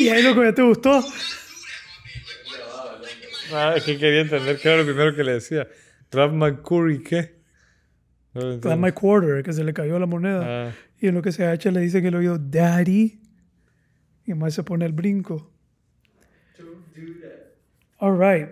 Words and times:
y 0.00 0.08
ahí 0.08 0.22
lo 0.22 0.34
que 0.40 0.52
te 0.52 0.62
gustó. 0.62 1.02
Ah, 3.52 3.74
es 3.76 3.84
que 3.84 3.96
quería 3.98 4.20
entender 4.20 4.58
qué 4.60 4.68
era 4.68 4.78
lo 4.78 4.84
primero 4.84 5.14
que 5.14 5.24
le 5.24 5.32
decía. 5.34 5.66
Ralph 6.10 6.32
McCurry, 6.34 7.02
¿qué? 7.02 7.38
No 8.34 8.40
lo 8.42 8.46
Clap 8.48 8.54
entiendo. 8.74 8.76
my 8.86 8.92
quarter, 8.92 9.42
que 9.42 9.52
se 9.52 9.64
le 9.64 9.72
cayó 9.72 9.98
la 9.98 10.06
moneda. 10.06 10.68
Ah, 10.68 10.72
Y 11.00 11.08
en 11.08 11.14
lo 11.14 11.22
que 11.22 11.32
se 11.32 11.44
agacha 11.44 11.70
le 11.70 11.80
dice 11.80 12.02
que 12.02 12.10
lo 12.10 12.18
oído 12.18 12.38
Daddy. 12.38 13.20
Y 14.26 14.34
más 14.34 14.52
se 14.54 14.62
pone 14.62 14.84
el 14.84 14.92
brinco. 14.92 15.50
All 18.00 18.16
right. 18.18 18.48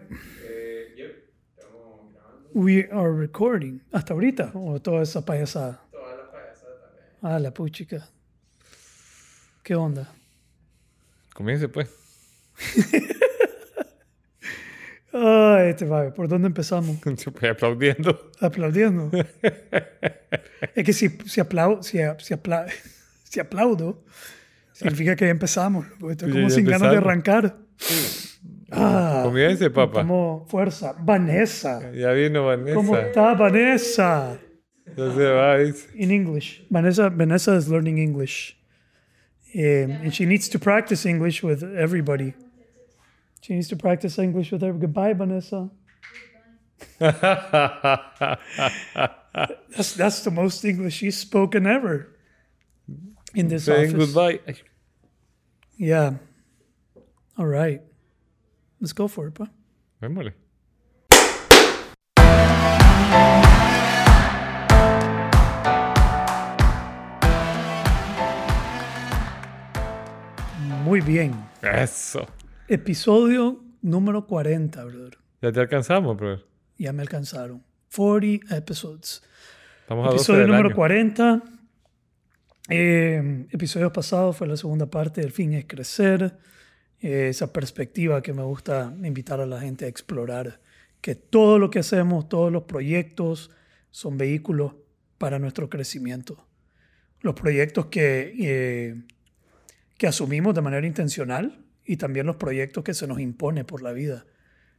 We 2.55 2.89
are 2.91 3.13
recording. 3.13 3.83
¿Hasta 3.93 4.15
ahorita? 4.15 4.53
¿O 4.55 4.81
toda 4.81 5.03
esa 5.03 5.25
payasada? 5.25 5.83
Ah, 7.21 7.39
la 7.39 7.53
puchica. 7.53 8.09
¿Qué 9.63 9.75
onda? 9.75 10.11
Comience 11.37 11.69
pues. 11.69 11.89
Ah, 15.13 15.63
este 15.67 15.85
va. 15.87 16.13
¿Por 16.13 16.29
dónde 16.29 16.49
empezamos? 16.49 16.97
Aplaudiendo. 17.51 18.31
Aplaudiendo. 18.41 19.11
es 20.75 20.85
que 20.85 20.93
si, 20.93 21.09
si, 21.27 21.41
aplau- 21.41 21.83
si, 21.83 21.99
si, 22.25 22.35
apla- 22.35 22.67
si 23.25 23.41
aplaudo, 23.41 24.05
significa 24.73 25.17
que 25.17 25.25
ya 25.27 25.31
empezamos. 25.31 25.87
Estoy 26.11 26.29
Ya- 26.29 26.35
como 26.35 26.49
ya 26.49 26.51
sin 26.55 26.65
ganas 26.67 26.91
de 26.91 26.97
arrancar. 26.99 27.57
Ah, 28.71 29.23
Comience, 29.25 29.71
papá. 29.71 30.01
Como 30.01 30.45
fuerza. 30.49 30.95
Vanessa. 31.01 31.93
Ya 31.93 32.11
vino 32.13 32.45
Vanessa. 32.47 32.75
¿Cómo 32.75 32.97
está 32.97 33.33
Vanessa? 33.35 34.39
Ya 34.97 35.15
se 35.15 35.25
va. 35.31 35.57
In 35.95 36.11
English. 36.11 36.67
Vanessa, 36.69 37.09
Vanessa 37.09 37.57
is 37.57 37.69
learning 37.69 37.99
English. 37.99 38.57
Um, 39.57 39.91
and 40.03 40.15
she 40.15 40.27
needs 40.27 40.49
to 40.51 40.59
practice 40.59 41.07
English 41.07 41.43
with 41.43 41.63
everybody. 41.63 42.35
She 43.41 43.55
needs 43.55 43.69
to 43.69 43.77
practice 43.77 44.19
English 44.19 44.53
with 44.53 44.63
everybody. 44.63 44.87
Goodbye, 44.87 45.13
Vanessa. 45.15 45.71
That's, 49.77 49.95
that's 49.95 50.25
the 50.25 50.31
most 50.31 50.65
English 50.65 50.95
she's 50.95 51.17
spoken 51.17 51.67
ever 51.67 52.09
in 53.35 53.49
this 53.49 53.65
Saying 53.65 53.95
office. 53.95 54.13
goodbye. 54.13 54.41
Yeah. 55.77 56.15
All 57.39 57.47
right. 57.47 57.83
Let's 58.81 58.93
go 58.95 59.09
for 59.09 59.27
it, 59.29 59.35
pa. 59.35 59.49
Muy 70.87 71.01
bien. 71.01 71.35
Eso. 71.63 72.25
Episodio 72.69 73.61
número 73.83 74.25
40, 74.25 74.85
brother. 74.85 75.19
Ya 75.43 75.51
te 75.51 75.59
alcanzamos, 75.59 76.17
bro. 76.17 76.41
Ya 76.79 76.93
me 76.93 77.03
alcanzaron. 77.03 77.61
40 77.93 78.57
episodes. 78.57 79.21
Estamos 79.81 80.07
a 80.07 80.11
12 80.13 80.17
Episodio 80.17 80.41
del 80.43 80.49
número 80.51 80.69
año. 80.69 80.77
40. 80.77 81.43
Eh, 82.69 83.47
episodio 83.51 83.93
pasado 83.93 84.33
fue 84.33 84.47
la 84.47 84.57
segunda 84.57 84.87
parte 84.89 85.23
del 85.23 85.33
fin 85.33 85.55
es 85.55 85.65
crecer. 85.67 86.39
Eh, 87.01 87.31
esa 87.31 87.53
perspectiva 87.53 88.23
que 88.23 88.33
me 88.33 88.45
gusta 88.45 88.95
invitar 89.03 89.41
a 89.41 89.47
la 89.47 89.61
gente 89.61 89.87
a 89.87 89.89
explorar. 89.89 90.61
Que 91.01 91.17
todo 91.17 91.59
lo 91.59 91.69
que 91.69 91.81
hacemos, 91.81 92.29
todos 92.29 92.53
los 92.53 92.63
proyectos 92.63 93.51
son 93.91 94.17
vehículos 94.19 94.77
para 95.19 95.41
nuestro 95.41 95.69
crecimiento. 95.69 96.47
Los 97.23 97.35
proyectos 97.35 97.87
que, 97.87 98.35
eh, 98.39 99.03
que 99.99 100.07
asumimos 100.07 100.55
de 100.55 100.63
manera 100.63 100.87
intencional 100.87 101.65
y 101.85 101.97
también 101.97 102.27
los 102.27 102.37
proyectos 102.37 102.85
que 102.85 102.95
se 102.95 103.07
nos 103.07 103.21
impone 103.21 103.65
por 103.65 103.83
la 103.83 103.93
vida 103.93 104.27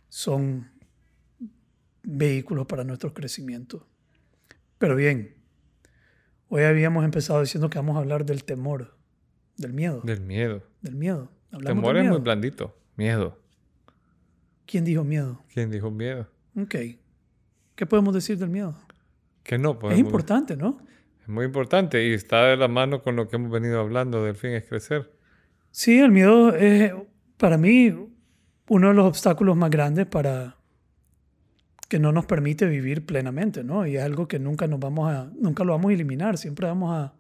son 0.10 0.70
vehículos 2.04 2.66
para 2.68 2.84
nuestro 2.84 3.14
crecimiento. 3.14 3.88
Pero 4.78 4.96
bien, 4.96 5.36
hoy 6.50 6.64
habíamos 6.64 7.04
empezado 7.04 7.42
diciendo 7.42 7.70
que 7.70 7.78
vamos 7.80 7.96
a 7.96 8.00
hablar 8.00 8.26
del 8.26 8.44
temor, 8.44 8.96
del 9.58 9.74
miedo, 9.74 10.02
Del 10.04 10.22
miedo. 10.22 10.64
del 10.82 10.96
miedo. 10.96 11.32
Hablamos 11.52 11.82
Temor 11.82 11.96
del 11.96 12.06
es 12.06 12.12
muy 12.12 12.20
blandito. 12.20 12.78
Miedo. 12.96 13.40
¿Quién 14.66 14.84
dijo 14.84 15.04
miedo? 15.04 15.44
¿Quién 15.54 15.72
dijo 15.72 15.90
miedo? 15.92 16.28
Ok. 16.56 16.76
¿Qué 17.76 17.86
podemos 17.86 18.14
decir 18.14 18.38
del 18.38 18.50
miedo? 18.50 18.76
Que 19.44 19.58
no, 19.58 19.72
Es 19.72 19.78
podemos. 19.78 20.00
importante, 20.06 20.58
¿no? 20.58 20.80
Es 21.28 21.34
muy 21.34 21.44
importante 21.44 22.08
y 22.08 22.14
está 22.14 22.46
de 22.46 22.56
la 22.56 22.70
mano 22.70 23.04
con 23.04 23.18
lo 23.18 23.28
que 23.28 23.36
hemos 23.36 23.52
venido 23.52 23.82
hablando 23.82 24.24
del 24.24 24.38
fin 24.38 24.52
es 24.52 24.64
crecer. 24.64 25.12
Sí, 25.72 26.00
el 26.00 26.10
miedo 26.10 26.56
es 26.56 26.94
para 27.36 27.58
mí 27.58 27.94
uno 28.70 28.88
de 28.88 28.94
los 28.94 29.06
obstáculos 29.06 29.58
más 29.58 29.70
grandes 29.70 30.06
para 30.06 30.56
que 31.90 32.00
no 32.00 32.14
nos 32.14 32.26
permite 32.26 32.66
vivir 32.66 33.06
plenamente, 33.06 33.62
¿no? 33.62 33.86
Y 33.86 33.98
es 33.98 34.04
algo 34.04 34.30
que 34.30 34.40
nunca 34.40 34.68
nos 34.68 34.80
vamos 34.80 35.12
a, 35.12 35.30
nunca 35.38 35.66
lo 35.66 35.74
vamos 35.74 35.92
a 35.92 35.94
eliminar, 35.96 36.38
siempre 36.38 36.66
vamos 36.66 36.96
a, 36.96 37.14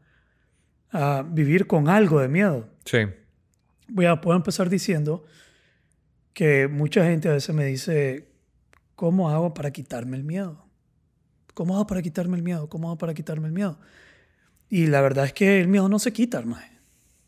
a 0.91 1.23
vivir 1.23 1.67
con 1.67 1.90
algo 1.90 2.22
de 2.22 2.29
miedo. 2.29 2.69
Sí. 2.85 3.00
Voy 3.90 4.06
a, 4.06 4.22
puedo 4.22 4.38
empezar 4.38 4.69
diciendo 4.69 5.25
que 6.34 6.69
mucha 6.69 7.03
gente 7.03 7.28
a 7.28 7.34
veces 7.34 7.53
me 7.53 7.66
dice, 7.66 8.29
¿cómo 8.96 9.29
hago 9.29 9.53
para 9.53 9.72
quitarme 9.72 10.16
el 10.16 10.23
miedo? 10.23 10.66
¿Cómo 11.57 11.73
hago 11.73 11.88
para 11.88 12.03
quitarme 12.03 12.38
el 12.38 12.44
miedo? 12.44 12.69
¿Cómo 12.69 12.90
hago 12.90 13.00
para 13.00 13.16
quitarme 13.16 13.47
el 13.47 13.51
miedo? 13.51 13.79
Y 14.69 14.85
la 14.85 15.01
verdad 15.01 15.25
es 15.25 15.34
que 15.34 15.59
el 15.59 15.68
miedo 15.68 15.90
no 15.90 15.97
se 15.97 16.13
quita, 16.13 16.38
hermano. 16.38 16.68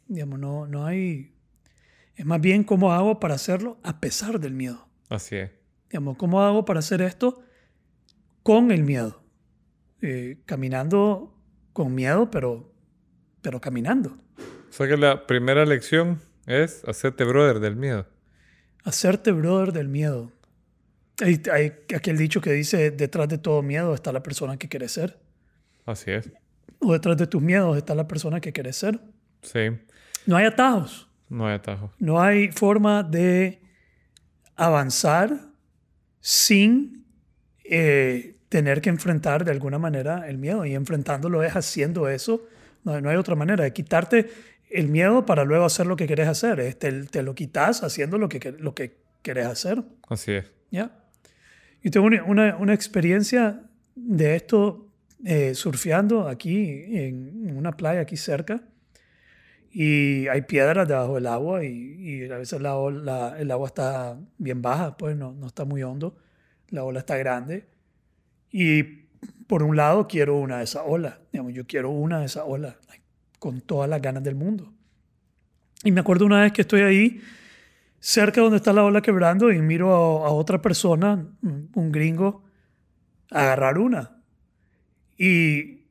Digamos, 0.07 0.37
no, 0.37 0.67
no 0.67 0.85
hay... 0.85 1.33
Es 2.15 2.27
más 2.27 2.39
bien 2.39 2.63
cómo 2.63 2.93
hago 2.93 3.19
para 3.19 3.33
hacerlo 3.33 3.79
a 3.81 3.99
pesar 3.99 4.39
del 4.39 4.53
miedo. 4.53 4.87
Así 5.09 5.35
es. 5.35 5.49
Digamos, 5.89 6.15
¿cómo 6.17 6.43
hago 6.43 6.63
para 6.63 6.77
hacer 6.77 7.01
esto 7.01 7.41
con 8.43 8.69
el 8.69 8.83
miedo? 8.83 9.19
Eh, 10.03 10.37
caminando 10.45 11.35
con 11.73 11.95
miedo, 11.95 12.29
pero, 12.29 12.71
pero 13.41 13.59
caminando. 13.59 14.15
O 14.37 14.71
sea 14.71 14.87
que 14.87 14.95
la 14.95 15.25
primera 15.25 15.65
lección 15.65 16.21
es 16.45 16.83
hacerte 16.87 17.23
brother 17.23 17.59
del 17.59 17.75
miedo. 17.75 18.05
Hacerte 18.83 19.31
brother 19.31 19.73
del 19.73 19.87
miedo. 19.87 20.31
Hay, 21.21 21.41
hay 21.51 21.73
aquel 21.95 22.17
dicho 22.17 22.41
que 22.41 22.51
dice, 22.53 22.91
detrás 22.91 23.27
de 23.27 23.37
todo 23.37 23.61
miedo 23.61 23.93
está 23.93 24.11
la 24.11 24.23
persona 24.23 24.57
que 24.57 24.69
quieres 24.69 24.93
ser. 24.93 25.19
Así 25.85 26.11
es. 26.11 26.29
O 26.79 26.93
detrás 26.93 27.17
de 27.17 27.27
tus 27.27 27.41
miedos 27.41 27.75
está 27.77 27.95
la 27.95 28.07
persona 28.07 28.39
que 28.39 28.53
quieres 28.53 28.77
ser. 28.77 28.99
Sí. 29.41 29.69
No 30.25 30.37
hay 30.37 30.45
atajos. 30.45 31.09
No 31.29 31.47
hay 31.47 31.55
atajo. 31.55 31.91
No 31.99 32.21
hay 32.21 32.51
forma 32.51 33.03
de 33.03 33.61
avanzar 34.55 35.39
sin 36.19 37.05
eh, 37.63 38.35
tener 38.49 38.81
que 38.81 38.89
enfrentar 38.89 39.45
de 39.45 39.51
alguna 39.51 39.77
manera 39.77 40.27
el 40.27 40.37
miedo. 40.37 40.65
Y 40.65 40.73
enfrentándolo 40.73 41.43
es 41.43 41.55
haciendo 41.55 42.09
eso. 42.09 42.45
No, 42.83 42.99
no 43.01 43.09
hay 43.09 43.15
otra 43.17 43.35
manera 43.35 43.63
de 43.63 43.73
quitarte 43.73 44.29
el 44.69 44.87
miedo 44.87 45.25
para 45.25 45.43
luego 45.43 45.65
hacer 45.65 45.85
lo 45.85 45.95
que 45.95 46.07
quieres 46.07 46.27
hacer. 46.27 46.73
Te, 46.75 46.91
te 47.03 47.23
lo 47.23 47.35
quitas 47.35 47.83
haciendo 47.83 48.17
lo 48.17 48.29
que, 48.29 48.51
lo 48.57 48.73
que 48.73 48.97
quieres 49.21 49.45
hacer. 49.45 49.83
Así 50.07 50.33
es. 50.33 50.45
¿Ya? 50.71 50.91
Yo 51.81 51.91
tengo 51.91 52.07
una, 52.07 52.57
una, 52.57 52.73
experiencia 52.73 53.61
de 53.95 54.35
esto 54.35 54.87
eh, 55.23 55.53
surfeando 55.55 56.27
aquí 56.27 56.83
en 56.95 57.55
una 57.55 57.71
playa 57.75 58.01
aquí 58.01 58.17
cerca. 58.17 58.61
Y 59.71 60.27
hay 60.27 60.41
piedras 60.41 60.87
debajo 60.87 61.15
del 61.15 61.27
agua 61.27 61.63
y, 61.63 61.69
y 61.69 62.31
a 62.31 62.37
veces 62.37 62.59
la, 62.59 62.75
ola- 62.75 63.35
el 63.39 63.51
agua 63.51 63.67
está 63.67 64.17
bien 64.37 64.61
baja, 64.61 64.97
pues 64.97 65.15
no, 65.15 65.31
no 65.33 65.47
está 65.47 65.63
muy 65.63 65.83
hondo, 65.83 66.17
la 66.69 66.83
ola 66.83 66.99
está 66.99 67.17
grande. 67.17 67.67
Y 68.51 68.83
por 69.47 69.61
un 69.63 69.77
lado 69.77 70.07
quiero 70.07 70.37
una 70.37 70.57
de 70.57 70.63
esas 70.63 70.83
olas, 70.85 71.15
digamos, 71.31 71.53
yo 71.53 71.67
quiero 71.67 71.91
una 71.91 72.19
de 72.19 72.25
esas 72.25 72.43
olas 72.47 72.75
con 73.37 73.61
todas 73.61 73.89
las 73.89 74.01
ganas 74.01 74.23
del 74.23 74.35
mundo. 74.35 74.73
Y 75.83 75.91
me 75.91 76.01
acuerdo 76.01 76.25
una 76.25 76.41
vez 76.41 76.51
que 76.51 76.61
estoy 76.61 76.81
ahí 76.81 77.21
cerca 77.99 78.41
donde 78.41 78.57
está 78.57 78.73
la 78.73 78.83
ola 78.83 79.01
quebrando 79.01 79.51
y 79.51 79.61
miro 79.61 80.23
a, 80.23 80.27
a 80.27 80.31
otra 80.31 80.61
persona, 80.61 81.27
un, 81.41 81.91
gringo, 81.91 82.43
agarrar 83.29 83.77
una. 83.77 84.21
Y 85.17 85.85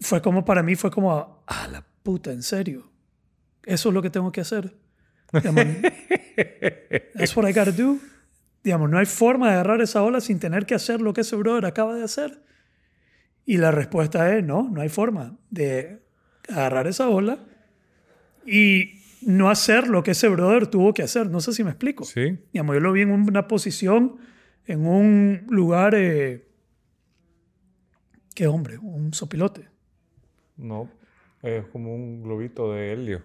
fue 0.00 0.20
como 0.20 0.44
para 0.44 0.62
mí, 0.62 0.74
fue 0.74 0.90
como, 0.90 1.42
ah, 1.46 1.68
la 1.70 1.84
puta, 2.02 2.32
en 2.32 2.42
serio. 2.42 2.90
Eso 3.64 3.88
es 3.88 3.94
lo 3.94 4.02
que 4.02 4.10
tengo 4.10 4.32
que 4.32 4.40
hacer. 4.40 4.76
Digamos, 5.32 5.64
That's 7.14 7.36
what 7.36 7.48
I 7.48 7.52
gotta 7.52 7.72
do. 7.72 7.98
Digamos, 8.62 8.90
no 8.90 8.98
hay 8.98 9.06
forma 9.06 9.48
de 9.48 9.54
agarrar 9.54 9.80
esa 9.80 10.02
ola 10.02 10.20
sin 10.20 10.38
tener 10.38 10.66
que 10.66 10.74
hacer 10.74 11.00
lo 11.00 11.12
que 11.12 11.20
ese 11.20 11.36
brother 11.36 11.66
acaba 11.66 11.94
de 11.94 12.04
hacer. 12.04 12.42
Y 13.46 13.58
la 13.58 13.70
respuesta 13.70 14.34
es 14.34 14.42
no, 14.42 14.68
no 14.70 14.80
hay 14.80 14.88
forma 14.88 15.36
de 15.50 16.02
agarrar 16.48 16.86
esa 16.86 17.08
ola 17.08 17.38
y 18.46 19.03
no 19.26 19.50
hacer 19.50 19.88
lo 19.88 20.02
que 20.02 20.12
ese 20.12 20.28
brother 20.28 20.66
tuvo 20.66 20.92
que 20.94 21.02
hacer. 21.02 21.28
No 21.30 21.40
sé 21.40 21.52
si 21.52 21.64
me 21.64 21.70
explico. 21.70 22.04
Sí. 22.04 22.38
Digamos, 22.52 22.74
yo 22.74 22.80
lo 22.80 22.92
vi 22.92 23.02
en 23.02 23.10
una 23.12 23.46
posición, 23.48 24.16
en 24.66 24.86
un 24.86 25.46
lugar, 25.48 25.94
eh, 25.94 26.46
¿qué 28.34 28.46
hombre? 28.46 28.78
Un 28.78 29.12
sopilote. 29.14 29.68
No. 30.56 30.90
Es 31.42 31.66
como 31.66 31.94
un 31.94 32.22
globito 32.22 32.72
de 32.72 32.92
helio. 32.92 33.22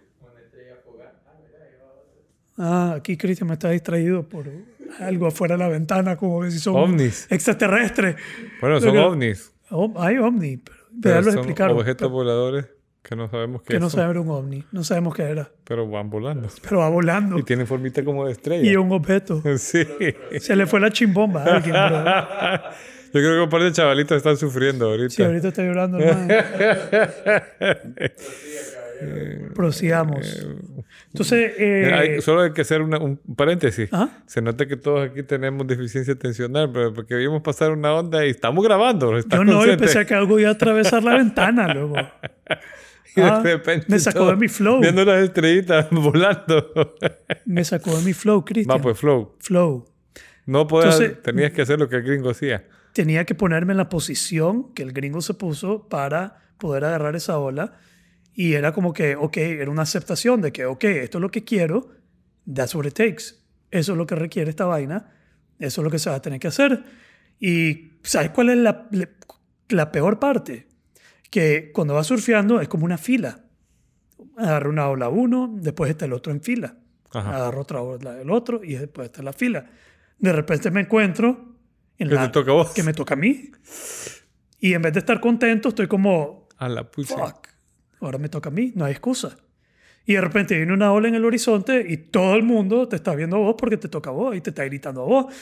Ah, 2.57 2.95
aquí 2.97 3.15
Cristian 3.15 3.47
me 3.47 3.53
está 3.53 3.69
distraído 3.69 4.27
por 4.27 4.49
algo 4.99 5.27
afuera 5.27 5.55
de 5.55 5.59
la 5.59 5.69
ventana, 5.69 6.17
como 6.17 6.41
que 6.41 6.51
si 6.51 6.59
son 6.59 6.75
Ovnis. 6.75 7.25
extraterrestres. 7.31 8.17
Bueno, 8.59 8.81
son 8.81 8.91
que- 8.91 8.97
ovnis. 8.99 9.53
Oh, 9.71 9.93
hay 9.97 10.17
ovni, 10.17 10.57
pero, 10.57 10.77
ya 10.91 10.99
Pero 11.01 11.15
los 11.17 11.25
son 11.25 11.37
explicaron. 11.37 11.77
objetos 11.77 12.11
voladores 12.11 12.65
que 13.01 13.15
no 13.15 13.29
sabemos 13.29 13.61
qué 13.63 13.73
que 13.73 13.79
no 13.79 13.89
sabemos 13.89 14.25
un 14.25 14.31
ovni, 14.31 14.63
no 14.71 14.83
sabemos 14.83 15.15
qué 15.15 15.23
era, 15.23 15.49
pero 15.63 15.89
van 15.89 16.09
volando. 16.09 16.47
pero 16.61 16.79
va 16.79 16.89
volando 16.89 17.39
Y 17.39 17.43
tienen 17.43 17.65
formita 17.65 18.03
como 18.03 18.25
de 18.25 18.31
y 18.31 18.33
estrella. 18.33 18.69
es 18.71 18.77
un 18.77 18.91
objeto. 18.91 19.41
Sí. 19.57 19.83
Se 20.39 20.55
le 20.55 20.67
fue 20.67 20.79
la 20.79 20.91
chimbomba 20.91 21.43
a 21.43 21.55
alguien, 21.55 21.73
bro. 21.73 22.69
Yo 23.11 23.21
creo 23.21 23.35
que 23.37 23.41
un 23.41 23.49
par 23.49 23.63
de 23.63 23.71
chavalitos 23.71 24.17
están 24.17 24.37
sufriendo 24.37 24.85
ahorita. 24.89 25.09
Sí, 25.09 25.23
ahorita 25.23 25.47
está 25.47 25.63
llorando, 25.63 25.97
hermano. 25.97 26.27
Prosigamos. 29.55 30.45
Entonces, 31.07 31.53
eh, 31.57 31.91
Hay- 31.93 32.21
solo 32.21 32.41
hay 32.41 32.51
que 32.53 32.61
hacer 32.61 32.81
una- 32.81 32.99
un 32.99 33.17
paréntesis. 33.35 33.89
¿Ah? 33.91 34.09
Se 34.27 34.41
nota 34.41 34.67
que 34.67 34.75
todos 34.77 35.09
aquí 35.09 35.23
tenemos 35.23 35.65
deficiencia 35.65 36.13
atencional, 36.13 36.71
pero 36.71 36.93
porque 36.93 37.15
vimos 37.15 37.41
pasar 37.41 37.71
una 37.71 37.93
onda 37.93 38.25
y 38.25 38.29
estamos 38.29 38.63
grabando. 38.63 39.17
¿estás 39.17 39.39
yo 39.39 39.43
no, 39.45 39.51
yo 39.53 39.57
consciente? 39.59 39.85
pensé 39.85 40.05
que 40.05 40.13
algo 40.13 40.39
iba 40.39 40.49
a 40.49 40.53
atravesar 40.53 41.03
la 41.03 41.15
ventana, 41.15 41.73
luego. 41.73 41.95
Y 43.15 43.21
de 43.21 43.27
Ah, 43.27 43.41
repente 43.43 43.85
me 43.89 43.99
sacó 43.99 44.27
de 44.27 44.35
mi 44.35 44.47
flow. 44.47 44.79
Viendo 44.81 45.03
las 45.03 45.23
estrellitas 45.23 45.87
volando. 45.91 46.71
Me 47.45 47.63
sacó 47.63 47.97
de 47.97 48.03
mi 48.03 48.13
flow, 48.13 48.45
Cristian. 48.45 48.77
Va, 48.77 48.81
pues, 48.81 48.97
Flow. 48.99 49.35
Flow. 49.39 49.85
No 50.45 50.67
podías, 50.67 50.99
Entonces- 50.99 51.23
tenías 51.23 51.51
que 51.51 51.61
hacer 51.63 51.79
lo 51.79 51.89
que 51.89 51.95
el 51.97 52.03
gringo 52.03 52.29
hacía. 52.29 52.67
Tenía 52.93 53.25
que 53.25 53.35
ponerme 53.35 53.73
en 53.73 53.77
la 53.77 53.89
posición 53.89 54.73
que 54.73 54.83
el 54.83 54.93
gringo 54.93 55.21
se 55.21 55.33
puso 55.33 55.87
para 55.89 56.37
poder 56.57 56.85
agarrar 56.85 57.15
esa 57.15 57.37
ola. 57.39 57.77
Y 58.33 58.53
era 58.53 58.71
como 58.73 58.93
que, 58.93 59.15
ok, 59.15 59.37
era 59.37 59.69
una 59.69 59.81
aceptación 59.83 60.41
de 60.41 60.51
que, 60.51 60.65
ok, 60.65 60.83
esto 60.85 61.17
es 61.17 61.21
lo 61.21 61.29
que 61.31 61.43
quiero, 61.43 61.89
that's 62.51 62.73
what 62.75 62.85
it 62.85 62.93
takes. 62.93 63.35
Eso 63.71 63.91
es 63.91 63.97
lo 63.97 64.05
que 64.07 64.15
requiere 64.15 64.49
esta 64.49 64.65
vaina, 64.65 65.11
eso 65.59 65.81
es 65.81 65.83
lo 65.83 65.91
que 65.91 65.99
se 65.99 66.09
va 66.09 66.15
a 66.15 66.21
tener 66.21 66.39
que 66.39 66.47
hacer. 66.47 66.83
Y 67.39 67.91
¿sabes 68.03 68.29
cuál 68.31 68.49
es 68.49 68.57
la- 68.57 68.87
la 69.69 69.91
peor 69.91 70.19
parte? 70.19 70.67
Que 71.29 71.71
cuando 71.73 71.93
vas 71.93 72.07
surfeando 72.07 72.59
es 72.61 72.67
como 72.67 72.85
una 72.85 72.97
fila. 72.97 73.41
Agarro 74.37 74.69
una 74.69 74.87
ola 74.89 75.09
uno, 75.09 75.49
después 75.61 75.89
está 75.91 76.05
el 76.05 76.13
otro 76.13 76.31
en 76.31 76.41
fila. 76.41 76.75
Ajá. 77.11 77.35
Agarro 77.35 77.61
otra 77.61 77.81
ola 77.81 78.13
del 78.13 78.29
otro 78.31 78.63
y 78.63 78.75
después 78.75 79.05
está 79.07 79.21
la 79.21 79.33
fila. 79.33 79.65
De 80.17 80.31
repente 80.33 80.71
me 80.71 80.81
encuentro 80.81 81.55
en 81.97 82.09
Que 82.09 82.15
la 82.15 82.27
te 82.27 82.33
toca 82.33 82.51
a 82.51 82.53
vos. 82.55 82.69
que 82.71 82.83
me 82.83 82.93
toca 82.93 83.13
a 83.13 83.17
mí. 83.17 83.51
Y 84.59 84.73
en 84.73 84.81
vez 84.81 84.93
de 84.93 84.99
estar 84.99 85.19
contento, 85.19 85.69
estoy 85.69 85.87
como, 85.87 86.47
A 86.57 86.67
la 86.69 86.89
pucha. 86.89 87.15
fuck, 87.15 87.47
ahora 88.01 88.17
me 88.17 88.27
toca 88.29 88.49
a 88.49 88.51
mí, 88.51 88.71
no 88.75 88.85
hay 88.85 88.91
excusa. 88.91 89.37
Y 90.05 90.13
de 90.13 90.21
repente 90.21 90.55
viene 90.57 90.73
una 90.73 90.91
ola 90.91 91.07
en 91.07 91.15
el 91.15 91.23
horizonte 91.25 91.85
y 91.87 91.97
todo 91.97 92.35
el 92.35 92.43
mundo 92.43 92.87
te 92.87 92.95
está 92.95 93.13
viendo 93.15 93.35
a 93.35 93.39
vos 93.39 93.55
porque 93.57 93.77
te 93.77 93.87
toca 93.89 94.09
a 94.09 94.13
vos 94.13 94.35
y 94.35 94.41
te 94.41 94.49
está 94.49 94.63
gritando 94.65 95.01
a 95.01 95.05
vos. 95.05 95.33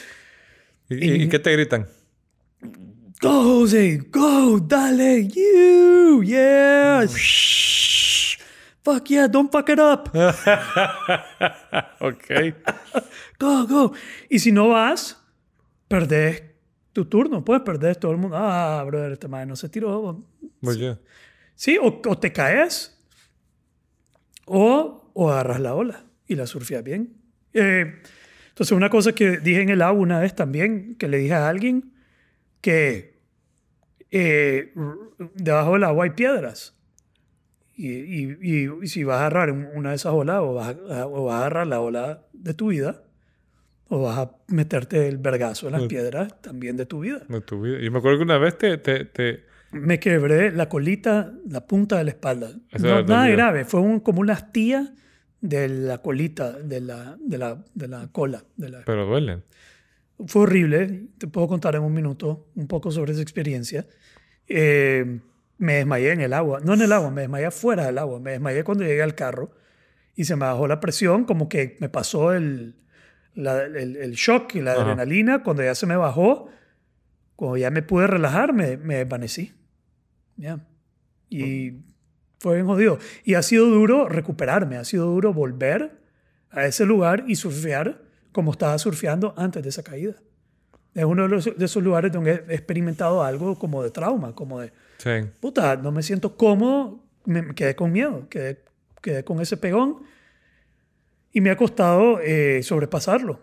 ¿Y, 0.90 0.96
y- 1.06 1.24
y 1.24 1.30
qué 1.30 1.40
te 1.40 1.52
gritan? 1.54 1.88
Go, 3.20 3.44
Jose, 3.44 3.98
go, 4.12 4.60
dale, 4.60 5.28
you, 5.28 6.22
yeah. 6.24 7.04
Shh. 7.08 8.38
Fuck 8.84 9.10
yeah, 9.10 9.28
don't 9.28 9.52
fuck 9.52 9.70
it 9.70 9.80
up. 9.80 10.10
ok. 12.00 12.54
Go, 13.40 13.66
go. 13.66 13.94
Y 14.30 14.38
si 14.38 14.52
no 14.52 14.70
vas, 14.70 15.18
perdés 15.88 16.44
tu 16.94 17.06
turno, 17.06 17.44
puedes 17.44 17.64
perder 17.64 17.96
todo 17.96 18.12
el 18.12 18.20
mundo. 18.20 18.38
Ah, 18.38 18.84
brother, 18.86 19.14
este 19.14 19.28
man 19.28 19.48
no 19.48 19.56
se 19.56 19.68
tiró. 19.68 20.24
Bien. 20.62 21.00
Sí, 21.56 21.78
o, 21.82 22.00
o 22.06 22.18
te 22.20 22.32
caes 22.32 23.04
o, 24.46 25.12
o 25.16 25.32
agarras 25.32 25.60
la 25.60 25.74
ola 25.74 26.06
y 26.28 26.36
la 26.36 26.46
surfeas 26.46 26.84
bien. 26.84 27.16
Eh, 27.54 28.00
entonces, 28.50 28.72
una 28.78 28.92
cosa 28.92 29.14
que 29.14 29.40
dije 29.40 29.62
en 29.62 29.70
el 29.70 29.82
agua 29.82 30.02
una 30.02 30.20
vez 30.20 30.36
también, 30.36 30.96
que 31.00 31.08
le 31.08 31.18
dije 31.18 31.34
a 31.34 31.50
alguien 31.50 31.97
que 32.68 33.16
eh, 34.12 34.74
debajo 35.36 35.74
del 35.74 35.84
agua 35.86 36.04
hay 36.06 36.10
piedras. 36.12 36.76
Y, 37.76 37.90
y- 37.92 38.38
y- 38.42 38.70
y 38.82 38.88
si 38.88 39.04
vas 39.06 39.18
a 39.18 39.28
agarrar 39.28 39.52
un- 39.52 39.68
una 39.74 39.92
de 39.92 39.96
esas 39.96 40.12
olas, 40.14 40.40
o 40.42 40.54
vas 40.54 40.76
a, 40.90 41.06
o 41.08 41.26
vas 41.26 41.36
a 41.36 41.40
agarrar 41.40 41.68
la 41.68 41.80
ola 41.80 42.24
de 42.34 42.54
tu 42.54 42.70
vida, 42.70 43.04
o 43.90 44.02
vas 44.02 44.18
a 44.18 44.32
meterte 44.48 45.08
el 45.08 45.18
vergazo 45.18 45.68
en 45.68 45.74
las 45.74 45.84
Mm. 45.84 45.88
piedras 45.88 46.42
también 46.42 46.76
de 46.76 46.86
tu 46.86 47.00
vida. 47.02 47.22
De 47.30 47.40
tu 47.42 47.62
vida. 47.62 47.80
Yo 47.80 47.92
me 47.92 48.00
acuerdo 48.00 48.18
que 48.18 48.24
una 48.24 48.38
vez 48.38 48.58
te... 48.58 48.78
te, 48.78 49.06
te- 49.06 49.44
Me 49.72 50.00
quebré 50.00 50.52
la 50.52 50.68
colita, 50.70 51.32
la 51.50 51.66
punta 51.68 51.98
de 51.98 52.04
la 52.06 52.10
espalda. 52.12 52.50
Eso 52.72 52.86
No, 52.88 53.04
nada 53.04 53.30
grave, 53.30 53.64
fue 53.66 53.80
un- 53.82 54.00
como 54.02 54.22
una 54.22 54.34
astilla 54.34 54.94
de 55.42 55.68
la 55.70 56.00
colita, 56.00 56.52
de 56.54 56.82
la, 56.82 57.16
de 57.20 57.38
la, 57.38 57.64
de 57.76 57.88
la 57.88 58.08
cola. 58.12 58.44
De 58.56 58.70
la... 58.70 58.84
pero 58.86 59.06
duelen. 59.06 59.44
Fue 60.26 60.44
horrible, 60.44 61.10
te 61.20 61.28
puedo 61.28 61.48
contar 61.48 61.76
en 61.76 61.84
un 61.84 61.94
minuto 61.94 62.48
un 62.56 62.68
poco 62.68 62.90
sobre 62.92 63.14
esa 63.14 63.22
experiencia. 63.22 63.86
Eh, 64.48 65.20
me 65.60 65.74
desmayé 65.76 66.12
en 66.12 66.22
el 66.22 66.34
agua, 66.34 66.60
no 66.64 66.74
en 66.74 66.82
el 66.82 66.92
agua, 66.92 67.12
me 67.12 67.22
desmayé 67.22 67.52
fuera 67.52 67.86
del 67.86 67.98
agua, 67.98 68.20
me 68.20 68.32
desmayé 68.32 68.64
cuando 68.64 68.84
llegué 68.84 69.02
al 69.04 69.16
carro 69.16 69.52
y 70.16 70.26
se 70.26 70.36
me 70.36 70.46
bajó 70.46 70.68
la 70.68 70.80
presión, 70.80 71.26
como 71.26 71.50
que 71.50 71.78
me 71.80 71.90
pasó 71.90 72.34
el, 72.34 72.76
la- 73.36 73.64
el, 73.66 73.96
el 73.96 74.12
shock 74.14 74.56
y 74.56 74.62
la 74.62 74.74
Ajá. 74.74 74.82
adrenalina, 74.82 75.44
cuando 75.44 75.64
ya 75.64 75.76
se 75.76 75.86
me 75.86 75.96
bajó, 75.96 76.50
cuando 77.36 77.58
ya 77.58 77.70
me 77.70 77.84
pude 77.84 78.08
relajar, 78.08 78.54
me, 78.54 78.78
me 78.78 78.96
desvanecí. 78.96 79.54
Ya. 80.38 80.66
Y 81.30 81.74
fue 82.40 82.56
bien 82.56 82.66
jodido. 82.66 82.98
Y 83.24 83.36
ha 83.36 83.44
sido 83.44 83.66
duro 83.68 84.08
recuperarme, 84.10 84.78
ha 84.78 84.86
sido 84.86 85.06
duro 85.06 85.34
volver 85.34 86.00
a 86.50 86.66
ese 86.66 86.86
lugar 86.86 87.26
y 87.28 87.36
surfear 87.36 88.02
como 88.38 88.52
estaba 88.52 88.78
surfeando 88.78 89.34
antes 89.36 89.64
de 89.64 89.70
esa 89.70 89.82
caída. 89.82 90.14
Es 90.94 91.04
uno 91.06 91.24
de, 91.24 91.30
los- 91.30 91.58
de 91.58 91.66
esos 91.66 91.82
lugares 91.82 92.12
donde 92.12 92.44
he 92.48 92.54
experimentado 92.54 93.24
algo 93.24 93.58
como 93.58 93.82
de 93.82 93.90
trauma, 93.90 94.36
como 94.36 94.60
de, 94.60 94.72
Sí. 95.00 95.10
puta, 95.40 95.76
no 95.76 95.92
me 95.92 96.04
siento 96.04 96.38
cómodo, 96.38 97.04
me 97.26 97.56
quedé 97.56 97.76
con 97.76 97.92
miedo, 97.92 98.30
quedé, 98.30 98.64
quedé 99.02 99.24
con 99.24 99.42
ese 99.42 99.58
pegón 99.58 100.04
y 101.34 101.42
me 101.42 101.50
ha 101.50 101.58
costado 101.58 102.20
eh, 102.20 102.62
sobrepasarlo. 102.62 103.40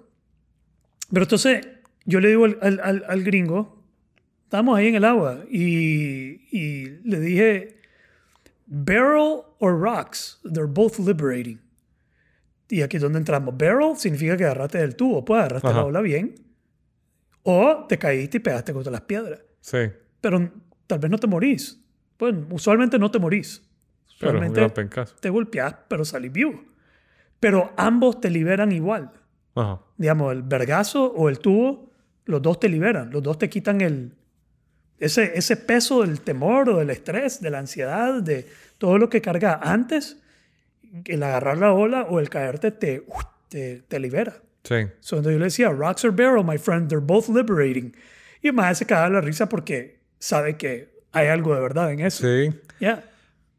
Pero 1.12 1.24
entonces 1.24 1.66
yo 2.04 2.20
le 2.20 2.28
digo 2.28 2.44
al, 2.44 2.56
al- 2.80 3.04
al- 3.08 3.24
gringo, 3.24 3.82
estamos 4.44 4.78
ahí 4.78 4.86
en 4.86 4.94
el 4.94 5.04
agua 5.04 5.44
y, 5.50 6.46
y 6.56 6.86
le 7.02 7.18
dije, 7.18 7.78
barrel 8.66 9.42
or 9.58 9.76
rocks, 9.76 10.38
they're 10.44 10.68
both 10.72 11.00
liberating. 11.00 11.58
Y 12.68 12.82
aquí 12.82 12.96
es 12.96 13.02
donde 13.02 13.18
entramos. 13.18 13.56
Barrel 13.56 13.96
significa 13.96 14.36
que 14.36 14.44
agarraste 14.44 14.78
del 14.78 14.96
tubo, 14.96 15.24
pues 15.24 15.38
agarraste 15.40 15.68
Ajá. 15.68 15.78
la 15.78 15.84
ola 15.84 16.00
bien. 16.00 16.34
O 17.42 17.84
te 17.88 17.98
caíste 17.98 18.38
y 18.38 18.40
pegaste 18.40 18.72
contra 18.72 18.90
las 18.90 19.02
piedras. 19.02 19.40
Sí. 19.60 19.78
Pero 20.20 20.50
tal 20.86 20.98
vez 20.98 21.10
no 21.10 21.18
te 21.18 21.26
morís. 21.26 21.80
Bueno, 22.18 22.46
usualmente 22.50 22.98
no 22.98 23.10
te 23.10 23.18
morís. 23.18 23.62
Usualmente 24.06 24.66
te 25.20 25.30
golpeas, 25.30 25.74
pero 25.88 26.04
salís 26.04 26.32
vivo. 26.32 26.64
Pero 27.40 27.72
ambos 27.76 28.20
te 28.20 28.30
liberan 28.30 28.72
igual. 28.72 29.12
Ajá. 29.54 29.80
Digamos, 29.96 30.32
el 30.32 30.42
vergazo 30.42 31.12
o 31.12 31.28
el 31.28 31.38
tubo, 31.38 31.90
los 32.24 32.40
dos 32.40 32.58
te 32.58 32.68
liberan. 32.68 33.10
Los 33.10 33.22
dos 33.22 33.38
te 33.38 33.50
quitan 33.50 33.80
el, 33.82 34.14
ese, 34.98 35.32
ese 35.36 35.56
peso 35.56 36.00
del 36.00 36.20
temor 36.20 36.70
o 36.70 36.78
del 36.78 36.90
estrés, 36.90 37.40
de 37.40 37.50
la 37.50 37.58
ansiedad, 37.58 38.22
de 38.22 38.46
todo 38.78 38.98
lo 38.98 39.08
que 39.08 39.20
carga 39.20 39.60
antes. 39.62 40.18
El 41.04 41.22
agarrar 41.22 41.58
la 41.58 41.72
ola 41.72 42.02
o 42.08 42.20
el 42.20 42.28
caerte 42.28 42.70
te, 42.70 43.04
te, 43.48 43.82
te 43.88 43.98
libera. 43.98 44.42
Sí. 44.62 44.76
So, 45.00 45.16
entonces 45.16 45.32
yo 45.32 45.38
le 45.38 45.44
decía, 45.44 45.68
rocks 45.70 46.04
or 46.04 46.12
barrel, 46.12 46.44
my 46.44 46.56
friend, 46.56 46.88
they're 46.88 47.04
both 47.04 47.28
liberating. 47.28 47.94
Y 48.42 48.52
maestro 48.52 48.84
se 48.84 48.86
cagaba 48.86 49.10
la 49.10 49.20
risa 49.20 49.48
porque 49.48 50.00
sabe 50.18 50.56
que 50.56 50.94
hay 51.12 51.28
algo 51.28 51.54
de 51.54 51.60
verdad 51.60 51.92
en 51.92 52.00
eso. 52.00 52.26
Sí. 52.26 52.50
Yeah. 52.78 53.04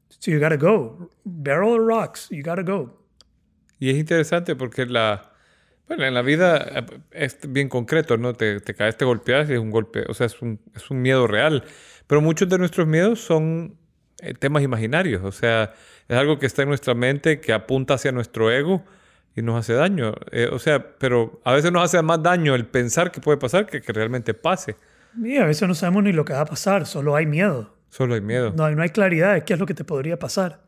So 0.10 0.32
you 0.32 0.40
gotta 0.40 0.58
go. 0.58 1.10
Barrel 1.24 1.70
or 1.70 1.86
rocks, 1.86 2.30
you 2.30 2.42
gotta 2.44 2.64
go. 2.64 3.02
Y 3.80 3.90
es 3.90 3.98
interesante 3.98 4.56
porque 4.56 4.86
la... 4.86 5.32
Bueno, 5.88 6.06
en 6.06 6.16
la 6.16 6.24
vida 6.24 6.58
eh, 6.58 6.86
es 7.12 7.38
bien 7.48 7.70
concreto, 7.70 8.18
¿no? 8.18 8.34
Te, 8.34 8.60
te 8.60 8.74
caes, 8.74 8.98
te 8.98 9.06
golpeas 9.06 9.50
y 9.50 9.54
es 9.54 9.60
un 9.60 9.70
golpe, 9.70 10.04
o 10.08 10.16
sea, 10.16 10.26
es 10.26 10.42
un, 10.42 10.60
es 10.76 10.90
un 10.90 11.02
miedo 11.02 11.28
real. 11.28 11.64
Pero 12.08 12.22
muchos 12.22 12.50
de 12.50 12.58
nuestros 12.58 12.88
miedos 12.88 13.22
son 13.22 13.78
eh, 14.20 14.34
temas 14.34 14.64
imaginarios, 14.64 15.24
o 15.24 15.32
sea, 15.32 15.74
es 16.08 16.18
algo 16.18 16.38
que 16.40 16.46
está 16.46 16.62
en 16.64 16.70
nuestra 16.70 16.94
mente, 16.94 17.40
que 17.40 17.54
apunta 17.54 17.96
hacia 17.96 18.12
nuestro 18.12 18.52
ego 18.52 18.84
y 19.36 19.42
nos 19.42 19.60
hace 19.60 19.74
daño. 19.74 20.14
Eh, 20.32 20.50
o 20.52 20.60
sea, 20.60 20.98
pero 20.98 21.42
a 21.44 21.54
veces 21.54 21.72
nos 21.72 21.84
hace 21.84 22.02
más 22.02 22.22
daño 22.22 22.56
el 22.56 22.66
pensar 22.66 23.12
que 23.12 23.20
puede 23.22 23.38
pasar 23.38 23.66
que 23.66 23.82
que 23.82 23.92
realmente 23.94 24.34
pase. 24.34 24.76
Y 25.22 25.38
a 25.38 25.46
veces 25.46 25.68
no 25.68 25.74
sabemos 25.76 26.04
ni 26.04 26.12
lo 26.14 26.26
que 26.26 26.34
va 26.34 26.42
a 26.42 26.46
pasar, 26.46 26.86
solo 26.86 27.16
hay 27.16 27.26
miedo. 27.26 27.76
Solo 27.90 28.16
hay 28.16 28.22
miedo. 28.22 28.54
No, 28.56 28.66
hay- 28.66 28.76
no 28.76 28.82
hay 28.84 28.90
claridad 28.90 29.34
de 29.34 29.44
qué 29.44 29.54
es 29.54 29.60
lo 29.60 29.66
que 29.66 29.74
te 29.74 29.84
podría 29.86 30.20
pasar. 30.20 30.64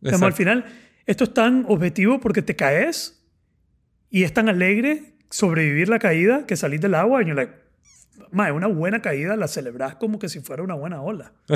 Digamos, 0.00 0.22
al 0.26 0.32
final, 0.32 0.64
esto 1.06 1.24
es 1.24 1.34
tan 1.34 1.64
objetivo 1.68 2.20
porque 2.20 2.42
te 2.42 2.54
caes 2.56 3.24
y 4.10 4.24
es 4.24 4.32
tan 4.34 4.48
alegre 4.48 5.14
sobrevivir 5.30 5.88
la 5.88 5.98
caída 5.98 6.46
que 6.46 6.56
salís 6.56 6.80
del 6.80 6.94
agua 6.94 7.22
y 7.22 7.26
you're 7.26 7.34
like, 7.40 7.52
mae, 8.30 8.52
una 8.52 8.66
buena 8.66 9.00
caída 9.02 9.36
la 9.36 9.48
celebras 9.48 9.96
como 9.96 10.18
que 10.18 10.28
si 10.28 10.40
fuera 10.40 10.62
una 10.62 10.74
buena 10.74 11.00
ola. 11.02 11.32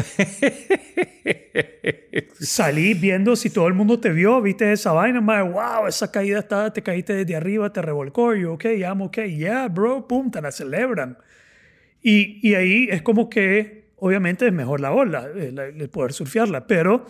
Salí 2.41 2.95
viendo 2.95 3.37
si 3.37 3.51
todo 3.51 3.69
el 3.69 3.75
mundo 3.75 4.01
te 4.01 4.11
vio, 4.11 4.41
viste 4.43 4.73
esa 4.73 4.93
vaina, 4.93 5.21
mae, 5.21 5.43
wow, 5.43 5.87
esa 5.87 6.11
caída 6.11 6.39
está, 6.39 6.73
te 6.73 6.83
caíste 6.83 7.15
desde 7.15 7.37
arriba, 7.37 7.73
te 7.73 7.83
revolcó, 7.83 8.35
y 8.35 8.45
ok, 8.45 8.65
I'm 8.65 9.03
ok, 9.03 9.19
yeah, 9.27 9.69
bro, 9.69 10.07
pum, 10.09 10.31
te 10.31 10.41
la 10.41 10.51
celebran. 10.51 11.19
Y, 12.03 12.47
y 12.49 12.55
ahí 12.55 12.89
es 12.91 13.03
como 13.03 13.29
que, 13.31 13.93
obviamente, 13.97 14.47
es 14.47 14.53
mejor 14.53 14.81
la 14.81 14.93
ola, 14.93 15.27
el, 15.35 15.59
el 15.59 15.89
poder 15.91 16.13
surfearla, 16.13 16.67
pero 16.67 17.07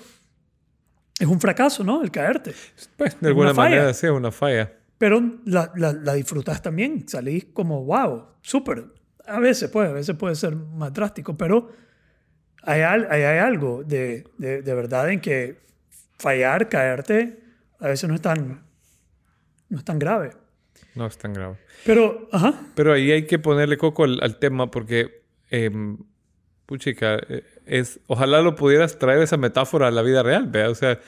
es 1.19 1.27
un 1.27 1.41
fracaso, 1.41 1.85
¿no? 1.85 2.03
El 2.03 2.11
caerte. 2.11 2.53
Pues, 2.97 3.19
de 3.21 3.29
alguna 3.29 3.53
manera, 3.53 3.95
sí, 3.95 4.07
es 4.07 4.13
una 4.13 4.33
falla. 4.33 4.73
Pero 4.99 5.21
la, 5.45 5.73
la, 5.77 5.93
la 5.93 6.15
disfrutas 6.15 6.63
también, 6.63 7.09
salís 7.09 7.47
como, 7.47 7.85
wow, 7.85 8.27
súper. 8.41 8.87
A 9.33 9.41
veces, 9.41 9.71
pues, 9.71 9.89
a 9.89 9.93
veces 9.93 10.15
puede 10.15 10.35
ser 10.35 10.55
más 10.55 10.93
drástico, 10.93 11.37
pero 11.37 11.71
hay, 12.63 12.83
hay, 12.83 13.23
hay 13.23 13.39
algo 13.39 13.83
de, 13.83 14.25
de, 14.37 14.61
de, 14.61 14.75
verdad 14.75 15.11
en 15.11 15.21
que 15.21 15.57
fallar, 16.19 16.69
caerte, 16.69 17.39
a 17.81 17.89
veces 17.89 18.09
no 18.11 18.15
es 18.15 18.21
tan, 18.21 18.63
no 19.71 19.79
es 19.79 19.85
tan 19.85 19.99
grave. 19.99 20.33
No 20.95 21.07
es 21.07 21.17
tan 21.17 21.33
grave. 21.33 21.57
Pero, 21.87 22.29
ajá. 22.31 22.61
Pero 22.75 22.93
ahí 22.93 23.11
hay 23.11 23.27
que 23.27 23.39
ponerle 23.39 23.79
coco 23.79 24.05
al, 24.05 24.19
al 24.23 24.39
tema 24.39 24.71
porque, 24.71 25.23
eh, 25.51 25.71
puchica, 26.67 27.19
es, 27.65 28.01
ojalá 28.09 28.43
lo 28.43 28.55
pudieras 28.55 28.99
traer 28.99 29.23
esa 29.23 29.39
metáfora 29.39 29.89
a 29.89 29.91
la 29.91 30.03
vida 30.03 30.23
real, 30.23 30.47
¿vea? 30.49 30.69
O 30.69 30.75
sea, 30.75 31.01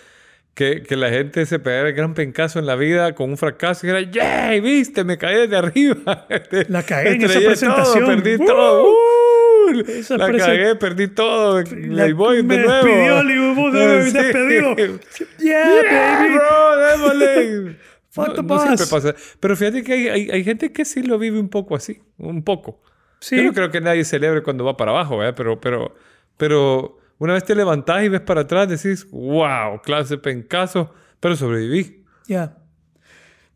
que, 0.54 0.82
que, 0.82 0.96
la 0.96 1.11
gente 1.11 1.46
se 1.46 1.58
pegara 1.58 1.88
el 1.88 1.94
gran 1.94 2.14
pencazo 2.14 2.58
en 2.58 2.66
la 2.66 2.76
vida 2.76 3.14
con 3.14 3.30
un 3.30 3.37
fracaso 3.37 3.87
y 3.87 3.90
era, 3.90 4.00
¡yay! 4.02 4.61
¿Viste? 4.61 5.02
Me 5.04 5.18
caí 5.18 5.34
desde 5.37 5.56
arriba. 5.56 6.26
La 6.68 6.82
cagué 6.84 7.12
en 7.14 7.23
esa 7.25 7.40
presentación. 7.40 8.04
Todo, 8.04 8.14
perdí 8.14 8.34
¡Uh! 8.42 8.46
todo. 8.46 8.84
¡Uh! 8.84 9.80
Esa 9.88 10.16
la 10.18 10.30
cagué, 10.37 10.76
perdí 10.76 11.08
todo. 11.08 11.62
La, 11.88 12.12
voy 12.14 12.42
me 12.42 12.58
de 12.58 12.64
nuevo. 12.66 12.87
despidió, 12.87 13.23
Liverpool, 13.25 13.73
me 13.73 14.02
Sí. 14.11 14.12
despedido. 14.12 14.76
Yeah, 15.38 15.64
Yeah, 15.82 16.18
baby. 16.20 16.34
bro, 16.34 16.76
démosle. 16.78 17.76
Fuck 18.11 18.37
no, 18.37 18.42
no 18.42 18.58
siempre 18.61 18.87
pasa. 18.87 19.14
Pero 19.40 19.56
fíjate 19.56 19.82
que 19.82 19.92
hay, 19.92 20.08
hay, 20.08 20.30
hay 20.30 20.44
gente 20.44 20.73
que 20.73 20.84
sí 20.84 21.02
lo 21.02 21.18
vive 21.18 21.40
un 21.40 21.49
poco 21.49 21.75
así. 21.75 22.00
Un 22.18 22.44
poco. 22.44 22.80
Sí. 23.18 23.37
Yo 23.37 23.42
no 23.42 23.52
creo 23.54 23.70
que 23.70 23.80
nadie 23.80 24.04
celebre 24.04 24.42
cuando 24.42 24.64
va 24.64 24.76
para 24.76 24.92
abajo, 24.92 25.18
¿verdad? 25.18 25.34
Pero, 25.37 25.61
pero, 25.61 25.94
pero 26.37 26.99
una 27.18 27.35
vez 27.35 27.44
te 27.44 27.54
levantás 27.54 28.04
y 28.04 28.09
ves 28.09 28.21
para 28.21 28.42
atrás, 28.42 28.68
decís, 28.68 29.09
wow, 29.11 29.80
clase 29.83 30.14
de 30.14 30.18
pencazo, 30.18 30.92
pero 31.21 31.37
sobreviví. 31.37 32.04
Ya. 32.26 32.59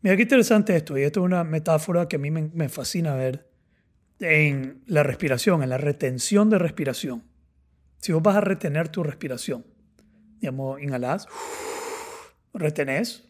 Mira 0.01 0.15
qué 0.15 0.21
interesante 0.23 0.75
esto. 0.75 0.97
Y 0.97 1.03
esto 1.03 1.19
es 1.19 1.25
una 1.25 1.43
metáfora 1.43 2.07
que 2.07 2.15
a 2.15 2.19
mí 2.19 2.31
me, 2.31 2.49
me 2.53 2.69
fascina 2.69 3.15
ver 3.15 3.49
en 4.19 4.81
la 4.85 5.03
respiración, 5.03 5.63
en 5.63 5.69
la 5.69 5.77
retención 5.77 6.49
de 6.49 6.57
respiración. 6.57 7.23
Si 7.97 8.13
vos 8.13 8.23
vas 8.23 8.37
a 8.37 8.41
retener 8.41 8.87
tu 8.89 9.03
respiración, 9.03 9.65
digamos, 10.39 10.81
inhalás, 10.81 11.27
retenés, 12.53 13.25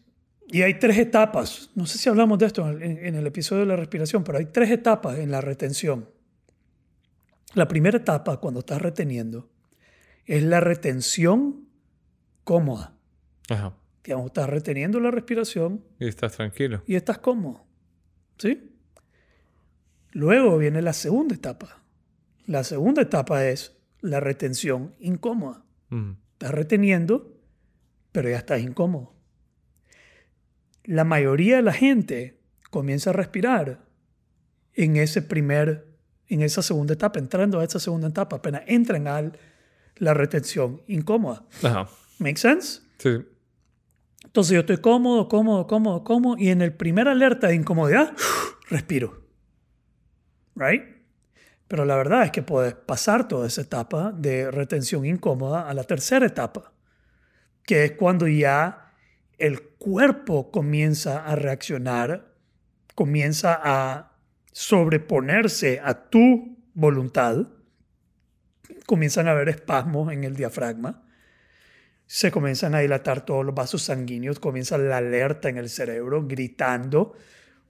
y 0.46 0.62
hay 0.62 0.78
tres 0.78 0.98
etapas. 0.98 1.70
No 1.74 1.86
sé 1.86 1.98
si 1.98 2.08
hablamos 2.08 2.38
de 2.38 2.46
esto 2.46 2.68
en, 2.68 2.82
en 2.82 3.14
el 3.14 3.26
episodio 3.26 3.60
de 3.60 3.66
la 3.66 3.76
respiración, 3.76 4.24
pero 4.24 4.38
hay 4.38 4.46
tres 4.46 4.70
etapas 4.70 5.18
en 5.18 5.30
la 5.30 5.40
retención. 5.40 6.08
La 7.54 7.66
primera 7.66 7.98
etapa, 7.98 8.38
cuando 8.38 8.60
estás 8.60 8.80
reteniendo, 8.80 9.48
es 10.30 10.44
la 10.44 10.60
retención 10.60 11.66
cómoda. 12.44 12.94
Ajá. 13.48 13.74
Digamos, 14.04 14.26
estás 14.26 14.48
reteniendo 14.48 15.00
la 15.00 15.10
respiración 15.10 15.84
Y 15.98 16.06
estás 16.06 16.32
tranquilo. 16.36 16.84
y 16.86 16.94
estás 16.94 17.18
cómodo. 17.18 17.64
¿Sí? 18.38 18.70
Luego 20.12 20.56
viene 20.56 20.82
la 20.82 20.92
segunda 20.92 21.34
etapa. 21.34 21.82
La 22.46 22.62
segunda 22.62 23.02
etapa 23.02 23.44
es 23.44 23.76
la 24.02 24.20
retención 24.20 24.94
incómoda. 25.00 25.64
Estás 26.34 26.52
reteniendo, 26.52 27.36
pero 28.12 28.30
ya 28.30 28.36
estás 28.38 28.60
incómodo. 28.60 29.12
La 30.84 31.02
mayoría 31.02 31.56
de 31.56 31.62
la 31.62 31.72
gente 31.72 32.38
comienza 32.70 33.10
a 33.10 33.14
respirar 33.14 33.84
en 34.74 34.96
ese 34.96 35.22
primer, 35.22 35.88
en 36.28 36.42
esa 36.42 36.62
segunda 36.62 36.94
etapa, 36.94 37.18
entrando 37.18 37.58
a 37.58 37.64
esa 37.64 37.80
segunda 37.80 38.06
etapa, 38.06 38.36
apenas 38.36 38.62
entran 38.68 39.08
a 39.08 39.32
la 40.00 40.14
retención 40.14 40.82
incómoda. 40.88 41.44
Ajá. 41.62 41.88
¿Make 42.18 42.38
sense? 42.38 42.80
Sí. 42.98 43.18
Entonces 44.24 44.54
yo 44.54 44.60
estoy 44.60 44.78
cómodo, 44.78 45.28
cómodo, 45.28 45.66
cómodo, 45.66 46.02
cómodo, 46.02 46.36
y 46.38 46.48
en 46.48 46.62
el 46.62 46.74
primer 46.74 47.06
alerta 47.08 47.48
de 47.48 47.54
incomodidad, 47.54 48.14
respiro. 48.68 49.26
¿Right? 50.56 50.82
Pero 51.68 51.84
la 51.84 51.96
verdad 51.96 52.24
es 52.24 52.30
que 52.32 52.42
puedes 52.42 52.74
pasar 52.74 53.28
toda 53.28 53.46
esa 53.46 53.60
etapa 53.60 54.12
de 54.12 54.50
retención 54.50 55.06
incómoda 55.06 55.68
a 55.68 55.74
la 55.74 55.84
tercera 55.84 56.26
etapa, 56.26 56.72
que 57.64 57.84
es 57.84 57.92
cuando 57.92 58.26
ya 58.26 58.92
el 59.38 59.62
cuerpo 59.78 60.50
comienza 60.50 61.24
a 61.24 61.36
reaccionar, 61.36 62.34
comienza 62.94 63.60
a 63.62 64.18
sobreponerse 64.52 65.80
a 65.82 66.10
tu 66.10 66.58
voluntad, 66.74 67.46
comienzan 68.90 69.28
a 69.28 69.30
haber 69.30 69.48
espasmos 69.48 70.12
en 70.12 70.24
el 70.24 70.34
diafragma, 70.34 71.04
se 72.06 72.32
comienzan 72.32 72.74
a 72.74 72.80
dilatar 72.80 73.24
todos 73.24 73.46
los 73.46 73.54
vasos 73.54 73.82
sanguíneos, 73.82 74.40
comienza 74.40 74.76
la 74.78 74.96
alerta 74.96 75.48
en 75.48 75.58
el 75.58 75.68
cerebro, 75.68 76.26
gritando, 76.26 77.14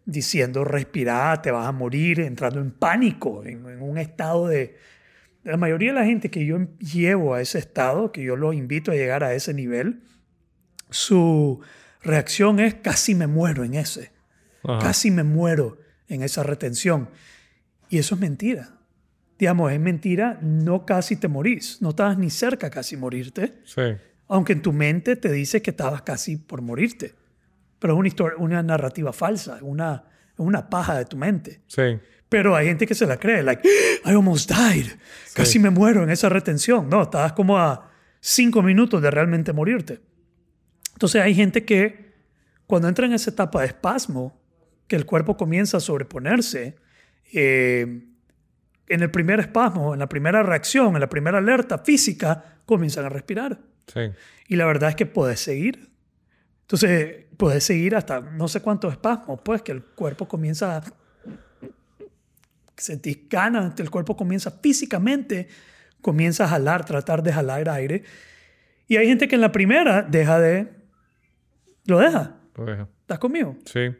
diciendo, 0.07 0.65
respira, 0.65 1.43
te 1.43 1.50
vas 1.50 1.67
a 1.67 1.73
morir, 1.73 2.21
entrando 2.21 2.59
en 2.59 2.71
pánico, 2.71 3.45
en, 3.45 3.69
en, 3.69 3.83
un 3.83 3.99
estado 3.99 4.49
de... 4.49 4.79
La 5.43 5.59
mayoría 5.59 5.93
de 5.93 6.00
la 6.00 6.07
gente 6.07 6.31
que 6.31 6.47
yo 6.47 6.57
llevo 6.79 7.35
a 7.35 7.43
ese 7.43 7.59
estado, 7.59 8.12
que 8.12 8.23
yo 8.23 8.35
los 8.35 8.55
invito 8.55 8.91
a 8.91 8.95
llegar 8.95 9.23
a 9.23 9.35
ese 9.35 9.53
nivel, 9.53 10.00
su 10.89 11.61
reacción 12.03 12.61
es 12.61 12.77
casi 12.77 13.15
me 13.15 13.27
muero 13.27 13.62
en 13.62 13.75
ese, 13.75 14.11
Ajá. 14.65 14.79
casi 14.79 15.11
me 15.11 15.23
muero 15.23 15.77
en 16.09 16.23
esa 16.23 16.45
retención. 16.45 17.11
Y 17.91 17.99
eso 17.99 18.15
es 18.15 18.23
mentira. 18.23 18.79
Digamos, 19.40 19.73
es 19.73 19.80
mentira, 19.80 20.38
no 20.42 20.85
casi 20.85 21.16
te 21.16 21.26
morís, 21.26 21.80
no 21.80 21.90
estabas 21.90 22.18
ni 22.18 22.28
cerca 22.28 22.68
casi 22.68 22.94
morirte 22.97 23.54
Sí. 23.64 23.80
aunque 24.28 24.52
en 24.52 24.61
tu 24.61 24.73
mente 24.73 25.16
te 25.16 25.32
dice 25.32 25.62
que 25.62 25.70
estabas 25.70 26.02
casi 26.02 26.37
por 26.37 26.61
morirte. 26.61 27.14
Pero 27.78 27.94
es 27.94 27.99
una, 27.99 28.09
historia, 28.09 28.37
una 28.38 28.62
narrativa 28.62 29.12
falsa, 29.14 29.59
una, 29.62 30.04
una 30.37 30.68
paja 30.68 30.99
de 30.99 31.06
tu 31.06 31.16
mente. 31.16 31.62
Sí. 31.66 31.99
Pero 32.28 32.54
hay 32.54 32.66
gente 32.66 32.87
que 32.87 32.94
se 32.94 33.06
la 33.06 33.16
cree, 33.16 33.42
like, 33.42 33.66
I 34.04 34.11
almost 34.11 34.50
died, 34.50 34.87
casi 35.35 35.59
me 35.59 35.70
muero 35.70 36.02
en 36.04 36.11
esa 36.11 36.28
retención. 36.28 36.88
No, 36.90 37.02
estabas 37.02 37.32
como 37.32 37.59
a 37.59 37.90
cinco 38.20 38.62
minutos 38.62 39.00
de 39.00 39.11
realmente 39.11 39.54
morirte. 39.54 40.00
Entonces 40.92 41.23
hay 41.23 41.35
gente 41.35 41.64
que 41.64 42.12
cuando 42.66 42.88
entra 42.88 43.06
en 43.06 43.14
esa 43.14 43.30
etapa 43.30 43.62
de 43.62 43.68
espasmo, 43.68 44.38
que 44.87 44.97
el 44.97 45.06
cuerpo 45.06 45.37
comienza 45.38 45.78
a 45.78 45.80
sobreponerse, 45.80 46.76
eh, 47.32 48.06
en 48.90 49.02
el 49.02 49.11
primer 49.11 49.38
espasmo, 49.38 49.94
en 49.94 50.00
la 50.00 50.09
primera 50.09 50.42
reacción, 50.42 50.94
en 50.94 51.00
la 51.00 51.09
primera 51.09 51.38
alerta 51.38 51.78
física, 51.78 52.59
comienzan 52.66 53.04
a 53.04 53.09
respirar. 53.09 53.61
Sí. 53.87 54.00
Y 54.49 54.56
la 54.56 54.66
verdad 54.66 54.90
es 54.90 54.97
que 54.97 55.06
puedes 55.06 55.38
seguir. 55.38 55.90
Entonces, 56.62 57.26
puedes 57.37 57.62
seguir 57.62 57.94
hasta 57.94 58.20
no 58.20 58.49
sé 58.49 58.61
cuántos 58.61 58.92
espasmos, 58.92 59.40
pues 59.44 59.62
que 59.62 59.70
el 59.70 59.85
cuerpo 59.85 60.26
comienza 60.26 60.78
a 60.78 60.82
sentir 62.76 63.28
ganas, 63.30 63.78
el 63.78 63.90
cuerpo 63.90 64.16
comienza 64.16 64.50
físicamente, 64.50 65.47
comienza 66.00 66.44
a 66.44 66.49
jalar, 66.49 66.85
tratar 66.85 67.23
de 67.23 67.32
jalar 67.32 67.68
aire. 67.68 68.02
Y 68.88 68.97
hay 68.97 69.06
gente 69.06 69.28
que 69.28 69.37
en 69.37 69.40
la 69.40 69.52
primera 69.52 70.02
deja 70.02 70.40
de... 70.40 70.68
Lo 71.85 72.00
deja. 72.00 72.38
Lo 72.56 72.64
dejo. 72.64 72.88
¿Estás 73.02 73.20
conmigo? 73.20 73.56
Sí. 73.66 73.94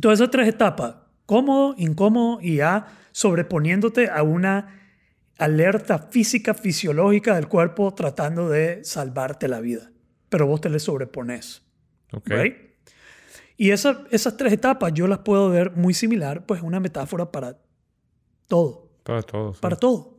Todas 0.00 0.20
esas 0.20 0.30
tres 0.30 0.46
etapas, 0.46 0.94
cómodo, 1.26 1.74
incómodo 1.78 2.38
y 2.40 2.56
ya 2.56 2.86
sobreponiéndote 3.12 4.08
a 4.10 4.22
una 4.22 4.76
alerta 5.38 5.98
física, 5.98 6.54
fisiológica 6.54 7.34
del 7.34 7.48
cuerpo 7.48 7.94
tratando 7.94 8.48
de 8.48 8.84
salvarte 8.84 9.48
la 9.48 9.60
vida. 9.60 9.90
Pero 10.28 10.46
vos 10.46 10.60
te 10.60 10.68
le 10.68 10.78
sobrepones. 10.78 11.62
Ok. 12.12 12.28
¿right? 12.28 12.56
Y 13.56 13.70
esa- 13.70 14.04
esas 14.10 14.36
tres 14.36 14.52
etapas 14.52 14.92
yo 14.94 15.06
las 15.06 15.18
puedo 15.18 15.50
ver 15.50 15.72
muy 15.72 15.94
similar, 15.94 16.44
pues 16.46 16.62
una 16.62 16.80
metáfora 16.80 17.30
para 17.30 17.58
todo, 18.48 18.90
Para 19.02 19.22
todos. 19.22 19.56
sí. 19.56 19.60
para 19.62 19.76
todo. 19.76 20.18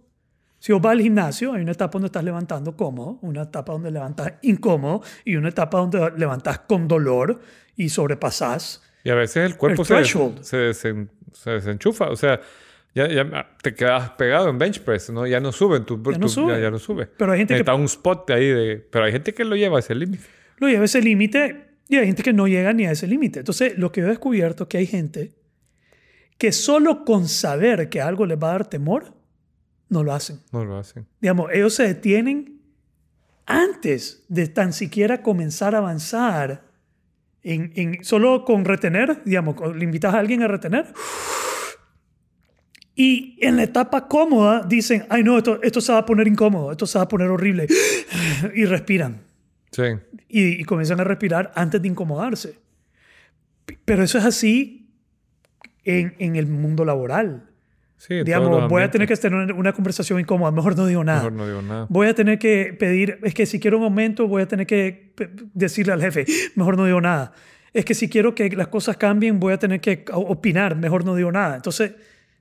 Si 0.60 0.72
vos 0.74 0.82
vas 0.82 0.92
al 0.92 1.02
gimnasio, 1.02 1.54
hay 1.54 1.62
una 1.64 1.72
etapa 1.72 1.94
donde 1.94 2.06
estás 2.08 2.24
levantando 2.24 2.76
cómodo, 2.78 3.18
una 3.24 3.44
etapa 3.44 3.74
donde 3.74 3.90
levantas 3.90 4.34
incómodo 4.44 5.02
y 5.26 5.36
una 5.36 5.50
etapa 5.50 5.80
donde 5.80 6.12
levantas 6.18 6.60
con 6.60 6.88
dolor 6.88 7.40
y 7.76 7.90
sobrepasás. 7.90 8.84
Y 9.04 9.10
a 9.10 9.16
veces 9.16 9.38
el 9.52 9.58
cuerpo 9.58 9.82
El 9.82 9.88
se, 9.88 9.94
threshold. 9.96 10.44
se, 10.44 10.58
desen- 10.70 11.10
se 11.34 11.50
desenchufa. 11.52 12.10
O 12.10 12.16
sea, 12.16 12.40
ya, 12.94 13.08
ya 13.08 13.56
te 13.62 13.74
quedas 13.74 14.10
pegado 14.12 14.50
en 14.50 14.58
bench 14.58 14.82
press, 14.82 15.10
¿no? 15.10 15.26
Ya 15.28 15.40
no 15.40 15.52
sube. 15.52 15.80
Tu, 15.82 15.96
Ya 16.04 16.18
no 16.18 16.26
tu- 16.26 16.30
sube. 16.30 16.54
Ya, 16.54 16.60
ya 16.60 16.72
no 16.72 16.80
sube. 16.80 17.06
Pero 17.06 17.32
hay 17.32 17.40
gente 17.40 17.54
que 17.54 17.60
Está 17.62 17.74
un 17.76 17.86
spot 17.86 18.28
de 18.28 18.34
ahí 18.34 18.48
de... 18.48 18.78
Pero 18.92 19.06
hay 19.06 19.12
gente 19.12 19.34
que 19.34 19.46
lo 19.46 19.56
lleva 19.56 19.78
a 19.78 19.80
ese 19.80 19.96
límite. 19.96 20.24
lo 20.58 20.68
lleva 20.68 20.82
a 20.82 20.86
ese 20.86 21.02
límite 21.02 21.68
y 21.88 21.98
hay 21.98 22.06
gente 22.08 22.24
que 22.24 22.34
no 22.34 22.48
llega 22.48 22.74
ni 22.74 22.86
a 22.86 22.92
ese 22.92 23.08
límite. 23.08 23.40
Entonces, 23.40 23.78
lo 23.78 23.92
que 23.92 24.02
yo 24.02 24.08
he 24.08 24.10
descubierto 24.10 24.64
es 24.64 24.70
que 24.70 24.78
hay 24.78 24.88
gente 24.88 25.32
que 26.38 26.52
solo 26.52 27.04
con 27.06 27.28
saber 27.28 27.90
que 27.90 28.02
algo 28.02 28.26
les 28.26 28.38
va 28.38 28.50
a 28.50 28.52
dar 28.54 28.70
temor, 28.70 29.14
no 29.90 30.04
lo 30.04 30.14
hacen. 30.14 30.40
No 30.52 30.64
lo 30.66 30.78
hacen. 30.78 31.06
Digamos, 31.20 31.52
ellos 31.54 31.74
se 31.76 31.84
detienen 31.84 32.62
antes 33.46 34.26
de 34.30 34.48
tan 34.48 34.74
siquiera 34.74 35.22
comenzar 35.22 35.76
a 35.76 35.80
avanzar 35.80 36.64
en, 37.44 37.74
en- 37.76 38.04
solo 38.04 38.46
con 38.46 38.64
retener, 38.66 39.22
digamos, 39.26 39.56
le 39.76 39.84
invitas 39.84 40.14
a 40.14 40.20
alguien 40.20 40.42
a 40.44 40.48
retener. 40.48 40.86
Y 42.96 43.38
en 43.42 43.58
la 43.58 43.64
etapa 43.64 44.08
cómoda 44.08 44.64
dicen, 44.68 45.06
ay 45.10 45.24
no, 45.24 45.38
esto, 45.38 45.62
esto 45.64 45.82
se 45.82 45.92
va 45.92 46.00
a 46.00 46.06
poner 46.06 46.28
incómodo, 46.28 46.72
esto 46.72 46.86
se 46.86 47.00
va 47.00 47.06
a 47.06 47.08
poner 47.08 47.30
horrible. 47.30 47.68
Y 48.56 48.66
respiran. 48.66 49.22
Sí. 49.72 49.84
Y, 50.28 50.62
y 50.62 50.64
comienzan 50.64 51.00
a 51.00 51.04
respirar 51.04 51.52
antes 51.56 51.82
de 51.82 51.88
incomodarse. 51.88 52.56
Pero 53.86 54.04
eso 54.04 54.18
es 54.18 54.26
así 54.26 54.90
en, 55.84 56.16
en 56.20 56.36
el 56.36 56.48
mundo 56.48 56.86
laboral. 56.86 57.52
Sí, 58.02 58.24
Digamos, 58.24 58.68
voy 58.68 58.82
a 58.82 58.90
tener 58.90 59.08
que 59.08 59.16
tener 59.16 59.54
una, 59.54 59.74
conversación 59.74 60.20
incómoda, 60.20 60.50
mejor 60.50 60.76
no 60.76 60.88
digo 60.88 61.04
nada. 61.04 61.20
Mejor 61.20 61.34
no 61.34 61.46
digo 61.46 61.62
nada. 61.62 61.86
Voy 61.88 62.08
a 62.08 62.16
tener 62.16 62.40
que 62.40 62.76
pedir, 62.78 63.20
es 63.22 63.36
que 63.36 63.46
si 63.46 63.60
quiero 63.60 63.78
un 63.78 63.84
aumento, 63.84 64.28
voy 64.28 64.42
a 64.42 64.48
tener 64.48 64.66
que 64.66 65.14
decirle 65.54 65.94
al 65.94 66.02
jefe, 66.02 66.26
mejor 66.56 66.78
no 66.78 66.86
digo 66.86 67.00
nada. 67.00 67.34
Es 67.74 67.86
que 67.86 67.94
si 67.94 68.10
quiero 68.10 68.34
que 68.34 68.50
las 68.50 68.70
cosas 68.70 68.98
cambien, 68.98 69.40
voy 69.40 69.54
a 69.54 69.60
tener 69.60 69.82
que 69.82 70.04
opinar, 70.14 70.76
mejor 70.76 71.06
no 71.06 71.14
digo 71.14 71.32
nada. 71.32 71.56
Entonces, 71.56 71.92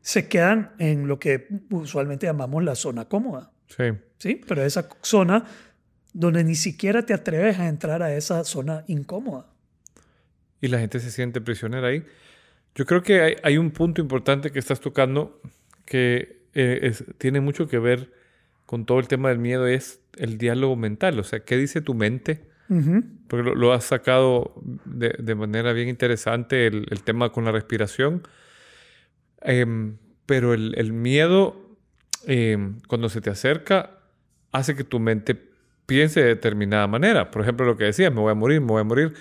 se 0.02 0.28
quedan 0.28 0.73
en 0.78 1.07
lo 1.09 1.19
que 1.19 1.49
usualmente 1.71 2.26
llamamos 2.26 2.64
la 2.64 2.75
zona 2.75 3.07
cómoda, 3.07 3.52
Sí. 3.69 3.85
¿sí? 4.19 4.40
Pero 4.49 4.62
esa 4.64 4.88
zona 5.02 5.45
donde 6.12 6.42
ni 6.42 6.54
siquiera 6.57 7.04
te 7.07 7.14
atreves 7.14 7.59
a 7.59 7.69
entrar 7.69 8.02
a 8.02 8.14
esa 8.14 8.45
zona 8.45 8.85
incómoda. 8.88 9.47
y 10.62 10.69
la 10.69 10.78
gente 10.78 11.00
se 11.00 11.11
siente 11.11 11.40
prisionera 11.40 11.88
ahí. 11.88 12.04
Yo 12.75 12.85
creo 12.85 13.02
que 13.02 13.21
hay, 13.23 13.37
hay 13.42 13.57
un 13.57 13.71
punto 13.71 14.00
importante 14.02 14.50
que 14.50 14.59
estás 14.59 14.78
tocando 14.80 15.40
que 15.87 16.42
eh, 16.52 16.80
es- 16.83 17.04
tiene 17.16 17.40
mucho 17.40 17.66
que 17.66 17.78
ver 17.78 18.12
con 18.66 18.85
todo 18.85 18.99
el 19.00 19.09
tema 19.09 19.30
del 19.30 19.38
miedo, 19.38 19.66
es 19.66 20.00
el 20.19 20.37
diálogo 20.37 20.76
mental. 20.76 21.19
O 21.19 21.25
sea, 21.25 21.40
¿qué 21.40 21.57
dice 21.57 21.80
tu 21.80 21.95
mente? 21.95 22.45
Porque 23.28 23.42
lo, 23.42 23.54
lo 23.54 23.73
has 23.73 23.85
sacado 23.85 24.54
de, 24.85 25.14
de 25.19 25.35
manera 25.35 25.73
bien 25.73 25.88
interesante, 25.88 26.66
el, 26.66 26.87
el 26.90 27.02
tema 27.04 27.33
con 27.33 27.45
la 27.47 27.52
respiración. 27.52 28.23
Em, 29.40 29.99
pero 30.26 30.54
el, 30.54 30.75
el 30.76 30.92
miedo, 30.92 31.76
em, 32.26 32.78
cuando 32.87 33.09
se 33.09 33.20
te 33.20 33.30
acerca, 33.30 33.99
hace 34.52 34.75
que 34.75 34.85
tu 34.85 35.00
mente 35.00 35.50
piense 35.87 36.20
de 36.20 36.26
determinada 36.26 36.87
manera. 36.87 37.30
Por 37.30 37.42
ejemplo, 37.42 37.66
lo 37.66 37.76
que 37.76 37.85
decías, 37.85 38.12
me 38.12 38.20
voy 38.20 38.30
a 38.30 38.35
morir, 38.35 38.61
me 38.61 38.68
voy 38.68 38.80
a 38.80 38.85
morir. 38.85 39.14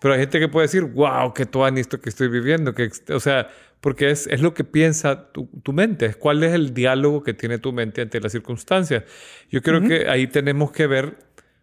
Pero 0.00 0.14
hay 0.14 0.20
gente 0.20 0.40
que 0.40 0.48
puede 0.48 0.66
decir, 0.66 0.82
wow, 0.84 1.32
qué 1.34 1.46
tuani 1.46 1.80
esto 1.80 2.00
que 2.00 2.08
estoy 2.08 2.28
viviendo. 2.28 2.74
Que, 2.74 2.84
ex-". 2.84 3.10
o 3.10 3.20
sea, 3.20 3.48
porque 3.80 4.10
es, 4.10 4.26
es 4.28 4.40
lo 4.40 4.54
que 4.54 4.62
piensa 4.62 5.32
tu, 5.32 5.48
tu 5.62 5.72
mente, 5.72 6.06
es 6.06 6.16
cuál 6.16 6.42
es 6.44 6.52
el 6.52 6.72
diálogo 6.72 7.24
que 7.24 7.34
tiene 7.34 7.58
tu 7.58 7.72
mente 7.72 8.02
ante 8.02 8.20
las 8.20 8.30
circunstancias. 8.30 9.04
Yo 9.50 9.62
creo 9.62 9.80
que 9.82 10.08
ahí 10.08 10.28
tenemos 10.28 10.70
que 10.70 10.86
ver 10.86 11.18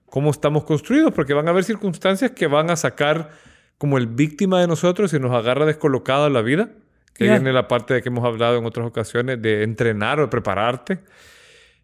cómo 0.06 0.30
estamos 0.32 0.66
construidos, 0.66 1.14
porque 1.14 1.34
van 1.34 1.48
a 1.48 1.52
haber 1.52 1.64
circunstancias 1.64 2.32
que 2.32 2.48
van 2.48 2.70
a 2.70 2.76
sacar 2.76 3.30
como 3.78 3.98
el 3.98 4.08
víctima 4.08 4.60
de 4.60 4.68
nosotros 4.68 5.14
y 5.14 5.20
nos 5.20 5.32
agarra 5.32 5.66
descolocado 5.66 6.30
la 6.30 6.42
vida, 6.42 6.72
que 7.20 7.30
viene 7.32 7.54
la 7.54 7.68
parte 7.68 7.94
de 7.94 8.02
que 8.02 8.10
hemos 8.10 8.26
hablado 8.26 8.58
en 8.58 8.66
otras 8.66 8.88
ocasiones 8.88 9.42
de 9.42 9.64
entrenar 9.64 10.20
o 10.20 10.24
de 10.24 10.28
prepararte. 10.30 11.00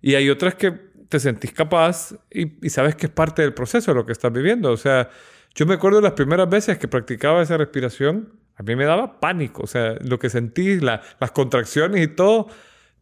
Y 0.02 0.16
hay 0.16 0.30
otras 0.30 0.56
que 0.56 0.72
te 1.10 1.20
sentís 1.20 1.52
capaz 1.52 2.14
y, 2.32 2.66
y 2.66 2.70
sabes 2.70 2.96
que 2.96 3.06
es 3.08 3.12
parte 3.12 3.42
del 3.42 3.54
proceso 3.54 3.92
de 3.92 3.96
lo 3.96 4.06
que 4.06 4.12
estás 4.12 4.32
viviendo. 4.32 4.72
O 4.72 4.78
sea, 4.78 5.10
yo 5.54 5.66
me 5.66 5.76
acuerdo 5.76 5.98
de 5.98 6.04
las 6.04 6.14
primeras 6.14 6.50
veces 6.50 6.78
que 6.78 6.88
practicaba 6.88 7.42
esa 7.42 7.58
respiración, 7.58 8.34
a 8.58 8.64
mí 8.64 8.76
me 8.76 8.86
daba 8.86 9.20
pánico. 9.20 9.64
O 9.64 9.68
sea, 9.68 9.96
lo 10.02 10.18
que 10.20 10.30
sentí, 10.30 10.80
la- 10.80 11.02
las 11.20 11.32
contracciones 11.32 12.04
y 12.04 12.08
todo, 12.08 12.48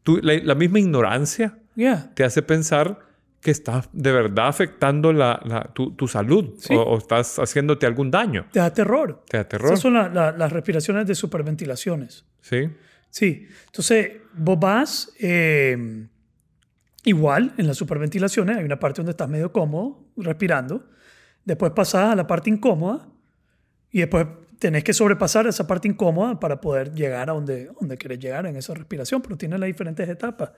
tú- 0.03 0.19
la, 0.21 0.33
la 0.35 0.55
misma 0.55 0.79
ignorancia 0.79 1.57
Yeah. 1.75 2.11
te 2.13 2.23
hace 2.23 2.41
pensar 2.43 2.99
que 3.43 3.51
estás 3.51 3.89
de 3.91 4.11
verdad 4.11 4.47
afectando 4.47 5.11
la, 5.13 5.39
la- 5.45 5.71
tu, 5.73 5.91
tu 5.95 6.07
salud 6.07 6.55
Sí. 6.59 6.73
o, 6.73 6.81
o 6.81 6.97
estás 6.97 7.37
haciéndote 7.39 7.85
algún 7.85 8.09
daño. 8.09 8.47
Te 8.51 8.59
da 8.59 8.73
terror. 8.73 9.23
Te 9.29 9.37
da 9.37 9.43
terror. 9.47 9.67
Esas 9.67 9.81
son 9.81 9.93
la- 9.95 10.09
la- 10.09 10.31
las 10.31 10.51
respiraciones 10.51 11.05
de 11.07 11.15
superventilaciones. 11.15 12.25
Sí, 12.41 12.69
Sí, 13.09 13.47
entonces 13.67 14.13
vos 14.33 14.59
vas 14.59 15.13
eh, 15.19 16.07
igual 17.03 17.53
en 17.57 17.67
las 17.67 17.77
superventilaciones, 17.77 18.57
hay 18.57 18.63
una 18.65 18.79
parte 18.79 18.97
donde 19.01 19.11
estás 19.11 19.29
medio 19.29 19.51
cómodo 19.51 20.03
respirando, 20.17 20.89
después 21.45 21.71
pasas 21.73 22.11
a 22.11 22.15
la 22.15 22.25
parte 22.25 22.49
incómoda 22.49 23.07
y 23.91 23.99
después 23.99 24.25
tenés 24.57 24.83
que 24.83 24.93
sobrepasar 24.93 25.45
esa 25.45 25.67
parte 25.67 25.87
incómoda 25.87 26.39
para 26.39 26.59
poder 26.59 26.91
llegar 26.93 27.29
a 27.29 27.33
donde, 27.33 27.69
donde 27.79 27.97
quieres 27.97 28.17
llegar 28.17 28.45
en 28.47 28.55
esa 28.55 28.73
respiración, 28.73 29.21
pero 29.21 29.37
tiene 29.37 29.57
las 29.59 29.67
diferentes 29.67 30.09
etapas. 30.09 30.51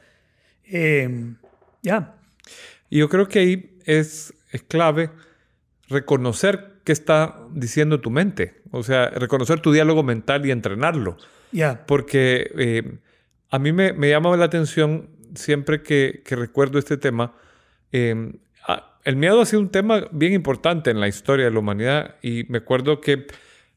Eh, 0.64 1.34
ya, 1.82 2.16
Y 2.96 3.00
yo 3.00 3.10
creo 3.10 3.28
que 3.28 3.40
ahí 3.40 3.78
es, 3.84 4.34
es 4.54 4.64
clave 4.64 5.10
reconocer 5.90 6.76
qué 6.86 6.94
está 6.94 7.42
diciendo 7.52 8.00
tu 8.00 8.10
mente. 8.10 8.62
O 8.72 8.84
sea, 8.84 9.10
reconocer 9.10 9.60
tu 9.60 9.74
diálogo 9.74 10.02
mental 10.02 10.46
y 10.46 10.52
entrenarlo. 10.52 11.18
ya, 11.52 11.86
Porque 11.88 12.50
eh, 12.58 13.00
a 13.50 13.60
mí 13.60 13.74
me, 13.74 13.92
me 13.92 14.10
llama 14.10 14.38
la 14.38 14.46
atención 14.46 15.10
siempre 15.36 15.84
que, 15.84 16.22
que 16.24 16.38
recuerdo 16.38 16.80
este 16.80 16.96
tema. 16.96 17.34
eh, 17.92 18.32
ah, 18.66 18.98
el 19.04 19.18
miedo 19.18 19.42
ha 19.42 19.46
sido 19.46 19.62
un 19.62 19.72
tema 19.72 20.08
bien 20.14 20.32
importante 20.32 20.90
en 20.90 21.02
la 21.02 21.10
historia 21.10 21.44
de 21.44 21.52
la 21.52 21.60
humanidad 21.60 22.16
y 22.22 22.46
me 22.48 22.60
acuerdo 22.60 23.02
que 23.02 23.28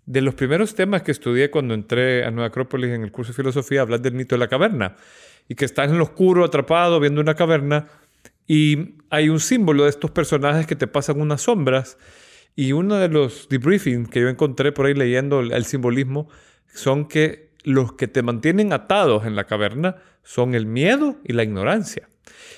de 0.06 0.20
los 0.20 0.36
primeros 0.36 0.76
temas 0.76 1.02
que 1.02 1.10
estudié 1.10 1.50
cuando 1.50 1.74
entré 1.74 2.24
a 2.24 2.30
Nueva 2.30 2.46
Acrópolis 2.50 2.90
en 2.90 3.02
el 3.02 3.10
curso 3.10 3.32
de 3.32 3.36
filosofía, 3.36 3.80
hablas 3.80 4.00
del 4.00 4.14
mito 4.14 4.36
de 4.36 4.38
la 4.38 4.46
caverna 4.46 4.94
y 5.48 5.56
que 5.56 5.64
estás 5.64 5.90
en 5.90 5.98
lo 5.98 6.04
oscuro, 6.04 6.44
atrapado, 6.44 7.00
viendo 7.00 7.20
una 7.20 7.34
caverna 7.34 7.88
y 8.48 8.96
hay 9.10 9.28
un 9.28 9.38
símbolo 9.38 9.84
de 9.84 9.90
estos 9.90 10.10
personajes 10.10 10.66
que 10.66 10.74
te 10.74 10.86
pasan 10.88 11.20
unas 11.20 11.42
sombras 11.42 11.96
y 12.56 12.72
uno 12.72 12.96
de 12.96 13.08
los 13.08 13.48
debriefings 13.48 14.08
que 14.08 14.20
yo 14.20 14.28
encontré 14.28 14.72
por 14.72 14.86
ahí 14.86 14.94
leyendo 14.94 15.38
el, 15.40 15.52
el 15.52 15.64
simbolismo 15.64 16.28
son 16.74 17.06
que 17.06 17.50
los 17.62 17.92
que 17.92 18.08
te 18.08 18.22
mantienen 18.22 18.72
atados 18.72 19.24
en 19.26 19.36
la 19.36 19.44
caverna 19.44 19.96
son 20.24 20.54
el 20.56 20.66
miedo 20.66 21.16
y 21.24 21.32
la 21.34 21.42
ignorancia. 21.44 22.08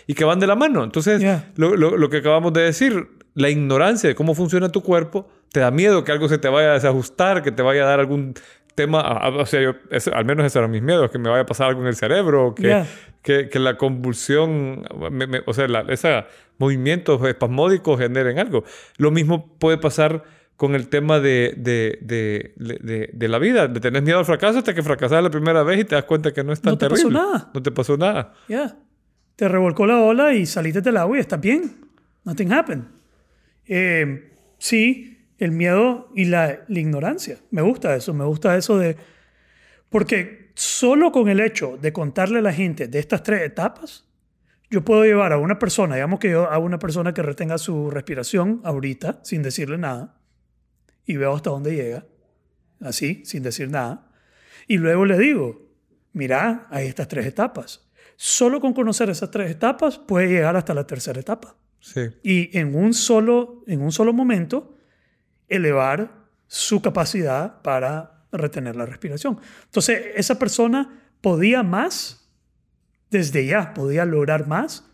Y 0.06 0.14
que 0.14 0.24
van 0.24 0.40
de 0.40 0.46
la 0.46 0.56
mano. 0.56 0.82
Entonces, 0.84 1.20
Ya. 1.20 1.50
lo, 1.56 1.76
lo- 1.76 1.96
lo 1.96 2.08
que 2.10 2.18
acabamos 2.18 2.52
de 2.52 2.62
decir, 2.62 3.08
la 3.34 3.48
ignorancia 3.50 4.08
de 4.08 4.14
cómo 4.14 4.34
funciona 4.34 4.70
tu 4.70 4.82
cuerpo, 4.82 5.28
te 5.52 5.60
da 5.60 5.70
miedo 5.70 6.02
que 6.04 6.12
algo 6.12 6.28
se 6.28 6.38
te 6.38 6.48
vaya 6.48 6.70
a 6.70 6.74
desajustar, 6.74 7.42
que 7.42 7.52
te 7.52 7.62
vaya 7.62 7.84
a 7.84 7.86
dar 7.86 8.00
algún 8.00 8.34
tema. 8.74 9.28
o 9.28 9.46
sea, 9.46 9.60
yo- 9.60 9.74
al 10.12 10.24
menos 10.24 10.44
esos 10.46 10.56
eran 10.56 10.70
mis 10.70 10.82
miedos, 10.82 11.10
que 11.10 11.18
me 11.18 11.28
vaya 11.28 11.42
a 11.42 11.46
pasar 11.46 11.68
algo 11.68 11.80
en 11.82 11.88
el 11.88 11.96
cerebro, 11.96 12.54
que, 12.54 12.68
Ya. 12.68 12.86
que, 13.22 13.48
que 13.48 13.58
la 13.58 13.76
convulsión, 13.76 14.84
me- 15.10 15.26
me- 15.26 15.42
o 15.46 15.52
sea, 15.54 15.66
esos 15.88 16.24
movimientos 16.58 17.22
espasmódicos 17.26 17.98
generen 17.98 18.38
algo. 18.38 18.64
Lo 18.96 19.10
mismo 19.10 19.56
puede 19.58 19.78
pasar 19.78 20.24
con 20.56 20.74
el 20.74 20.88
tema 20.88 21.20
de, 21.20 21.54
de, 21.56 21.98
de, 22.02 22.52
de- 23.12 23.28
la 23.28 23.38
vida, 23.38 23.66
de 23.66 23.80
tener 23.80 24.02
miedo 24.02 24.18
al 24.18 24.26
fracaso 24.26 24.58
hasta 24.58 24.74
que 24.74 24.82
fracasas 24.82 25.22
la 25.22 25.30
primera 25.30 25.62
vez 25.62 25.80
y 25.80 25.84
te 25.84 25.94
das 25.94 26.04
cuenta 26.04 26.32
que 26.32 26.44
no 26.44 26.52
es 26.52 26.60
tan 26.60 26.72
No 26.72 26.78
te 26.78 26.88
pasó 26.88 27.08
terrible. 27.08 27.18
nada. 27.18 27.50
No 27.54 27.62
te 27.62 27.70
pasó 27.70 27.96
nada. 27.96 28.34
ya. 28.48 28.76
Te 29.36 29.48
revolcó 29.48 29.86
la 29.86 29.98
ola 30.02 30.34
y 30.34 30.44
saliste 30.44 30.82
del 30.82 30.98
agua 30.98 31.16
y 31.16 31.20
estás 31.20 31.40
bien. 31.40 31.76
Nothing 32.24 32.52
happened. 32.52 32.84
Eh, 33.66 34.32
sí, 34.58 35.09
el 35.40 35.50
miedo 35.50 36.10
y 36.14 36.26
la, 36.26 36.60
la 36.68 36.78
ignorancia. 36.78 37.38
Me 37.50 37.62
gusta 37.62 37.96
eso, 37.96 38.14
me 38.14 38.24
gusta 38.24 38.56
eso 38.56 38.78
de... 38.78 38.96
Porque 39.88 40.52
solo 40.54 41.10
con 41.10 41.28
el 41.28 41.40
hecho 41.40 41.78
de 41.80 41.92
contarle 41.92 42.38
a 42.38 42.42
la 42.42 42.52
gente 42.52 42.86
de 42.86 42.98
estas 43.00 43.22
tres 43.22 43.42
etapas, 43.42 44.04
yo 44.70 44.84
puedo 44.84 45.04
llevar 45.04 45.32
a 45.32 45.38
una 45.38 45.58
persona, 45.58 45.96
digamos 45.96 46.20
que 46.20 46.30
yo 46.30 46.48
a 46.48 46.58
una 46.58 46.78
persona 46.78 47.12
que 47.12 47.22
retenga 47.22 47.58
su 47.58 47.90
respiración 47.90 48.60
ahorita, 48.62 49.18
sin 49.24 49.42
decirle 49.42 49.78
nada, 49.78 50.20
y 51.06 51.16
veo 51.16 51.34
hasta 51.34 51.50
dónde 51.50 51.74
llega, 51.74 52.06
así, 52.80 53.22
sin 53.24 53.42
decir 53.42 53.68
nada, 53.68 54.12
y 54.68 54.76
luego 54.76 55.06
le 55.06 55.18
digo, 55.18 55.66
mira, 56.12 56.68
hay 56.70 56.86
estas 56.86 57.08
tres 57.08 57.26
etapas. 57.26 57.90
Solo 58.14 58.60
con 58.60 58.74
conocer 58.74 59.10
esas 59.10 59.30
tres 59.30 59.50
etapas 59.50 59.98
puede 59.98 60.28
llegar 60.28 60.54
hasta 60.54 60.74
la 60.74 60.86
tercera 60.86 61.18
etapa 61.18 61.56
Sí. 61.80 62.02
y 62.22 62.56
en 62.58 62.76
un 62.76 62.92
solo, 62.92 63.64
en 63.66 63.80
un 63.80 63.90
solo 63.90 64.12
momento 64.12 64.76
elevar 65.50 66.10
su 66.46 66.80
capacidad 66.80 67.60
para 67.62 68.24
retener 68.32 68.76
la 68.76 68.86
respiración. 68.86 69.38
Entonces, 69.64 70.02
esa 70.16 70.38
persona 70.38 71.02
podía 71.20 71.62
más, 71.62 72.28
desde 73.10 73.44
ya 73.46 73.74
podía 73.74 74.04
lograr 74.04 74.46
más, 74.46 74.84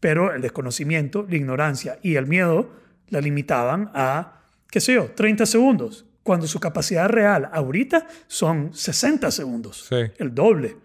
pero 0.00 0.34
el 0.34 0.42
desconocimiento, 0.42 1.26
la 1.28 1.36
ignorancia 1.36 1.98
y 2.02 2.16
el 2.16 2.26
miedo 2.26 2.70
la 3.08 3.20
limitaban 3.20 3.90
a, 3.94 4.40
qué 4.70 4.80
sé 4.80 4.94
yo, 4.94 5.10
30 5.14 5.46
segundos, 5.46 6.04
cuando 6.22 6.46
su 6.48 6.58
capacidad 6.58 7.08
real 7.08 7.48
ahorita 7.52 8.06
son 8.26 8.74
60 8.74 9.30
segundos, 9.30 9.86
Sí. 9.88 9.96
el 10.18 10.34
doble. 10.34 10.76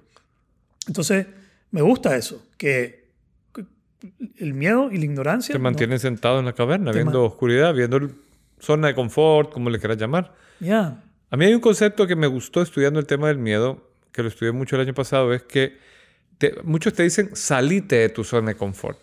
Entonces, 0.87 1.25
me 1.71 1.81
gusta 1.81 2.15
eso, 2.15 2.45
que 2.57 3.09
el 4.37 4.53
miedo 4.53 4.91
y 4.91 4.97
la 4.97 5.05
ignorancia 5.05 5.53
Te 5.53 5.59
no- 5.59 5.63
mantienen 5.63 5.99
sentado 5.99 6.39
en 6.39 6.45
la 6.45 6.53
caverna, 6.53 6.91
viendo 6.91 7.23
oscuridad, 7.23 7.73
viendo 7.73 7.97
el- 7.97 8.15
zona 8.61 8.87
de 8.87 8.95
confort, 8.95 9.51
como 9.51 9.69
le 9.69 9.79
quieras 9.79 9.97
llamar. 9.97 10.33
Ya. 10.59 11.03
A 11.29 11.37
mí 11.37 11.45
hay 11.45 11.53
un 11.53 11.59
concepto 11.61 12.07
que 12.07 12.15
me 12.15 12.27
gustó 12.27 12.61
estudiando 12.61 12.99
el 12.99 13.05
tema 13.05 13.27
del 13.27 13.37
miedo, 13.37 13.89
que 14.11 14.21
lo 14.21 14.29
estudié 14.29 14.51
mucho 14.51 14.75
el 14.75 14.83
año 14.83 14.93
pasado, 14.93 15.33
es 15.33 15.43
que 15.43 15.77
te- 16.37 16.55
muchos 16.63 16.93
te 16.93 17.03
dicen 17.03 17.35
salite 17.35 17.95
de 17.97 18.09
tu 18.09 18.23
zona 18.23 18.49
de 18.51 18.55
confort. 18.55 18.97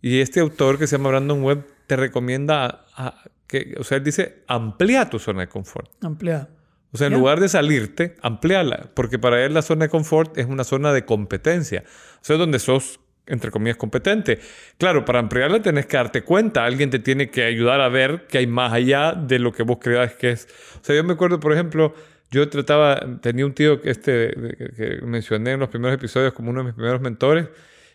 Y 0.00 0.20
este 0.20 0.40
autor 0.40 0.78
que 0.78 0.86
se 0.86 0.96
llama 0.96 1.10
Brandon 1.10 1.42
Webb 1.42 1.64
te 1.86 1.96
recomienda 1.96 2.64
a- 2.66 2.84
a 2.96 3.22
que, 3.46 3.74
o 3.78 3.84
sea, 3.84 3.98
él 3.98 4.04
dice 4.04 4.42
amplía 4.46 5.08
tu 5.10 5.18
zona 5.18 5.42
de 5.42 5.48
confort. 5.48 5.90
Ampliar. 6.02 6.48
O 6.94 6.98
sea, 6.98 7.06
en 7.06 7.12
Ya. 7.14 7.18
lugar 7.18 7.40
de 7.40 7.48
salirte, 7.48 8.16
amplíala, 8.22 8.90
porque 8.94 9.18
para 9.18 9.44
él 9.44 9.54
la 9.54 9.62
zona 9.62 9.84
de 9.86 9.88
confort 9.90 10.36
es 10.38 10.46
una 10.46 10.64
zona 10.64 10.92
de 10.92 11.04
competencia. 11.04 11.84
O 12.16 12.24
sea, 12.24 12.36
donde 12.36 12.58
sos, 12.58 12.98
entre 13.26 13.50
comillas, 13.50 13.76
competente. 13.76 14.40
Claro, 14.78 15.04
para 15.04 15.18
ampliarla 15.18 15.62
tenés 15.62 15.86
que 15.86 15.96
darte 15.96 16.22
cuenta, 16.22 16.64
alguien 16.64 16.90
te 16.90 16.98
tiene 16.98 17.30
que 17.30 17.44
ayudar 17.44 17.80
a 17.80 17.88
ver 17.88 18.26
que 18.28 18.38
hay 18.38 18.46
más 18.46 18.72
allá 18.72 19.12
de 19.12 19.38
lo 19.38 19.52
que 19.52 19.62
vos 19.62 19.78
creas 19.80 20.14
que 20.14 20.30
es. 20.30 20.48
O 20.80 20.84
sea, 20.84 20.96
yo 20.96 21.04
me 21.04 21.12
acuerdo, 21.12 21.38
por 21.40 21.52
ejemplo, 21.52 21.94
yo 22.30 22.48
trataba, 22.48 23.00
tenía 23.20 23.46
un 23.46 23.52
tío 23.52 23.80
que, 23.80 23.90
este, 23.90 24.34
que 24.76 25.00
mencioné 25.02 25.52
en 25.52 25.60
los 25.60 25.68
primeros 25.68 25.94
episodios 25.94 26.32
como 26.32 26.50
uno 26.50 26.60
de 26.60 26.66
mis 26.66 26.74
primeros 26.74 27.00
mentores, 27.00 27.48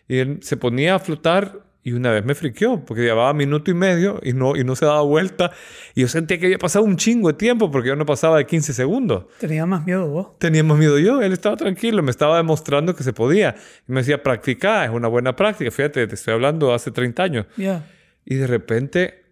y 0.06 0.18
él 0.18 0.38
se 0.42 0.56
ponía 0.56 0.94
a 0.94 0.98
flotar 0.98 1.67
y 1.88 1.92
una 1.92 2.10
vez 2.10 2.24
me 2.24 2.34
friqueó, 2.34 2.84
porque 2.84 3.02
llevaba 3.02 3.32
minuto 3.32 3.70
y 3.70 3.74
medio 3.74 4.20
y 4.22 4.34
no, 4.34 4.56
y 4.56 4.64
no 4.64 4.76
se 4.76 4.84
daba 4.84 5.00
vuelta. 5.02 5.52
Y 5.94 6.02
yo 6.02 6.08
sentía 6.08 6.38
que 6.38 6.46
había 6.46 6.58
pasado 6.58 6.84
un 6.84 6.96
chingo 6.96 7.28
de 7.28 7.34
tiempo 7.34 7.70
porque 7.70 7.88
yo 7.88 7.96
no 7.96 8.04
pasaba 8.04 8.36
de 8.36 8.46
15 8.46 8.74
segundos. 8.74 9.24
Tenía 9.38 9.64
más 9.64 9.86
miedo 9.86 10.06
vos. 10.08 10.38
Teníamos 10.38 10.78
miedo 10.78 10.98
yo, 10.98 11.22
él 11.22 11.32
estaba 11.32 11.56
tranquilo, 11.56 12.02
me 12.02 12.10
estaba 12.10 12.36
demostrando 12.36 12.94
que 12.94 13.02
se 13.02 13.12
podía. 13.12 13.56
Y 13.88 13.92
me 13.92 14.00
decía, 14.00 14.22
practica, 14.22 14.84
es 14.84 14.90
una 14.90 15.08
buena 15.08 15.34
práctica. 15.34 15.70
Fíjate, 15.70 16.06
te 16.06 16.14
estoy 16.14 16.34
hablando 16.34 16.74
hace 16.74 16.90
30 16.90 17.22
años. 17.22 17.46
Ya. 17.56 17.86
Y 18.26 18.34
de 18.34 18.46
repente, 18.46 19.24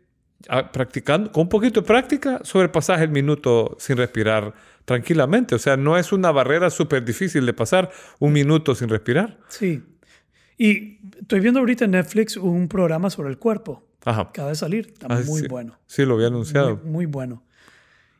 ah, 0.48 0.72
practicando, 0.72 1.30
con 1.30 1.42
un 1.42 1.48
poquito 1.50 1.82
de 1.82 1.86
práctica, 1.86 2.40
sobrepasas 2.42 3.02
el 3.02 3.10
minuto 3.10 3.76
sin 3.78 3.98
respirar 3.98 4.54
tranquilamente. 4.86 5.54
O 5.54 5.58
sea, 5.58 5.76
no 5.76 5.98
es 5.98 6.12
una 6.12 6.32
barrera 6.32 6.70
súper 6.70 7.04
difícil 7.04 7.44
de 7.44 7.52
pasar 7.52 7.90
un 8.18 8.32
minuto 8.32 8.74
sin 8.74 8.88
respirar. 8.88 9.36
Sí. 9.48 9.82
Y 10.58 10.98
estoy 11.20 11.40
viendo 11.40 11.60
ahorita 11.60 11.84
en 11.84 11.92
Netflix 11.92 12.36
un 12.36 12.68
programa 12.68 13.10
sobre 13.10 13.28
el 13.30 13.38
cuerpo. 13.38 13.86
Ajá. 14.04 14.22
Acaba 14.22 14.48
de 14.50 14.54
salir. 14.54 14.86
Está 14.92 15.06
Ah, 15.10 15.20
muy 15.26 15.42
sí. 15.42 15.48
bueno. 15.48 15.78
Sí, 15.86 16.04
lo 16.04 16.14
había 16.14 16.28
anunciado. 16.28 16.76
Muy, 16.76 16.90
muy 16.90 17.06
bueno. 17.06 17.42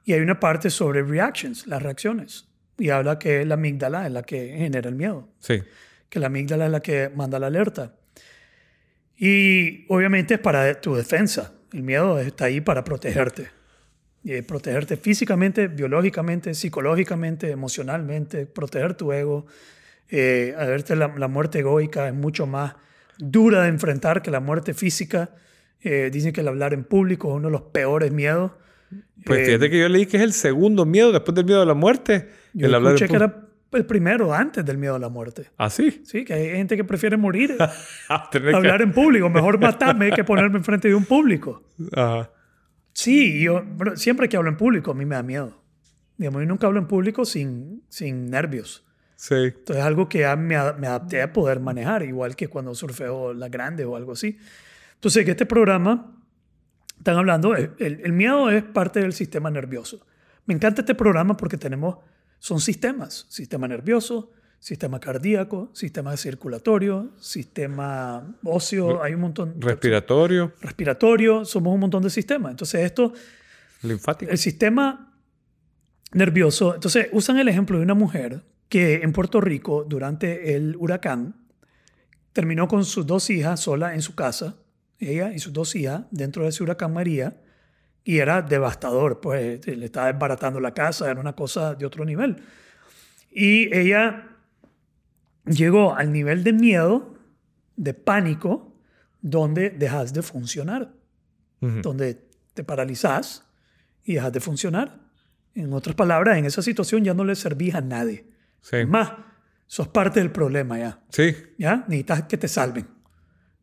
Y 0.04 0.12
hay 0.12 0.20
una 0.20 0.38
parte 0.38 0.70
sobre 0.70 1.02
reactions, 1.02 1.66
las 1.66 1.82
reacciones. 1.82 2.46
Y 2.78 2.90
habla 2.90 3.18
que 3.18 3.44
la 3.46 3.54
amígdala 3.54 4.06
es 4.06 4.12
la 4.12 4.22
que 4.22 4.54
genera 4.58 4.88
el 4.88 4.94
miedo. 4.96 5.28
Sí. 5.40 5.62
Que 6.08 6.18
la 6.20 6.26
amígdala 6.26 6.66
es 6.66 6.72
la 6.72 6.80
que 6.80 7.10
manda 7.14 7.38
la 7.38 7.46
alerta. 7.46 7.94
Y 9.16 9.86
obviamente 9.88 10.34
es 10.34 10.40
para 10.40 10.80
tu 10.80 10.94
defensa. 10.94 11.54
El 11.72 11.82
miedo 11.82 12.18
está 12.18 12.46
ahí 12.46 12.60
para 12.60 12.84
protegerte. 12.84 13.48
Y 14.22 14.42
protegerte 14.42 14.96
físicamente, 14.96 15.68
biológicamente, 15.68 16.52
psicológicamente, 16.54 17.50
emocionalmente, 17.50 18.46
proteger 18.46 18.94
tu 18.94 19.12
ego. 19.12 19.46
Eh, 20.08 20.54
a 20.58 20.64
verte 20.66 20.94
la, 20.96 21.08
la 21.16 21.28
muerte 21.28 21.58
egoica 21.60 22.06
es 22.08 22.14
mucho 22.14 22.46
más 22.46 22.74
dura 23.18 23.62
de 23.62 23.68
enfrentar 23.68 24.22
que 24.22 24.30
la 24.30 24.40
muerte 24.40 24.74
física. 24.74 25.30
Eh, 25.80 26.10
dicen 26.12 26.32
que 26.32 26.40
el 26.40 26.48
hablar 26.48 26.74
en 26.74 26.84
público 26.84 27.28
es 27.28 27.34
uno 27.36 27.48
de 27.48 27.52
los 27.52 27.62
peores 27.62 28.12
miedos. 28.12 28.52
Pues 29.24 29.40
Eh, 29.40 29.44
fíjate 29.46 29.70
que 29.70 29.80
yo 29.80 29.88
leí 29.88 30.06
que 30.06 30.16
es 30.16 30.22
el 30.22 30.32
segundo 30.32 30.84
miedo 30.86 31.12
después 31.12 31.34
del 31.34 31.44
miedo 31.44 31.62
a 31.62 31.66
la 31.66 31.74
muerte. 31.74 32.28
Yo 32.54 32.66
el 32.66 32.74
hablar 32.74 32.92
en 32.92 32.94
escuché 32.96 33.10
que 33.10 33.16
era 33.16 33.42
el 33.72 33.84
primero 33.84 34.32
antes 34.32 34.64
del 34.64 34.78
miedo 34.78 34.94
a 34.94 34.98
la 34.98 35.08
muerte. 35.08 35.50
¿Ah, 35.58 35.68
sí? 35.68 36.02
Sí, 36.04 36.24
que 36.24 36.32
hay 36.34 36.50
gente 36.50 36.76
que 36.76 36.84
prefiere 36.84 37.16
morir 37.16 37.56
Ah, 38.08 38.28
tener 38.30 38.50
que- 38.50 38.56
hablar 38.56 38.80
en 38.82 38.92
público. 38.92 39.28
Mejor 39.28 39.58
matarme 39.58 40.10
que 40.12 40.24
ponerme 40.24 40.58
enfrente 40.58 40.88
de 40.88 40.94
un 40.94 41.04
público. 41.04 41.64
Ajá. 41.92 42.30
Sí, 42.92 43.42
yo 43.42 43.62
siempre 43.96 44.28
que 44.28 44.36
hablo 44.38 44.48
en 44.48 44.56
público 44.56 44.92
a 44.92 44.94
mí 44.94 45.04
me 45.04 45.16
da 45.16 45.22
miedo. 45.22 45.62
Digamos, 46.16 46.40
yo 46.40 46.46
nunca 46.46 46.66
hablo 46.66 46.78
en 46.78 46.86
público 46.86 47.24
sin, 47.26 47.82
sin 47.90 48.30
nervios. 48.30 48.85
Sí. 49.16 49.34
Entonces 49.34 49.76
es 49.76 49.82
algo 49.82 50.08
que 50.08 50.20
ya 50.20 50.36
me, 50.36 50.56
me 50.74 50.86
adapté 50.86 51.22
a 51.22 51.32
poder 51.32 51.58
manejar, 51.60 52.02
igual 52.02 52.36
que 52.36 52.48
cuando 52.48 52.74
surfeo 52.74 53.32
la 53.34 53.48
grande 53.48 53.84
o 53.84 53.96
algo 53.96 54.12
así. 54.12 54.38
Entonces, 54.94 55.24
que 55.24 55.30
este 55.32 55.46
programa, 55.46 56.14
están 56.98 57.16
hablando, 57.16 57.54
el, 57.54 57.72
el- 57.78 58.00
el 58.04 58.12
miedo 58.12 58.50
es 58.50 58.62
parte 58.62 59.00
del 59.00 59.12
sistema 59.12 59.50
nervioso. 59.50 60.04
Me 60.46 60.54
encanta 60.54 60.82
este 60.82 60.94
programa 60.94 61.36
porque 61.36 61.56
tenemos, 61.56 61.96
son 62.38 62.60
sistemas, 62.60 63.26
sistema 63.28 63.66
nervioso, 63.66 64.32
sistema 64.58 65.00
cardíaco, 65.00 65.70
sistema 65.74 66.16
circulatorio, 66.16 67.12
sistema 67.18 68.36
óseo, 68.44 69.02
hay 69.02 69.14
un 69.14 69.20
montón. 69.20 69.54
Respiratorio, 69.60 70.52
respiratorio, 70.60 71.44
somos 71.44 71.72
un 71.74 71.80
montón 71.80 72.02
de 72.02 72.10
sistemas. 72.10 72.50
Entonces, 72.52 72.80
esto, 72.82 73.12
linfático. 73.82 74.30
el 74.30 74.38
sistema 74.38 75.14
nervioso, 76.12 76.74
entonces 76.74 77.08
usan 77.12 77.38
el 77.38 77.48
ejemplo 77.48 77.76
de 77.78 77.84
una 77.84 77.94
mujer 77.94 78.42
que 78.68 78.96
en 78.96 79.12
Puerto 79.12 79.40
Rico, 79.40 79.84
durante 79.84 80.56
el 80.56 80.76
huracán, 80.76 81.36
terminó 82.32 82.68
con 82.68 82.84
sus 82.84 83.06
dos 83.06 83.30
hijas 83.30 83.60
sola 83.60 83.94
en 83.94 84.02
su 84.02 84.14
casa, 84.14 84.56
ella 84.98 85.32
y 85.32 85.38
sus 85.38 85.52
dos 85.52 85.74
hijas, 85.74 86.02
dentro 86.10 86.42
de 86.42 86.50
ese 86.50 86.62
huracán 86.62 86.92
María, 86.92 87.40
y 88.04 88.18
era 88.18 88.42
devastador, 88.42 89.20
pues 89.20 89.66
le 89.66 89.84
estaba 89.84 90.12
desbaratando 90.12 90.60
la 90.60 90.72
casa, 90.74 91.10
era 91.10 91.20
una 91.20 91.34
cosa 91.34 91.74
de 91.74 91.86
otro 91.86 92.04
nivel. 92.04 92.36
Y 93.30 93.74
ella 93.76 94.28
llegó 95.44 95.94
al 95.94 96.12
nivel 96.12 96.44
de 96.44 96.52
miedo, 96.52 97.14
de 97.76 97.94
pánico, 97.94 98.74
donde 99.20 99.70
dejas 99.70 100.12
de 100.12 100.22
funcionar 100.22 100.92
donde 101.60 102.22
te 102.54 102.64
paralizas 102.64 103.44
y 104.04 104.14
dejas 104.14 104.32
de 104.32 104.40
funcionar. 104.40 105.00
En 105.54 105.72
otras 105.72 105.96
palabras, 105.96 106.38
en 106.38 106.44
esa 106.44 106.62
situación 106.62 107.04
ya 107.04 107.14
no 107.14 107.24
le 107.24 107.34
servís 107.34 107.74
a 107.74 107.80
nadie. 107.80 108.26
Sí. 108.60 108.76
Es 108.76 108.88
más, 108.88 109.12
sos 109.66 109.88
parte 109.88 110.20
del 110.20 110.30
problema 110.30 110.78
ya. 110.78 111.00
Sí. 111.10 111.34
¿Ya? 111.58 111.84
Necesitas 111.88 112.22
que 112.24 112.36
te 112.36 112.48
salven. 112.48 112.86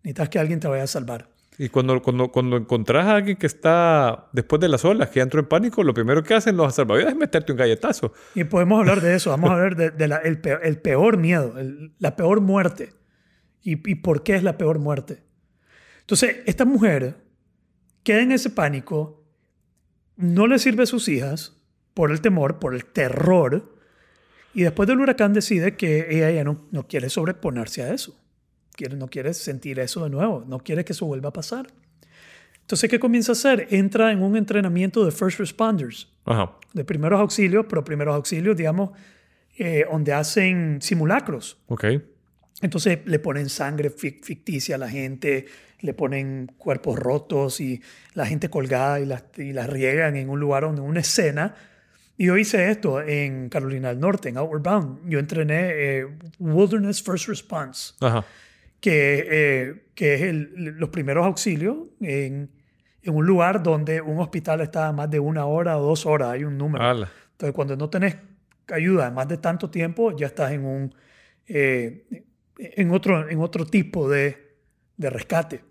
Necesitas 0.03 0.29
que 0.29 0.39
alguien 0.39 0.59
te 0.59 0.67
vaya 0.67 0.83
a 0.83 0.87
salvar. 0.87 1.29
Y 1.57 1.69
cuando, 1.69 2.01
cuando, 2.01 2.29
cuando 2.31 2.57
encontrás 2.57 3.05
a 3.05 3.15
alguien 3.17 3.37
que 3.37 3.45
está 3.45 4.27
después 4.33 4.59
de 4.59 4.67
las 4.69 4.83
olas, 4.85 5.09
que 5.09 5.19
entró 5.19 5.39
en 5.39 5.45
pánico, 5.47 5.83
lo 5.83 5.93
primero 5.93 6.23
que 6.23 6.33
hacen 6.33 6.57
los 6.57 6.73
salvavidas 6.73 7.11
es 7.11 7.15
meterte 7.15 7.51
un 7.51 7.57
galletazo. 7.59 8.11
Y 8.33 8.43
podemos 8.45 8.79
hablar 8.79 9.01
de 9.01 9.13
eso. 9.15 9.29
Vamos 9.29 9.51
a 9.51 9.53
hablar 9.53 9.75
del 9.75 9.95
de, 9.95 10.07
la- 10.07 10.17
el 10.17 10.41
peor, 10.41 10.61
el 10.63 10.79
peor 10.81 11.17
miedo, 11.17 11.57
el- 11.59 11.93
la 11.99 12.15
peor 12.15 12.41
muerte. 12.41 12.93
Y, 13.61 13.73
y 13.89 13.95
por 13.95 14.23
qué 14.23 14.35
es 14.35 14.41
la 14.43 14.57
peor 14.57 14.79
muerte. 14.79 15.23
Entonces, 16.01 16.37
esta 16.47 16.65
mujer 16.65 17.17
queda 18.03 18.21
en 18.23 18.31
ese 18.31 18.49
pánico, 18.49 19.23
no 20.17 20.47
le 20.47 20.57
sirve 20.59 20.83
a 20.83 20.87
sus 20.87 21.07
hijas 21.07 21.61
por 21.93 22.11
el 22.11 22.19
temor, 22.19 22.59
por 22.59 22.73
el 22.73 22.83
terror, 22.85 23.72
y 24.53 24.63
después 24.63 24.87
del 24.87 24.99
huracán 24.99 25.33
decide 25.33 25.75
que 25.75 26.07
ella 26.09 26.31
ya 26.31 26.43
no, 26.43 26.67
no 26.71 26.87
quiere 26.87 27.09
sobreponerse 27.09 27.83
a 27.83 27.93
eso. 27.93 28.19
Quiere, 28.75 28.95
no 28.97 29.07
quiere 29.07 29.33
sentir 29.33 29.79
eso 29.79 30.03
de 30.03 30.09
nuevo, 30.09 30.43
no 30.47 30.59
quiere 30.59 30.83
que 30.83 30.93
eso 30.93 31.05
vuelva 31.05 31.29
a 31.29 31.33
pasar. 31.33 31.67
Entonces, 32.61 32.89
¿qué 32.89 32.99
comienza 32.99 33.31
a 33.31 33.33
hacer? 33.33 33.67
Entra 33.71 34.11
en 34.11 34.23
un 34.23 34.35
entrenamiento 34.37 35.03
de 35.05 35.11
first 35.11 35.37
responders 35.39 36.07
Ajá. 36.25 36.53
de 36.73 36.85
primeros 36.85 37.19
auxilios, 37.19 37.65
pero 37.69 37.83
primeros 37.83 38.15
auxilios, 38.15 38.55
digamos, 38.55 38.91
eh, 39.57 39.85
donde 39.91 40.13
hacen 40.13 40.79
simulacros. 40.81 41.57
Ok. 41.67 41.85
Entonces 42.61 42.99
le 43.05 43.19
ponen 43.19 43.49
sangre 43.49 43.91
fic- 43.91 44.23
ficticia 44.23 44.75
a 44.75 44.77
la 44.79 44.89
gente, 44.89 45.45
le 45.81 45.93
ponen 45.93 46.49
cuerpos 46.57 46.97
rotos 46.97 47.59
y 47.59 47.81
la 48.13 48.25
gente 48.25 48.49
colgada 48.49 49.01
y 49.01 49.05
las, 49.05 49.25
y 49.37 49.51
las 49.51 49.69
riegan 49.69 50.15
en 50.15 50.29
un 50.29 50.39
lugar 50.39 50.63
donde 50.63 50.81
una 50.81 51.01
escena. 51.01 51.55
Y 52.17 52.27
yo 52.27 52.37
hice 52.37 52.69
esto 52.69 53.01
en 53.01 53.49
Carolina 53.49 53.89
del 53.89 53.99
Norte, 53.99 54.29
en 54.29 54.37
Outward 54.37 54.61
Bound. 54.61 55.09
Yo 55.09 55.19
entrené 55.19 55.69
eh, 55.73 56.07
Wilderness 56.39 57.01
First 57.01 57.27
Response, 57.27 57.93
Ajá. 58.01 58.23
que, 58.79 59.25
eh, 59.29 59.85
que 59.95 60.13
es 60.15 60.21
el- 60.21 60.53
los 60.77 60.89
primeros 60.89 61.25
auxilios 61.25 61.77
en, 62.01 62.51
en 63.01 63.15
un 63.15 63.25
lugar 63.25 63.63
donde 63.63 63.99
un 64.01 64.19
hospital 64.19 64.61
está 64.61 64.87
a 64.89 64.93
más 64.93 65.09
de 65.09 65.19
una 65.19 65.45
hora 65.45 65.77
o 65.77 65.81
dos 65.81 66.05
horas, 66.05 66.29
hay 66.29 66.43
un 66.43 66.57
número. 66.57 66.83
Ala. 66.85 67.09
Entonces, 67.31 67.55
cuando 67.55 67.75
no 67.75 67.89
tenés 67.89 68.15
ayuda 68.71 69.09
más 69.11 69.27
de 69.27 69.37
tanto 69.37 69.69
tiempo, 69.69 70.15
ya 70.15 70.27
estás 70.27 70.51
en 70.51 70.65
un 70.65 70.95
eh, 71.47 72.05
en 72.57 72.91
otro, 72.91 73.27
en 73.27 73.39
otro 73.41 73.65
tipo 73.65 74.07
de, 74.07 74.55
de 74.95 75.09
rescate. 75.09 75.63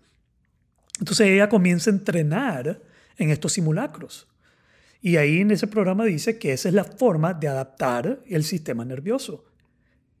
Entonces 0.99 1.27
ella 1.27 1.49
comienza 1.49 1.89
a 1.89 1.93
entrenar 1.93 2.81
en 3.17 3.29
estos 3.31 3.53
simulacros. 3.53 4.27
Y 5.03 5.17
ahí 5.17 5.41
en 5.41 5.51
ese 5.51 5.67
programa 5.67 6.05
dice 6.05 6.39
que 6.39 6.53
esa 6.53 6.69
es 6.69 6.73
la 6.73 6.85
forma 6.85 7.33
de 7.33 7.49
adaptar 7.49 8.19
el 8.25 8.43
sistema 8.45 8.85
nervioso 8.85 9.43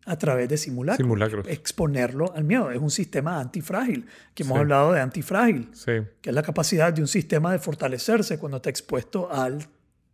a 0.05 0.17
través 0.17 0.49
de 0.49 0.57
simulacros. 0.57 1.05
Simulacros. 1.05 1.47
Exponerlo 1.47 2.33
al 2.35 2.43
miedo. 2.43 2.69
Es 2.69 2.79
un 2.79 2.91
sistema 2.91 3.39
antifrágil, 3.39 4.05
que 4.35 4.43
hemos 4.43 4.55
Sí. 4.57 4.59
hablado 4.59 4.91
de 4.91 4.99
antifrágil 4.99 5.69
Sí. 5.73 5.93
que 6.21 6.29
es 6.31 6.35
la 6.35 6.43
capacidad 6.43 6.91
de 6.91 7.01
un 7.01 7.07
sistema 7.07 7.53
de 7.53 7.59
fortalecerse 7.59 8.37
cuando 8.37 8.57
está 8.57 8.69
expuesto 8.69 9.31
al, 9.31 9.65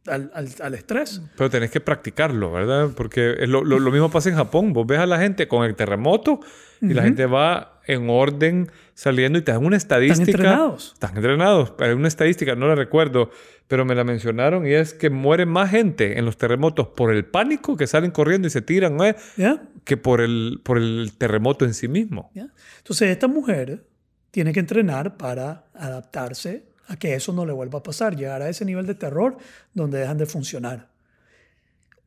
al, 0.06 0.30
al, 0.36 0.48
al 0.62 0.74
estrés. 0.76 1.20
Pero 1.36 1.50
tenés 1.50 1.72
que 1.72 1.82
practicarlo, 1.82 2.52
¿verdad? 2.52 2.90
Porque 2.96 3.38
es 3.40 3.50
lo, 3.50 3.64
lo- 3.64 3.80
lo 3.80 3.92
mismo 3.92 4.12
pasa 4.12 4.30
en 4.30 4.36
Japón. 4.36 4.72
Vos 4.74 4.86
ves 4.86 5.00
a 5.00 5.08
la 5.08 5.18
gente 5.20 5.48
con 5.48 5.66
el 5.66 5.76
terremoto 5.76 6.42
y 6.80 6.94
la 6.94 7.02
gente 7.02 7.26
va 7.26 7.79
en 7.94 8.10
orden 8.10 8.72
saliendo 8.94 9.40
y 9.40 9.42
te 9.42 9.52
dan 9.52 9.66
una 9.66 9.78
estadística. 9.78 10.32
Están 10.32 10.42
entrenados. 10.42 10.92
Están 10.94 11.16
entrenados. 11.16 11.74
Hay 11.80 11.92
una 11.92 12.08
estadística, 12.08 12.56
no 12.56 12.68
la 12.68 12.76
recuerdo, 12.76 13.32
pero 13.68 13.86
me 13.86 13.96
la 13.96 14.04
mencionaron 14.04 14.66
y 14.68 14.74
es 14.74 14.94
que 14.94 15.10
muere 15.10 15.46
más 15.46 15.72
gente 15.72 16.18
en 16.18 16.26
los 16.26 16.38
terremotos 16.38 16.88
por 16.88 17.14
el 17.14 17.26
pánico 17.26 17.78
que 17.78 17.88
salen 17.88 18.12
corriendo 18.12 18.48
y 18.48 18.52
se 18.52 18.62
tiran, 18.62 18.98
¿no? 18.98 19.06
¿Ya? 19.38 19.62
que 19.90 19.98
por 19.98 20.22
el, 20.22 20.62
por 20.64 20.78
el 20.78 21.14
terremoto 21.18 21.66
en 21.66 21.74
sí 21.74 21.88
mismo. 21.88 22.30
¿Ya? 22.36 22.50
Entonces, 22.78 23.10
esta 23.10 23.28
mujer 23.28 23.88
tiene 24.30 24.54
que 24.54 24.60
entrenar 24.60 25.18
para 25.18 25.66
adaptarse 25.74 26.66
a 26.88 26.96
que 26.98 27.16
eso 27.16 27.34
no 27.34 27.44
le 27.44 27.54
vuelva 27.54 27.80
a 27.80 27.84
pasar, 27.84 28.16
llegar 28.16 28.44
a 28.44 28.50
ese 28.50 28.66
nivel 28.66 28.86
de 28.86 28.94
terror 28.94 29.38
donde 29.74 29.98
dejan 29.98 30.20
de 30.20 30.28
funcionar. 30.28 30.89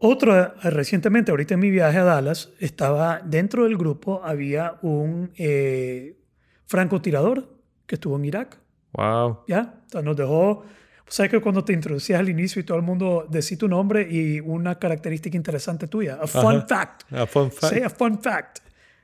Otro, 0.05 0.37
eh, 0.37 0.51
recientemente, 0.65 1.31
ahorita 1.31 1.55
en 1.55 1.61
mi 1.61 1.71
viaje 1.71 1.99
a 1.99 2.03
Dallas, 2.03 2.51
estaba 2.59 3.21
dentro 3.25 3.62
del 3.62 3.77
grupo, 3.77 4.21
había 4.25 4.75
un 4.83 5.31
eh, 5.37 6.19
francotirador 6.67 7.49
que 7.87 7.95
estuvo 7.95 8.17
en 8.17 8.25
Irak. 8.25 8.59
Wow. 8.95 9.45
¿Ya? 9.47 9.75
Nos 10.03 10.17
dejó. 10.17 10.65
¿Sabes 11.07 11.31
que 11.31 11.41
cuando 11.41 11.65
te 11.65 11.73
introducías 11.73 12.19
al 12.19 12.29
inicio 12.29 12.59
y 12.59 12.65
todo 12.65 12.79
el 12.79 12.83
mundo 12.83 13.29
decía 13.31 13.57
tu 13.57 13.69
nombre 13.69 14.09
y 14.11 14.41
una 14.41 14.77
característica 14.77 15.37
interesante 15.37 15.87
tuya? 15.87 16.19
A 16.21 16.27
fun 16.27 16.57
Ajá. 16.57 16.67
fact. 16.67 17.12
A 17.12 17.25
fun 17.25 17.53
fact. 17.53 17.73
Say 17.73 17.83
a 17.85 17.91
fun 17.91 18.21
fact. 18.21 18.59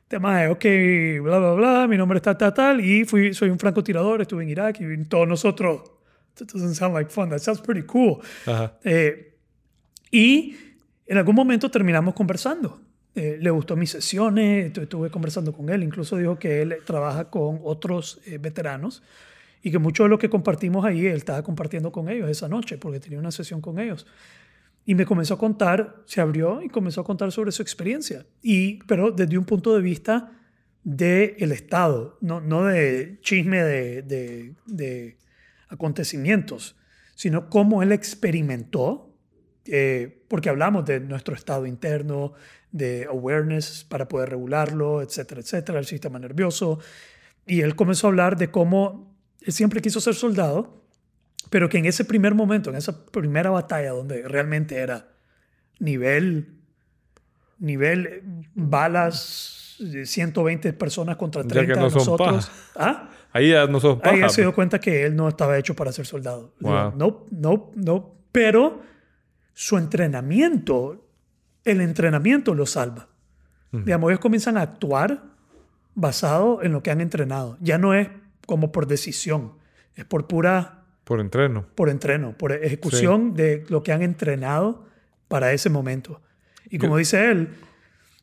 Tema 0.09 0.41
de, 0.41 0.49
ok, 0.49 1.23
bla, 1.23 1.39
bla, 1.39 1.53
bla, 1.53 1.87
mi 1.87 1.97
nombre 1.97 2.17
es 2.17 2.23
tal, 2.23 2.37
tal, 2.37 2.53
tal, 2.53 2.81
y 2.81 3.05
fui, 3.05 3.35
soy 3.35 3.51
un 3.51 3.59
francotirador, 3.61 4.23
estuve 4.23 4.43
en 4.43 4.49
Irak 4.49 4.81
y 4.81 5.05
todos 5.05 5.29
nosotros. 5.29 5.83
That 6.35 6.49
doesn't 6.49 6.75
sound 6.75 6.95
like 6.97 7.09
fun, 7.09 7.29
that 7.29 7.39
sounds 7.39 7.61
pretty 7.61 7.83
cool. 7.87 8.21
Ajá. 8.47 8.79
Eh, 8.83 9.37
y 10.11 10.57
en 11.09 11.19
algún 11.19 11.35
momento 11.35 11.71
terminamos 11.71 12.15
conversando. 12.15 12.81
Eh, 13.15 13.39
le 13.41 13.51
gustó 13.51 13.75
mis 13.75 13.91
sesiones, 13.91 14.73
estu- 14.73 14.83
estuve 14.83 15.11
conversando 15.11 15.53
con 15.53 15.69
él, 15.71 15.83
incluso 15.83 16.17
dijo 16.17 16.39
que 16.39 16.63
él 16.63 16.77
trabaja 16.85 17.31
con 17.31 17.61
otros 17.65 18.21
eh, 18.27 18.39
veteranos 18.39 19.03
y 19.63 19.71
que 19.73 19.79
mucho 19.79 20.05
de 20.05 20.09
lo 20.11 20.19
que 20.19 20.29
compartimos 20.29 20.85
ahí 20.85 21.07
él 21.07 21.17
estaba 21.17 21.43
compartiendo 21.43 21.91
con 21.91 22.09
ellos 22.09 22.31
esa 22.31 22.49
noche 22.49 22.79
porque 22.79 23.01
tenía 23.01 23.19
una 23.19 23.33
sesión 23.33 23.61
con 23.61 23.81
ellos. 23.81 24.07
Y 24.85 24.95
me 24.95 25.05
comenzó 25.05 25.35
a 25.35 25.39
contar, 25.39 25.97
se 26.07 26.21
abrió 26.21 26.63
y 26.63 26.69
comenzó 26.69 27.01
a 27.01 27.05
contar 27.05 27.33
sobre 27.33 27.51
su 27.53 27.61
experiencia, 27.63 28.25
y, 28.41 28.83
pero 28.85 29.11
desde 29.11 29.37
un 29.37 29.45
punto 29.45 29.75
de 29.75 29.83
vista 29.83 30.33
del 30.85 31.53
Estado, 31.53 32.17
no, 32.21 32.41
no 32.41 32.65
de 32.65 33.19
chisme 33.21 33.63
de, 33.63 34.03
de, 34.03 34.55
de 34.67 35.19
acontecimientos, 35.69 36.77
sino 37.17 37.51
cómo 37.51 37.83
él 37.83 37.93
experimentó, 37.93 39.08
eh, 39.71 40.25
porque 40.29 40.49
hablamos 40.49 40.85
de 40.87 40.99
nuestro 41.01 41.35
estado 41.35 41.67
interno, 41.67 42.33
de 42.73 43.07
awareness 43.09 43.85
para 43.85 44.09
poder 44.09 44.31
regularlo, 44.31 45.03
etcétera, 45.03 45.41
etcétera, 45.41 45.79
el 45.79 45.87
sistema 45.87 46.19
nervioso. 46.19 46.79
Y 47.47 47.61
él 47.61 47.77
comenzó 47.77 48.07
a 48.07 48.11
hablar 48.11 48.37
de 48.37 48.51
cómo 48.51 49.15
él 49.43 49.53
siempre 49.53 49.81
quiso 49.81 50.01
ser 50.01 50.15
soldado, 50.15 50.83
pero 51.51 51.69
que 51.69 51.79
en 51.79 51.87
ese 51.87 52.05
primer 52.05 52.35
momento, 52.35 52.71
en 52.71 52.77
esa 52.77 53.07
primera 53.07 53.51
batalla 53.51 53.91
donde 53.91 54.23
realmente 54.27 54.77
era 54.77 55.09
nivel, 55.79 56.49
nivel 57.59 58.07
eh, 58.07 58.23
balas, 58.55 59.77
eh, 59.81 60.07
120 60.07 60.73
personas 60.73 61.17
contra 61.17 61.43
Ya 61.43 61.49
30 61.49 61.73
que 61.75 61.81
no 61.81 61.89
nosotros. 61.89 62.51
¿Ah? 62.75 63.11
Ahí 63.33 63.51
ya 63.51 63.67
no 63.67 63.81
sos 63.81 63.99
Ahí 64.03 64.13
paja. 64.13 64.25
él 64.25 64.31
se 64.31 64.41
dio 64.41 64.51
pues. 64.51 64.55
cuenta 64.57 64.81
que 64.81 65.05
él 65.05 65.15
no 65.15 65.29
estaba 65.29 65.59
hecho 65.59 65.75
para 65.75 65.93
ser 65.93 66.07
soldado. 66.07 66.55
Wow. 66.61 66.95
No, 66.97 67.27
no, 67.31 67.71
no. 67.75 68.15
Pero 68.33 68.83
su 69.61 69.77
entrenamiento, 69.77 71.05
el 71.65 71.81
entrenamiento 71.81 72.55
lo 72.55 72.65
salva. 72.65 73.09
Digamos, 73.73 74.09
ellos 74.11 74.21
comienzan 74.21 74.57
a 74.57 74.63
actuar 74.63 75.25
basado 75.97 76.63
en 76.63 76.71
lo 76.71 76.81
que 76.85 76.93
han 76.93 77.01
entrenado. 77.01 77.59
Ya 77.61 77.77
no 77.77 77.93
es 77.93 78.09
como 78.47 78.71
por 78.71 78.87
decisión, 78.87 79.55
es 79.97 80.05
por 80.05 80.29
pura, 80.29 80.85
Por 81.03 81.19
entreno. 81.19 81.67
por 81.75 81.89
entreno, 81.89 82.39
por 82.39 82.53
ejecución 82.53 83.35
de 83.35 83.65
lo 83.69 83.83
que 83.83 83.91
han 83.91 84.03
entrenado 84.03 84.87
para 85.27 85.53
ese 85.53 85.71
momento. 85.71 86.23
Y 86.71 86.79
como 86.79 86.97
dice 86.97 87.29
él, 87.29 87.49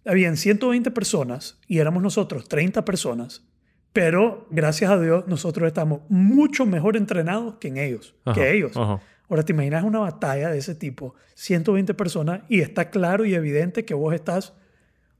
habían 0.05 0.37
120 0.37 0.89
personas 0.91 1.59
y 1.67 1.79
éramos 1.79 2.01
nosotros 2.01 2.47
30 2.47 2.85
personas, 2.85 3.43
pero 3.91 4.47
gracias 4.51 4.89
a 4.89 5.01
Dios 5.01 5.27
nosotros 5.27 5.67
estamos 5.67 5.99
mucho 6.07 6.65
mejor 6.65 6.95
entrenados 6.95 7.55
que 7.55 7.67
en 7.67 7.75
ellos, 7.75 8.15
Ajá, 8.23 8.39
que 8.39 8.53
ellos. 8.53 8.71
ajá. 8.77 9.01
Ahora 9.29 9.43
te 9.43 9.53
imaginas 9.53 9.83
una 9.83 9.99
batalla 9.99 10.49
de 10.49 10.57
ese 10.59 10.75
tipo, 10.75 11.15
120 11.33 11.93
personas 11.93 12.41
y 12.49 12.61
está 12.61 12.89
claro 12.89 13.25
y 13.25 13.33
evidente 13.33 13.83
que 13.85 13.93
vos 13.93 14.13
estás 14.13 14.53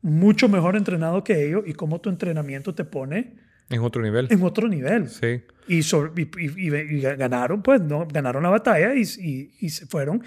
mucho 0.01 0.47
mejor 0.47 0.75
entrenado 0.75 1.23
que 1.23 1.45
ellos 1.47 1.63
y 1.65 1.73
cómo 1.73 1.99
tu 1.99 2.09
entrenamiento 2.09 2.75
te 2.75 2.85
pone 2.85 3.33
En 3.69 3.81
otro 3.81 4.01
nivel. 4.03 4.27
en 4.29 4.43
otro 4.43 4.67
nivel. 4.67 5.09
Sí. 5.09 5.41
Y, 5.67 5.81
sobre- 5.81 6.21
y- 6.21 6.29
y- 6.45 6.69
y- 6.69 6.97
y 6.97 7.01
ganaron, 7.01 7.63
pues, 7.63 7.81
¿no? 7.81 8.07
Ganaron 8.07 8.43
la 8.43 8.49
batalla 8.49 8.93
y 8.93 9.05
se 9.05 9.85
fueron. 9.87 10.23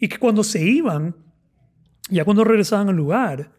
Y 0.00 0.08
que 0.08 0.18
cuando 0.18 0.42
se 0.42 0.60
iban, 0.62 1.14
ya 2.08 2.24
cuando 2.24 2.42
regresaban 2.42 2.88
al 2.88 2.96
lugar, 2.96 3.52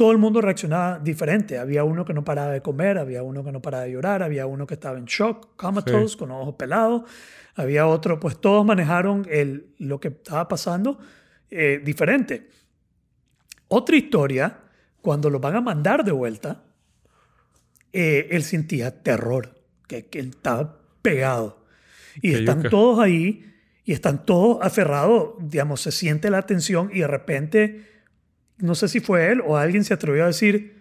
todo 0.00 0.12
el 0.12 0.16
mundo 0.16 0.40
reaccionaba 0.40 0.98
diferente. 0.98 1.58
Había 1.58 1.84
uno 1.84 2.06
que 2.06 2.14
no 2.14 2.24
paraba 2.24 2.52
de 2.52 2.62
comer, 2.62 2.96
había 2.96 3.22
uno 3.22 3.44
que 3.44 3.52
no 3.52 3.60
paraba 3.60 3.84
de 3.84 3.92
llorar, 3.92 4.22
había 4.22 4.46
uno 4.46 4.66
que 4.66 4.72
estaba 4.72 4.96
en 4.96 5.04
shock, 5.04 5.56
comatose, 5.56 6.16
con 6.16 6.30
ojos 6.30 6.54
pelados. 6.54 7.02
Había 7.54 7.86
otro, 7.86 8.18
pues 8.18 8.40
todos 8.40 8.64
manejaron 8.64 9.26
el, 9.28 9.74
lo 9.76 10.00
que 10.00 10.08
estaba 10.08 10.48
pasando 10.48 10.98
eh, 11.50 11.82
diferente. 11.84 12.48
Otra 13.68 13.94
historia, 13.94 14.60
cuando 15.02 15.28
los 15.28 15.38
van 15.38 15.56
a 15.56 15.60
mandar 15.60 16.02
de 16.02 16.12
vuelta, 16.12 16.64
eh, 17.92 18.26
él 18.30 18.42
sentía 18.42 19.02
terror, 19.02 19.60
que, 19.86 20.06
que 20.06 20.20
él 20.20 20.30
estaba 20.30 20.80
pegado. 21.02 21.62
Y 22.22 22.32
están 22.32 22.60
yuca. 22.60 22.70
todos 22.70 23.00
ahí 23.00 23.52
y 23.84 23.92
están 23.92 24.24
todos 24.24 24.60
aferrados, 24.62 25.34
digamos, 25.40 25.82
se 25.82 25.92
siente 25.92 26.30
la 26.30 26.46
tensión 26.46 26.90
y 26.90 27.00
de 27.00 27.06
repente, 27.06 27.89
no 28.60 28.74
sé 28.74 28.88
si 28.88 29.00
fue 29.00 29.32
él 29.32 29.42
o 29.44 29.56
alguien 29.56 29.84
se 29.84 29.94
atrevió 29.94 30.24
a 30.24 30.28
decir, 30.28 30.80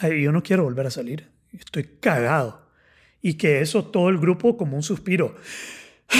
Ay, 0.00 0.22
yo 0.22 0.30
no 0.32 0.42
quiero 0.42 0.62
volver 0.62 0.86
a 0.86 0.90
salir, 0.90 1.28
estoy 1.52 1.84
cagado. 2.00 2.68
Y 3.20 3.34
que 3.34 3.60
eso 3.60 3.84
todo 3.84 4.10
el 4.10 4.18
grupo 4.18 4.56
como 4.56 4.76
un 4.76 4.82
suspiro. 4.82 5.34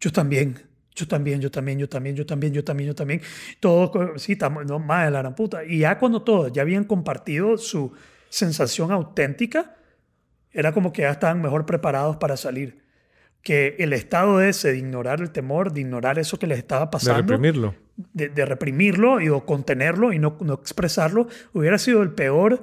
Yo 0.00 0.12
también, 0.12 0.56
yo 0.94 1.08
también, 1.08 1.40
yo 1.40 1.50
también, 1.50 1.76
yo 1.76 1.88
también, 1.88 2.14
yo 2.14 2.24
también, 2.24 2.52
yo 2.54 2.62
también, 2.62 2.86
yo 2.86 2.94
también. 2.94 3.20
Todos, 3.58 4.22
sí, 4.22 4.34
estamos, 4.34 4.64
no, 4.64 4.78
más 4.78 5.06
de 5.06 5.10
la 5.10 5.22
gran 5.22 5.34
puta. 5.34 5.64
Y 5.64 5.78
ya 5.78 5.98
cuando 5.98 6.22
todos 6.22 6.52
ya 6.52 6.62
habían 6.62 6.84
compartido 6.84 7.58
su 7.58 7.92
sensación 8.28 8.92
auténtica, 8.92 9.74
era 10.52 10.70
como 10.70 10.92
que 10.92 11.02
ya 11.02 11.10
estaban 11.10 11.42
mejor 11.42 11.66
preparados 11.66 12.18
para 12.18 12.36
salir. 12.36 12.84
Que 13.42 13.74
el 13.80 13.92
estado 13.92 14.40
ese 14.40 14.70
de 14.70 14.78
ignorar 14.78 15.20
el 15.20 15.32
temor, 15.32 15.72
de 15.72 15.80
ignorar 15.80 16.16
eso 16.20 16.38
que 16.38 16.46
les 16.46 16.58
estaba 16.58 16.84
De 16.84 16.90
pasando, 16.92 17.22
reprimirlo. 17.22 17.74
De, 18.14 18.28
de 18.28 18.44
reprimirlo 18.46 19.20
y 19.20 19.28
o 19.28 19.44
contenerlo 19.44 20.12
y 20.12 20.18
no, 20.18 20.36
no 20.40 20.54
expresarlo, 20.54 21.28
hubiera 21.52 21.78
sido 21.78 22.02
el 22.02 22.10
peor, 22.12 22.62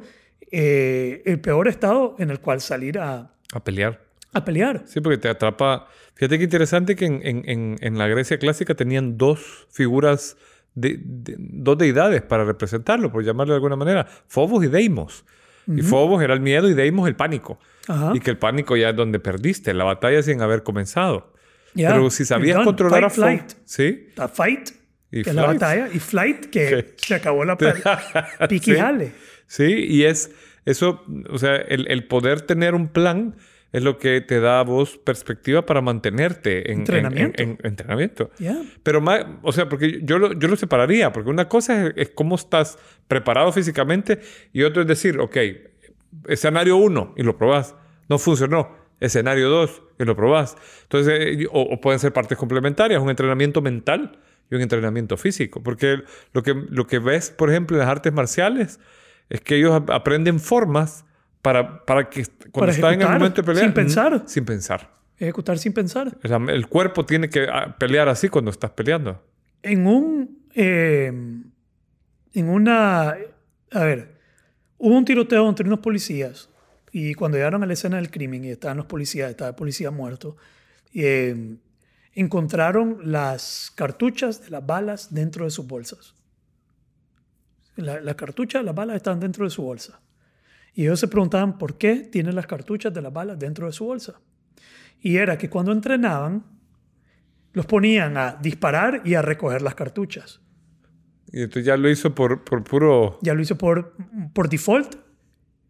eh, 0.52 1.21
el 1.26 1.39
peor 1.39 1.67
estado 1.67 2.15
en 2.19 2.30
el 2.30 2.39
cual 2.39 2.62
salir 2.62 3.00
a, 3.00 3.32
A 3.54 3.63
pelear. 3.63 4.02
a 4.34 4.45
pelear. 4.45 4.84
Sí, 4.86 5.02
porque 5.02 5.17
te 5.17 5.30
atrapa. 5.30 5.88
Fíjate 6.15 6.38
qué 6.38 6.43
interesante 6.45 6.95
que 6.95 7.06
en, 7.06 7.21
en- 7.24 7.76
en- 7.82 7.98
la 7.98 8.08
Grecia 8.08 8.38
clásica 8.39 8.74
tenían 8.76 9.17
dos 9.17 9.67
figuras, 9.69 10.38
de, 10.74 11.00
de- 11.04 11.36
dos 11.38 11.78
deidades 11.78 12.21
para 12.21 12.43
representarlo, 12.45 13.12
por 13.12 13.24
llamarlo 13.24 13.54
de 13.54 13.58
alguna 13.58 13.76
manera: 13.76 14.08
Fobos 14.28 14.63
y 14.63 14.67
Deimos. 14.67 15.26
Y 15.67 15.82
Fobos 15.82 16.21
era 16.21 16.34
el 16.36 16.41
miedo 16.41 16.69
y 16.69 16.76
Deimos 16.76 17.08
el 17.08 17.15
pánico. 17.15 17.58
Ajá. 17.88 18.12
Y 18.13 18.19
que 18.19 18.30
el 18.30 18.38
pánico 18.38 18.78
ya 18.78 18.89
es 18.89 18.95
donde 18.95 19.19
perdiste 19.19 19.74
la 19.74 19.84
batalla 19.84 20.21
sin 20.21 20.39
haber 20.41 20.62
comenzado. 20.63 21.34
Ya, 21.74 21.89
Pero 21.91 22.10
si 22.12 22.24
sabías 22.24 22.63
controlar 22.63 23.10
Fight, 23.10 23.41
a 23.41 23.48
Fobos. 23.50 23.58
Sí. 23.65 24.06
Está 24.10 24.28
fight, 24.28 24.69
Y 25.12 25.24
que 25.24 25.30
es 25.30 25.36
la 25.36 25.46
batalla, 25.46 25.89
y 25.94 26.00
flight, 26.00 26.46
que 26.48 26.68
Que- 26.68 26.94
se 26.98 27.15
acabó 27.15 27.46
la 27.46 27.58
pelea. 27.58 28.00
Piqui 28.50 28.74
Sí. 28.76 29.12
Sí, 29.48 29.86
y 29.88 30.04
es 30.04 30.32
eso, 30.65 31.04
o 31.30 31.38
sea, 31.38 31.56
el, 31.56 31.88
el 31.89 32.06
poder 32.06 32.41
tener 32.41 32.74
un 32.76 32.88
plan 32.88 33.36
es 33.72 33.84
lo 33.84 33.98
que 33.98 34.22
te 34.22 34.39
da 34.39 34.60
a 34.62 34.63
vos 34.63 34.98
perspectiva 34.98 35.65
para 35.65 35.82
mantenerte 35.82 36.72
en 36.72 36.74
en- 36.74 36.80
Entrenamiento. 36.80 37.44
en- 37.44 37.50
en 37.52 37.58
entrenamiento. 37.63 38.32
Ya. 38.39 38.58
Pero 38.84 39.02
más, 39.02 39.26
o 39.44 39.52
sea, 39.52 39.68
porque 39.70 40.00
yo 40.04 40.18
lo, 40.18 40.34
yo 40.34 40.48
lo 40.48 40.56
separaría, 40.56 41.12
porque 41.12 41.30
una 41.30 41.48
cosa 41.50 41.88
es, 41.88 41.94
es 41.98 42.10
cómo 42.10 42.36
estás 42.36 42.78
preparado 43.08 43.52
físicamente 43.52 44.20
y 44.54 44.63
otro 44.63 44.82
es 44.82 44.88
decir, 44.88 45.20
ok, 45.20 45.38
escenario 46.28 46.78
1 46.78 47.13
y 47.18 47.24
lo 47.24 47.38
probás, 47.38 47.76
no 48.10 48.18
funcionó, 48.18 48.76
escenario 49.00 49.50
2 49.50 49.82
y 50.00 50.06
lo 50.06 50.15
probás. 50.15 50.56
Entonces, 50.84 51.13
eh, 51.20 51.48
o, 51.52 51.62
o 51.62 51.82
pueden 51.82 52.00
ser 52.00 52.13
partes 52.13 52.38
complementarias, 52.38 53.02
un 53.02 53.10
entrenamiento 53.10 53.62
mental 53.62 54.20
y 54.50 54.56
un 54.56 54.62
entrenamiento 54.62 55.18
físico, 55.18 55.62
porque 55.64 56.00
lo 56.34 56.44
que, 56.44 56.54
lo 56.54 56.86
que 56.88 57.00
ves, 57.00 57.32
por 57.32 57.50
ejemplo, 57.50 57.76
en 57.78 57.80
las 57.82 57.90
artes 57.90 58.14
marciales 58.14 58.80
es 59.30 59.42
que 59.42 59.56
ellos 59.56 59.74
ap- 59.74 59.90
aprenden 59.90 60.40
formas 60.40 61.04
para, 61.42 61.84
para 61.86 62.10
que 62.10 62.26
cuando 62.52 62.60
Para 62.60 62.72
están 62.72 62.94
en 62.96 63.02
el 63.02 63.08
momento 63.10 63.42
de 63.42 63.46
pelear... 63.46 63.66
sin 63.66 63.74
pensar. 63.74 64.16
mm, 64.24 64.28
Sin 64.28 64.46
pensar. 64.46 64.96
Ejecutar 65.18 65.58
sin 65.58 65.74
pensar. 65.74 66.18
El 66.24 66.68
cuerpo 66.68 67.06
tiene 67.06 67.30
que 67.30 67.48
ah, 67.52 67.76
pelear 67.80 68.10
así 68.10 68.28
cuando 68.30 68.52
estás 68.52 68.72
peleando. 68.72 69.24
En 69.64 69.88
un. 69.88 70.46
eh, 70.54 71.08
en 72.34 72.50
una. 72.50 73.16
A 73.72 73.80
ver. 73.84 74.16
Hubo 74.78 74.96
un 74.98 75.06
tiroteo 75.06 75.48
entre 75.48 75.66
unos 75.66 75.80
policías 75.80 76.50
Y 76.92 77.14
cuando 77.14 77.38
llegaron 77.38 77.64
a 77.64 77.66
la 77.66 77.74
escena 77.74 77.96
del 77.96 78.12
crimen 78.12 78.44
y 78.44 78.50
estaban 78.50 78.76
los 78.78 78.86
policías, 78.88 79.30
estaba 79.30 79.50
el 79.52 79.56
policía 79.56 79.90
muerto, 79.90 80.36
eh, 80.94 81.56
encontraron 82.15 82.99
las 83.12 83.71
cartuchas 83.75 84.41
de 84.43 84.49
las 84.49 84.65
balas 84.65 85.13
dentro 85.13 85.45
de 85.45 85.51
sus 85.51 85.67
bolsas. 85.67 86.15
La- 87.75 87.99
Las 88.01 88.15
cartuchas 88.15 88.62
de 88.62 88.65
las 88.65 88.75
balas 88.75 88.95
estaban 88.95 89.19
dentro 89.19 89.43
de 89.43 89.49
su 89.51 89.62
bolsa. 89.63 89.99
Y 90.73 90.84
ellos 90.84 90.99
se 90.99 91.08
preguntaban 91.08 91.58
por 91.58 91.78
qué 91.78 91.95
tienen 91.97 92.36
las 92.36 92.47
cartuchas 92.47 92.93
de 92.93 93.01
las 93.01 93.12
balas 93.13 93.38
dentro 93.39 93.67
de 93.67 93.73
su 93.73 93.86
bolsa. 93.86 94.19
Y 95.01 95.17
era 95.17 95.38
que 95.38 95.49
cuando 95.49 95.71
entrenaban, 95.71 96.45
los 97.54 97.65
ponían 97.65 98.17
a 98.17 98.34
disparar 98.41 99.01
y 99.06 99.13
a 99.15 99.21
recoger 99.21 99.62
las 99.62 99.75
cartuchas. 99.75 100.41
Y 101.32 101.41
entonces 101.41 101.65
ya 101.65 101.78
lo 101.78 101.89
hizo 101.89 102.13
por, 102.15 102.43
por 102.43 102.63
puro... 102.63 103.19
Ya 103.21 103.34
lo 103.34 103.41
hizo 103.41 103.58
por, 103.58 103.93
por 104.34 104.49
default, 104.49 104.95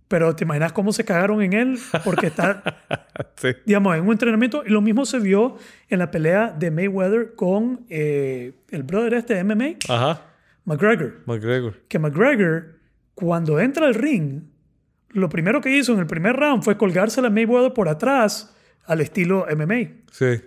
pero 0.07 0.35
te 0.35 0.43
imaginas 0.43 0.71
cómo 0.71 0.93
se 0.93 1.03
cagaron 1.03 1.41
en 1.41 1.53
él 1.53 1.79
porque 2.03 2.27
está, 2.27 2.61
sí. 3.37 3.49
digamos, 3.65 3.95
en 3.95 4.03
un 4.03 4.11
entrenamiento. 4.11 4.63
Y 4.65 4.69
lo 4.69 4.81
mismo 4.81 5.05
se 5.05 5.19
vio 5.19 5.57
en 5.89 5.99
la 5.99 6.11
pelea 6.11 6.55
de 6.57 6.71
Mayweather 6.71 7.33
con 7.35 7.85
eh, 7.89 8.53
el 8.69 8.83
brother 8.83 9.15
este 9.15 9.35
de 9.35 9.43
MMA, 9.43 9.77
Ajá. 9.89 10.21
McGregor. 10.65 11.21
McGregor. 11.25 11.81
Que 11.87 11.99
McGregor, 11.99 12.79
cuando 13.13 13.59
entra 13.59 13.87
al 13.87 13.95
ring, 13.95 14.43
lo 15.09 15.29
primero 15.29 15.61
que 15.61 15.75
hizo 15.75 15.93
en 15.93 15.99
el 15.99 16.07
primer 16.07 16.35
round 16.35 16.63
fue 16.63 16.77
colgarse 16.77 17.21
a 17.21 17.29
Mayweather 17.29 17.73
por 17.73 17.89
atrás 17.89 18.55
al 18.85 19.01
estilo 19.01 19.45
MMA. 19.55 20.03
Sí. 20.11 20.41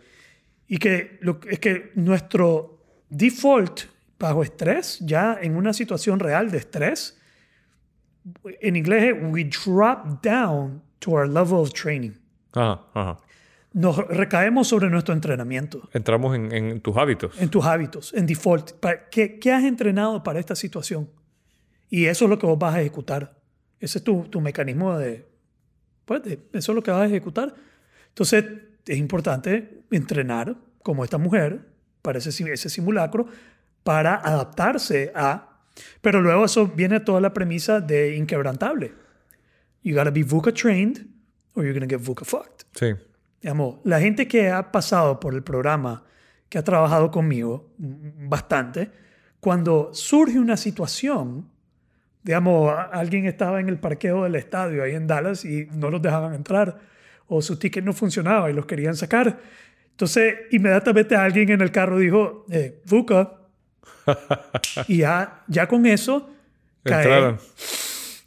Y 0.68 0.78
que 0.78 1.18
lo, 1.22 1.40
es 1.48 1.58
que 1.58 1.90
nuestro 1.94 2.84
default 3.08 3.80
bajo 4.18 4.42
estrés, 4.42 4.98
ya 5.00 5.38
en 5.40 5.56
una 5.56 5.72
situación 5.72 6.20
real 6.20 6.50
de 6.50 6.58
estrés, 6.58 7.17
en 8.60 8.76
inglés 8.76 9.14
we 9.30 9.44
drop 9.44 10.22
down 10.22 10.82
to 11.00 11.12
our 11.12 11.28
level 11.28 11.58
of 11.58 11.72
training. 11.72 12.12
Ajá, 12.52 12.80
ajá. 12.94 13.18
Nos 13.72 13.96
recaemos 14.08 14.66
sobre 14.66 14.88
nuestro 14.88 15.12
entrenamiento, 15.14 15.88
Entramos 15.92 16.34
en, 16.34 16.50
en 16.52 16.80
tus 16.80 16.96
hábitos. 16.96 17.40
en 17.40 17.48
tus 17.50 17.64
hábitos, 17.64 18.14
en 18.14 18.26
default. 18.26 18.72
¿Qué, 19.10 19.38
qué 19.38 19.52
has 19.52 19.62
entrenado 19.64 20.22
para 20.22 20.40
esta 20.40 20.56
situación? 20.56 21.08
Y 21.90 22.06
eso 22.06 22.24
es 22.24 22.30
lo 22.30 22.38
que 22.38 22.46
vos 22.46 22.58
vas 22.58 22.74
a 22.74 22.80
ejecutar. 22.80 23.36
Ese 23.78 23.98
es 23.98 24.04
tu, 24.04 24.24
tu 24.24 24.40
mecanismo 24.40 24.96
de, 24.98 25.26
pues, 26.04 26.22
de- 26.22 26.40
Eso 26.52 26.72
es 26.72 26.76
lo 26.76 26.82
que 26.82 26.90
vas 26.90 27.02
a 27.02 27.06
ejecutar. 27.06 27.54
Entonces, 28.08 28.44
es 28.86 28.96
importante 28.96 29.82
entrenar, 29.90 30.56
como 30.82 31.04
esta 31.04 31.18
mujer, 31.18 31.60
para 32.02 32.18
ese, 32.18 32.30
ese 32.52 32.68
simulacro, 32.70 33.26
para 33.84 34.14
adaptarse 34.16 35.12
a... 35.14 35.57
Pero 36.00 36.20
luego 36.20 36.44
eso 36.44 36.66
viene 36.68 37.00
toda 37.00 37.20
la 37.20 37.32
premisa 37.32 37.80
de 37.80 38.16
inquebrantable. 38.16 38.92
You 39.82 39.94
gotta 39.94 40.10
be 40.10 40.22
VUCA 40.22 40.52
trained 40.52 41.06
or 41.54 41.64
you're 41.64 41.72
gonna 41.72 41.88
get 41.88 42.00
VUCA 42.00 42.24
fucked. 42.24 42.66
Sí. 42.74 42.94
Digamos, 43.40 43.76
la 43.84 44.00
gente 44.00 44.26
que 44.26 44.50
ha 44.50 44.72
pasado 44.72 45.20
por 45.20 45.34
el 45.34 45.42
programa, 45.42 46.04
que 46.48 46.58
ha 46.58 46.64
trabajado 46.64 47.10
conmigo 47.10 47.72
bastante, 47.78 48.90
cuando 49.40 49.90
surge 49.92 50.38
una 50.38 50.56
situación, 50.56 51.48
digamos, 52.22 52.74
alguien 52.92 53.26
estaba 53.26 53.60
en 53.60 53.68
el 53.68 53.78
parqueo 53.78 54.24
del 54.24 54.34
estadio 54.34 54.82
ahí 54.82 54.94
en 54.94 55.06
Dallas 55.06 55.44
y 55.44 55.68
no 55.72 55.90
los 55.90 56.02
dejaban 56.02 56.34
entrar, 56.34 56.78
o 57.28 57.40
su 57.42 57.58
ticket 57.58 57.84
no 57.84 57.92
funcionaba 57.92 58.50
y 58.50 58.54
los 58.54 58.66
querían 58.66 58.96
sacar. 58.96 59.38
Entonces, 59.90 60.34
inmediatamente 60.50 61.14
alguien 61.16 61.50
en 61.50 61.60
el 61.60 61.70
carro 61.70 61.98
dijo, 61.98 62.46
eh, 62.50 62.82
VUCA. 62.86 63.37
Y 64.88 64.98
ya, 64.98 65.42
ya 65.48 65.66
con 65.68 65.86
eso, 65.86 66.30
cae, 66.82 67.02
Entraron. 67.04 67.38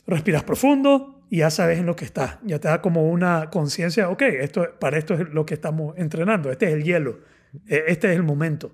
respiras 0.08 0.44
profundo 0.44 1.22
y 1.30 1.38
ya 1.38 1.50
sabes 1.50 1.80
en 1.80 1.86
lo 1.86 1.96
que 1.96 2.06
estás. 2.06 2.38
Ya 2.44 2.60
te 2.60 2.68
da 2.68 2.82
como 2.82 3.10
una 3.10 3.50
conciencia, 3.50 4.10
ok, 4.10 4.22
esto, 4.24 4.68
para 4.80 4.98
esto 4.98 5.14
es 5.14 5.30
lo 5.30 5.46
que 5.46 5.54
estamos 5.54 5.98
entrenando, 5.98 6.52
este 6.52 6.68
es 6.68 6.74
el 6.74 6.84
hielo, 6.84 7.20
eh, 7.68 7.84
este 7.88 8.10
es 8.12 8.16
el 8.18 8.24
momento. 8.24 8.72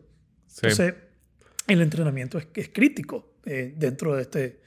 Sí. 0.47 0.62
Entonces, 0.63 0.95
el 1.67 1.82
entrenamiento 1.82 2.38
es, 2.38 2.47
es 2.56 2.69
crítico 2.69 3.34
eh, 3.45 3.73
dentro 3.78 4.15
de 4.15 4.23
este, 4.23 4.60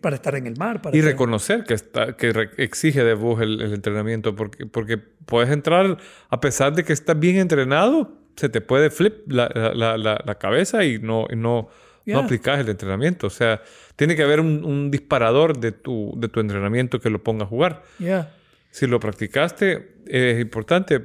para 0.00 0.16
estar 0.16 0.34
en 0.34 0.46
el 0.46 0.56
mar. 0.56 0.82
Para 0.82 0.94
Y 0.94 1.00
estar- 1.00 1.12
reconocer 1.12 1.64
que, 1.64 1.74
está, 1.74 2.16
que 2.16 2.50
exige 2.58 3.02
de 3.02 3.14
vos 3.14 3.40
el, 3.40 3.60
el 3.60 3.72
entrenamiento, 3.72 4.36
porque, 4.36 4.66
porque 4.66 4.98
puedes 4.98 5.50
entrar, 5.50 5.96
a 6.28 6.40
pesar 6.40 6.74
de 6.74 6.84
que 6.84 6.92
estás 6.92 7.18
bien 7.18 7.36
entrenado, 7.36 8.19
se 8.36 8.48
te 8.48 8.60
puede 8.60 8.90
flip 8.90 9.30
la, 9.30 9.48
la- 9.74 9.96
la- 9.98 10.34
cabeza 10.38 10.84
y 10.84 10.98
no, 10.98 11.26
y 11.30 11.36
no, 11.36 11.68
Yeah. 12.06 12.16
no 12.16 12.22
aplicas 12.24 12.58
el 12.58 12.68
entrenamiento. 12.70 13.26
O 13.26 13.30
sea, 13.30 13.60
tiene 13.94 14.16
que 14.16 14.22
haber 14.22 14.40
un, 14.40 14.64
un 14.64 14.90
disparador 14.90 15.58
de 15.60 15.70
tu, 15.72 16.14
de 16.16 16.28
tu 16.28 16.40
entrenamiento 16.40 16.98
que 16.98 17.10
lo 17.10 17.22
ponga 17.22 17.44
a 17.44 17.46
jugar. 17.46 17.82
Yeah. 17.98 18.34
Si 18.70 18.86
lo 18.86 18.98
practicaste, 19.00 19.96
es 20.06 20.40
importante, 20.40 21.02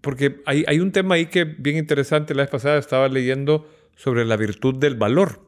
porque 0.00 0.40
hay, 0.46 0.64
hay 0.68 0.78
un 0.78 0.92
tema 0.92 1.16
ahí 1.16 1.26
que 1.26 1.44
bien 1.44 1.76
interesante. 1.76 2.34
La 2.36 2.42
vez 2.44 2.50
pasada 2.50 2.78
estaba 2.78 3.08
leyendo 3.08 3.68
sobre 3.96 4.24
la 4.24 4.36
virtud 4.36 4.76
del 4.78 4.94
valor. 4.94 5.40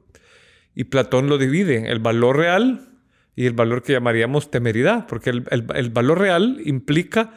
Y 0.75 0.85
Platón 0.85 1.29
lo 1.29 1.39
divide, 1.39 1.91
el 1.91 2.01
valor 2.01 2.37
real 2.39 2.89
y 3.37 3.47
el 3.47 3.53
valor 3.53 3.83
que 3.85 3.93
llamaríamos 3.93 4.51
temeridad, 4.51 5.07
porque 5.07 5.31
el, 5.31 5.45
el- 5.51 5.67
el 5.75 5.91
valor 5.91 6.19
real 6.19 6.61
implica 6.65 7.33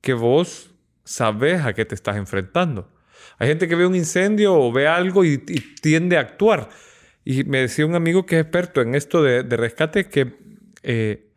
que 0.00 0.14
vos 0.14 0.70
sabes 1.04 1.62
a 1.64 1.74
qué 1.74 1.84
te 1.84 1.94
estás 1.94 2.16
enfrentando. 2.16 2.90
Hay 3.38 3.48
gente 3.48 3.68
que 3.68 3.74
ve 3.74 3.86
un 3.86 3.94
incendio 3.94 4.54
o 4.54 4.72
ve 4.72 4.86
algo 4.86 5.24
y, 5.24 5.42
y 5.48 5.74
tiende 5.80 6.16
a 6.16 6.20
actuar. 6.20 6.68
Y 7.24 7.44
me 7.44 7.60
decía 7.60 7.86
un 7.86 7.94
amigo 7.94 8.26
que 8.26 8.36
es 8.36 8.42
experto 8.42 8.80
en 8.82 8.94
esto 8.94 9.22
de, 9.22 9.42
de 9.42 9.56
rescate 9.56 10.06
que 10.08 10.34
eh, 10.82 11.30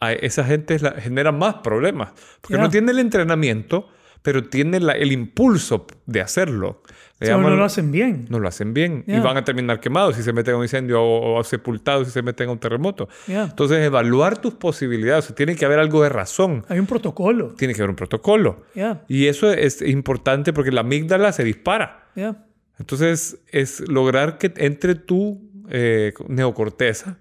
a 0.00 0.12
esa 0.12 0.44
gente 0.44 0.78
la- 0.78 0.92
genera 0.92 1.32
más 1.32 1.56
problemas, 1.56 2.12
porque 2.40 2.54
no 2.56 2.70
tiene 2.70 2.92
el 2.92 2.98
entrenamiento, 2.98 3.88
pero 4.24 4.48
tiene 4.48 4.80
la- 4.80 4.94
el 4.94 5.12
impulso 5.12 5.86
de 6.06 6.22
hacerlo. 6.22 6.82
Le 7.20 7.28
o 7.32 7.36
no 7.38 7.42
llaman- 7.44 7.58
lo 7.58 7.64
hacen 7.64 7.92
bien. 7.92 8.24
no 8.30 8.40
lo 8.40 8.48
hacen 8.48 8.72
bien 8.72 9.04
y 9.06 9.12
Ya. 9.12 9.20
van 9.20 9.36
a 9.36 9.44
terminar 9.44 9.80
quemados 9.80 10.16
si 10.16 10.22
se 10.22 10.32
meten 10.32 10.54
a 10.54 10.56
un 10.56 10.64
incendio 10.64 11.00
o, 11.02 11.38
o 11.38 11.44
sepultados 11.44 12.06
si 12.08 12.12
se 12.14 12.22
meten 12.22 12.48
a 12.48 12.52
un 12.52 12.58
terremoto. 12.58 13.08
Ya. 13.26 13.44
Entonces, 13.44 13.78
evaluar 13.84 14.38
tus 14.38 14.54
posibilidades, 14.54 15.26
o 15.26 15.28
sea, 15.28 15.36
tiene 15.36 15.54
que 15.56 15.64
haber 15.66 15.78
algo 15.78 16.02
de 16.02 16.08
razón, 16.08 16.64
Hay 16.68 16.78
un 16.78 16.86
protocolo. 16.86 17.52
tiene 17.56 17.74
que 17.74 17.82
haber 17.82 17.90
un 17.90 17.96
protocolo. 17.96 18.64
Yeah. 18.74 19.04
Y 19.08 19.26
eso 19.26 19.52
es 19.52 19.82
importante 19.82 20.52
porque 20.54 20.72
la 20.72 20.80
amígdala 20.80 21.30
se 21.32 21.44
dispara. 21.44 22.08
Yeah. 22.14 22.44
Entonces, 22.78 23.38
es 23.52 23.86
lograr 23.88 24.38
que 24.38 24.52
entre 24.56 24.94
tu 24.94 25.50
eh, 25.70 26.12
neocorteza 26.28 27.18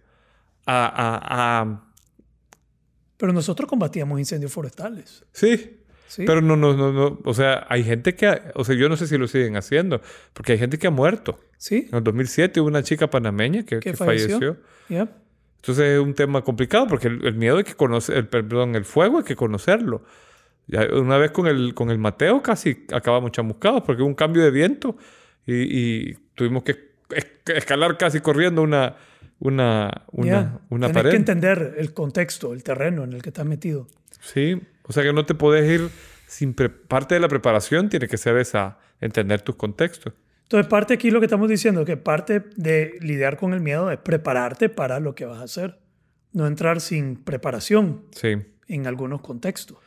a, 0.65 0.85
a- 0.85 1.61
a- 1.61 1.83
Pero 3.17 3.31
nosotros 3.31 3.69
combatíamos 3.69 4.19
incendios 4.19 4.51
forestales. 4.51 5.23
Sí. 5.31 5.79
Sí. 6.15 6.26
Pero 6.28 6.41
no, 6.41 6.56
no, 6.56 6.76
no, 6.76 6.91
no. 6.93 7.19
O 7.26 7.34
sea, 7.34 7.65
hay 7.69 7.84
gente 7.84 8.13
que... 8.13 8.39
O 8.54 8.63
sea, 8.63 8.76
yo 8.76 8.88
no 8.88 8.95
sé 8.97 9.08
si 9.08 9.17
lo 9.17 9.28
siguen 9.28 9.56
haciendo, 9.58 9.99
porque 10.34 10.52
hay 10.52 10.58
gente 10.60 10.78
que 10.78 10.86
ha 10.86 10.91
muerto. 10.91 11.39
sí. 11.58 11.88
En 11.91 11.97
el 11.97 12.04
2007 12.04 12.60
hubo 12.62 12.67
una 12.67 12.84
chica 12.84 13.10
panameña 13.10 13.63
que, 13.65 13.80
Que 13.80 13.93
falleció. 13.95 14.38
falleció. 14.38 14.58
Yeah. 14.89 15.10
Entonces 15.56 15.86
es 15.95 15.99
un 15.99 16.13
tema 16.13 16.43
complicado 16.43 16.86
porque 16.88 17.08
el, 17.08 17.26
el 17.26 17.34
miedo 17.34 17.58
hay 17.58 17.63
que 17.63 17.73
conocer, 17.73 18.17
el, 18.17 18.28
perdón, 18.28 18.76
el 18.76 18.86
fuego 18.86 19.17
hay 19.19 19.23
que 19.23 19.36
conocerlo. 19.36 20.04
Ya 20.67 20.86
una 20.93 21.17
vez 21.17 21.32
con 21.32 21.47
el, 21.47 21.73
con 21.73 21.89
el 21.89 21.97
Mateo 21.97 22.43
casi 22.43 22.86
acabamos 22.93 23.32
chamuscados 23.32 23.82
porque 23.84 24.02
hubo 24.04 24.10
un 24.10 24.13
cambio 24.15 24.43
de 24.43 24.52
viento 24.52 24.95
y, 25.47 25.54
y 26.10 26.13
tuvimos 26.36 26.63
que 26.63 26.91
es- 27.15 27.28
escalar 27.56 27.97
casi 27.97 28.19
corriendo 28.19 28.62
una, 28.62 28.97
una, 29.39 30.04
una, 30.12 30.26
Yeah. 30.28 30.60
una 30.69 30.88
Tenés 30.88 30.93
pared. 31.02 31.10
que 31.12 31.17
entender 31.17 31.76
el 31.80 31.93
contexto, 31.93 32.54
el 32.54 32.62
terreno 32.63 33.04
en 33.04 33.13
el 33.13 33.21
que 33.23 33.30
estás 33.30 33.45
metido. 33.45 33.88
Sí, 34.21 34.62
o 34.87 34.93
sea 34.93 35.03
que 35.03 35.13
no 35.13 35.25
te 35.25 35.33
puedes 35.35 35.69
ir 35.69 35.89
sin... 36.27 36.53
parte 36.53 37.15
de 37.15 37.21
la 37.21 37.27
preparación 37.27 37.89
tiene 37.89 38.07
que 38.07 38.17
ser 38.17 38.37
esa, 38.37 38.77
entender 39.01 39.41
tus 39.41 39.55
contextos. 39.55 40.13
Entonces, 40.43 40.67
parte 40.69 40.93
aquí 40.93 41.09
lo 41.09 41.19
que 41.19 41.25
estamos 41.25 41.49
diciendo, 41.49 41.83
que 41.85 41.97
parte 41.97 42.43
de 42.55 42.97
lidiar 43.01 43.37
con 43.37 43.53
el 43.53 43.59
miedo 43.61 43.89
es 43.91 43.97
prepararte 43.97 44.69
para 44.69 44.99
lo 44.99 45.15
que 45.15 45.25
vas 45.25 45.39
a 45.39 45.43
hacer. 45.43 45.79
No 46.31 46.47
entrar 46.47 46.81
sin 46.81 47.15
preparación 47.23 48.05
Sí. 48.11 48.35
en 48.67 48.87
algunos 48.87 49.21
contextos. 49.21 49.77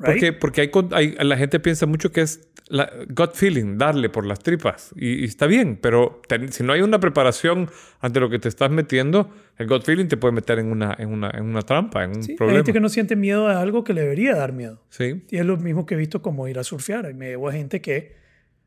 Right? 0.00 0.32
Porque, 0.32 0.32
porque 0.32 0.60
hay, 0.96 1.16
hay- 1.18 1.26
la 1.26 1.36
gente 1.36 1.58
piensa 1.60 1.86
mucho 1.86 2.12
que 2.12 2.20
es 2.20 2.48
la 2.68 2.90
gut 3.08 3.32
feeling, 3.34 3.78
darle 3.78 4.10
por 4.10 4.26
las 4.26 4.40
tripas. 4.40 4.92
Y, 4.94 5.22
y 5.22 5.24
está 5.24 5.46
bien, 5.46 5.78
pero 5.80 6.20
si 6.50 6.62
no 6.62 6.72
hay 6.74 6.82
una 6.82 7.00
preparación 7.00 7.70
ante 8.00 8.20
lo 8.20 8.28
que 8.28 8.38
te 8.38 8.48
estás 8.48 8.70
metiendo, 8.70 9.32
el 9.56 9.66
gut 9.66 9.82
feeling 9.84 10.06
te 10.06 10.16
puede 10.18 10.32
meter 10.32 10.58
en 10.58 10.70
una, 10.70 10.94
en 10.98 11.08
una, 11.08 11.30
en 11.30 11.44
una 11.46 11.62
trampa, 11.62 12.04
en 12.04 12.10
un 12.10 12.22
Sí, 12.22 12.32
hay 12.32 12.36
problema. 12.36 12.58
gente 12.58 12.72
que 12.74 12.80
no 12.80 12.88
siente 12.90 13.16
miedo 13.16 13.48
a 13.48 13.60
algo 13.60 13.84
que 13.84 13.94
le 13.94 14.02
debería 14.02 14.34
dar 14.36 14.52
miedo. 14.52 14.82
Sí, 14.90 15.24
Y 15.30 15.38
es 15.38 15.46
lo 15.46 15.56
mismo 15.56 15.86
que 15.86 15.94
he 15.94 15.96
visto 15.98 16.20
como 16.22 16.46
ir 16.46 16.58
a 16.58 16.64
surfear. 16.64 17.08
Y 17.10 17.14
me 17.14 17.28
llevo 17.30 17.48
a 17.48 17.52
gente 17.52 17.80
que, 17.80 18.16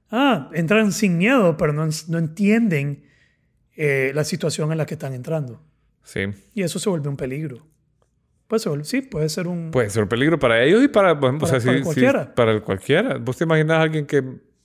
ah, 0.10 0.50
entran 0.54 0.92
sin 0.92 1.18
miedo, 1.20 1.56
pero 1.58 1.72
no, 1.72 1.88
no 2.08 2.18
entienden 2.18 3.04
eh, 3.78 4.12
la 4.16 4.24
situación 4.24 4.72
en 4.72 4.80
la 4.80 4.86
que 4.88 4.96
están 4.96 5.14
entrando. 5.14 5.62
sí. 6.04 6.22
Y 6.56 6.64
eso 6.64 6.80
se 6.80 6.90
vuelve 6.90 7.08
un 7.08 7.18
peligro. 7.18 7.68
Pues 8.52 8.88
sí, 8.88 9.02
puede 9.02 9.30
ser 9.30 9.48
un... 9.48 9.72
Puede 9.72 9.90
ser 9.90 10.04
un 10.04 10.10
peligro 10.10 10.38
para 10.38 10.62
ellos 10.62 10.84
y 10.84 10.90
para, 10.90 11.18
Para- 11.18 11.38
o 11.38 11.40
sea, 11.48 11.60
para 11.60 11.62
sí- 11.62 11.78
sí, 11.78 11.84
cualquiera. 11.84 12.36
para 12.36 12.52
el 12.52 12.62
cualquiera. 12.62 13.18
Vos 13.18 13.38
te 13.38 13.46
imaginas 13.46 13.78
a 13.78 13.82
alguien 13.84 14.06
que, 14.06 14.22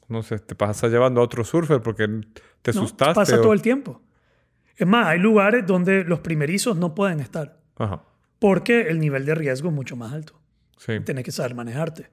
no 0.09 0.23
sé, 0.25 0.41
te 0.41 0.55
pasa 0.57 0.89
llevando 0.89 1.21
a 1.21 1.25
otro 1.25 1.45
surfer 1.45 1.81
porque 1.81 2.07
te 2.63 2.73
¿no? 2.73 2.81
asustaste. 2.81 3.15
Pasa 3.15 3.37
o- 3.39 3.43
todo 3.43 3.53
el 3.53 3.63
tiempo. 3.63 4.03
Es 4.77 4.87
más, 4.89 5.07
hay 5.07 5.21
lugares 5.21 5.65
donde 5.67 6.03
los 6.05 6.19
primerizos 6.19 6.77
no 6.77 6.95
pueden 6.95 7.21
estar. 7.21 7.61
Ajá. 7.77 8.03
porque 8.39 8.83
el 8.89 8.99
nivel 9.01 9.25
de 9.25 9.35
riesgo 9.35 9.69
es 9.69 9.75
mucho 9.75 9.97
más 9.97 10.13
alto. 10.13 10.39
Sí. 10.79 11.01
Tienes 11.05 11.25
que 11.25 11.31
saber 11.33 11.55
manejarte. 11.55 12.11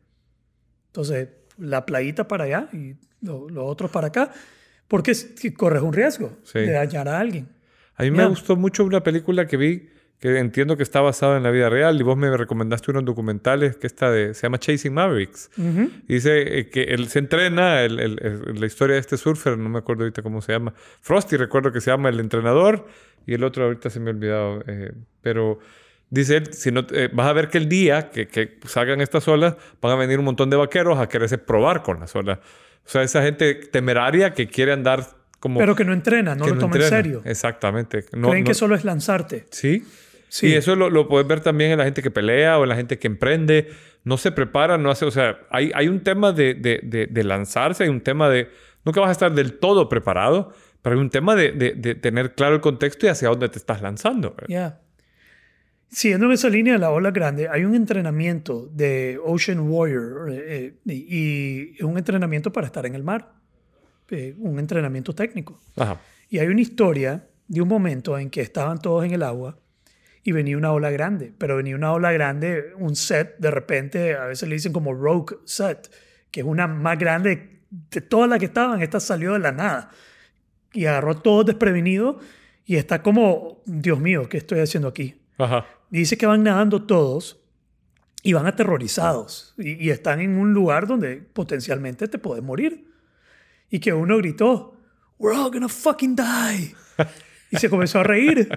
Entonces, 0.88 1.30
la 1.58 1.86
playita 1.86 2.28
para 2.28 2.44
allá 2.46 2.70
y 2.72 2.96
los 3.22 3.52
lo 3.52 3.66
otros 3.66 3.90
para 3.92 4.08
acá, 4.08 4.32
porque 4.88 5.12
es- 5.12 5.26
que 5.26 5.54
corres 5.54 5.82
un 5.82 5.92
riesgo 5.94 6.38
Sí. 6.44 6.60
de 6.60 6.72
dañar 6.72 7.08
a 7.10 7.20
alguien. 7.20 7.50
A 7.96 8.04
mí 8.04 8.12
me 8.12 8.26
gustó 8.26 8.56
mucho 8.56 8.84
una 8.86 9.02
película 9.04 9.48
que 9.48 9.58
vi 9.58 9.90
que 10.20 10.38
entiendo 10.40 10.78
que 10.78 10.84
está 10.84 11.02
basada 11.02 11.36
en 11.36 11.44
la 11.44 11.52
vida 11.52 11.70
real 11.70 12.00
y 12.00 12.04
vos 12.04 12.16
me 12.16 12.36
recomendaste 12.38 12.92
unos 12.92 13.04
documentales 13.04 13.76
que 13.76 13.88
está 13.88 14.10
de, 14.10 14.34
se 14.34 14.44
llama 14.44 14.58
Chasing 14.58 14.94
Mavericks. 14.94 15.50
Ujú. 15.58 15.90
Y 16.08 16.14
dice 16.14 16.60
eh, 16.60 16.70
que 16.70 16.84
él 16.84 17.10
se 17.10 17.20
entrena, 17.20 17.82
el- 17.82 18.00
el- 18.00 18.20
el- 18.22 18.60
la 18.60 18.66
historia 18.66 18.94
de 18.96 19.02
este 19.02 19.18
surfer, 19.18 19.58
no 19.58 19.68
me 19.70 19.80
acuerdo 19.80 20.04
ahorita 20.04 20.22
cómo 20.22 20.42
se 20.42 20.54
llama. 20.54 20.74
Frosty, 21.02 21.36
recuerdo 21.36 21.72
que 21.74 21.82
se 21.82 21.92
llama 21.92 22.08
el 22.10 22.20
entrenador 22.22 22.88
y 23.26 23.34
el 23.34 23.44
otro 23.44 23.66
ahorita 23.66 23.90
se 23.90 24.00
me 24.00 24.12
ha 24.12 24.14
olvidado. 24.14 24.64
eh, 24.68 24.94
pero 25.22 25.60
dice 26.10 26.38
él, 26.38 26.54
si 26.54 26.72
no, 26.72 26.86
eh, 26.92 27.10
vas 27.12 27.28
a 27.28 27.34
ver 27.34 27.50
que 27.50 27.58
el 27.58 27.68
día 27.68 28.10
que, 28.10 28.28
que 28.28 28.60
salgan 28.66 29.02
estas 29.02 29.28
olas, 29.28 29.56
van 29.82 29.92
a 29.92 29.96
venir 29.96 30.20
un 30.20 30.26
montón 30.26 30.50
de 30.50 30.56
vaqueros 30.56 31.00
a 31.00 31.10
quererse 31.10 31.38
probar 31.38 31.84
con 31.84 32.00
las 32.00 32.16
olas. 32.16 32.40
O 32.86 32.90
sea, 32.90 33.02
esa 33.04 33.22
gente 33.24 33.56
temeraria 33.56 34.34
que 34.34 34.48
quiere 34.48 34.72
andar 34.74 35.06
como... 35.40 35.60
Pero 35.60 35.76
que 35.76 35.84
no 35.84 35.92
entrena, 35.92 36.36
no 36.36 36.48
lo 36.48 36.58
toma 36.58 36.78
en 36.78 36.84
serio. 36.84 37.22
Exactamente. 37.26 38.06
No- 38.14 38.30
Creen 38.30 38.44
no- 38.46 38.48
que 38.50 38.54
solo 38.54 38.76
es 38.76 38.86
lanzarte. 38.86 39.46
Sí. 39.52 39.86
Sí. 40.34 40.48
Y 40.48 40.54
eso 40.54 40.76
lo, 40.76 40.90
lo 40.90 41.08
puedes 41.08 41.28
ver 41.28 41.42
también 41.42 41.70
en 41.74 41.78
la 41.78 41.84
gente 41.84 42.02
que 42.02 42.10
pelea 42.10 42.58
o 42.58 42.64
en 42.64 42.70
la 42.70 42.76
gente 42.76 42.98
que 42.98 43.06
emprende. 43.06 43.68
No 44.04 44.18
se 44.18 44.32
prepara, 44.32 44.80
no 44.80 44.90
hace. 44.90 45.06
O 45.06 45.12
sea, 45.12 45.38
hay, 45.52 45.72
hay 45.76 45.88
un 45.88 46.00
tema 46.02 46.32
de, 46.32 46.56
de- 46.56 46.80
de- 46.82 47.06
de 47.06 47.24
lanzarse, 47.24 47.84
hay 47.84 47.90
un 47.90 48.02
tema 48.02 48.30
de. 48.30 48.50
Nunca 48.84 49.00
vas 49.00 49.10
a 49.10 49.12
estar 49.12 49.32
del 49.32 49.60
todo 49.60 49.90
preparado, 49.90 50.52
pero 50.82 50.96
hay 50.96 51.02
un 51.02 51.12
tema 51.12 51.36
de, 51.36 51.52
de- 51.52 51.94
tener 51.94 52.34
claro 52.34 52.56
el 52.56 52.62
contexto 52.62 53.06
y 53.06 53.10
hacia 53.10 53.30
dónde 53.30 53.48
te 53.48 53.60
estás 53.60 53.84
lanzando. 53.84 54.36
Ya. 54.48 54.80
Siguiendo 55.88 56.26
en 56.26 56.32
esa 56.32 56.50
línea 56.50 56.74
de 56.74 56.80
la 56.80 56.90
ola 56.90 57.12
grande, 57.12 57.48
hay 57.48 57.64
un 57.66 57.76
entrenamiento 57.76 58.68
de 58.74 59.20
Ocean 59.24 59.60
Warrior 59.70 60.32
eh, 60.32 60.44
eh, 60.48 60.92
y, 60.92 61.76
y 61.80 61.84
un 61.84 61.96
entrenamiento 62.00 62.52
para 62.52 62.66
estar 62.66 62.88
en 62.88 62.96
el 62.96 63.04
mar, 63.04 63.34
eh, 64.10 64.34
un 64.40 64.58
entrenamiento 64.58 65.14
técnico. 65.14 65.62
Ajá. 65.78 66.02
Y 66.28 66.40
hay 66.40 66.48
una 66.48 66.62
historia 66.62 67.28
de 67.48 67.62
un 67.62 67.68
momento 67.68 68.18
en 68.18 68.32
que 68.32 68.42
estaban 68.42 68.80
todos 68.80 69.06
en 69.06 69.12
el 69.14 69.22
agua 69.22 69.60
y 70.24 70.32
venía 70.32 70.58
una 70.58 70.72
ola 70.72 70.90
grande, 70.90 71.34
pero 71.38 71.58
venía 71.58 71.76
una 71.76 71.92
ola 71.92 72.12
grande, 72.12 72.74
un 72.78 72.96
set, 72.96 73.38
de 73.40 73.52
repente, 73.52 74.16
a 74.16 74.26
veces 74.26 74.48
le 74.48 74.56
dicen 74.56 74.72
como 74.72 74.94
rogue 74.94 75.38
set, 75.46 75.92
que 76.32 76.40
es 76.40 76.46
una 76.46 76.68
más 76.68 76.98
grande 76.98 77.62
de 77.70 78.02
todas 78.02 78.30
las 78.30 78.40
que 78.40 78.46
estaban, 78.46 78.82
esta 78.82 79.00
salió 79.00 79.34
de 79.34 79.40
la 79.40 79.52
nada 79.52 79.92
y 80.72 80.86
agarró 80.86 81.12
a 81.12 81.22
todos 81.22 81.46
desprevenidos 81.46 82.24
y 82.66 82.78
está 82.78 83.02
como, 83.02 83.62
Dios 83.66 84.00
mío, 84.00 84.30
¿qué 84.30 84.38
estoy 84.38 84.60
haciendo 84.60 84.88
aquí? 84.88 85.22
Ajá. 85.38 85.66
Y 85.92 86.00
dice 86.00 86.18
que 86.18 86.26
van 86.26 86.44
nadando 86.44 86.84
todos 86.84 87.42
y 88.24 88.34
van 88.34 88.48
aterrorizados 88.48 89.54
y, 89.58 89.86
y 89.86 89.90
están 89.90 90.22
en 90.22 90.38
un 90.38 90.54
lugar 90.54 90.88
donde 90.88 91.18
potencialmente 91.18 92.08
te 92.08 92.18
puedes 92.18 92.44
morir. 92.44 92.90
Y 93.70 93.80
que 93.80 93.92
uno 93.92 94.18
gritó, 94.18 94.78
We're 95.18 95.38
all 95.38 95.52
gonna 95.52 95.70
fucking 95.70 96.16
die. 96.16 96.76
Y 97.52 97.58
se 97.58 97.70
comenzó 97.70 98.00
a 98.00 98.04
reír. 98.04 98.50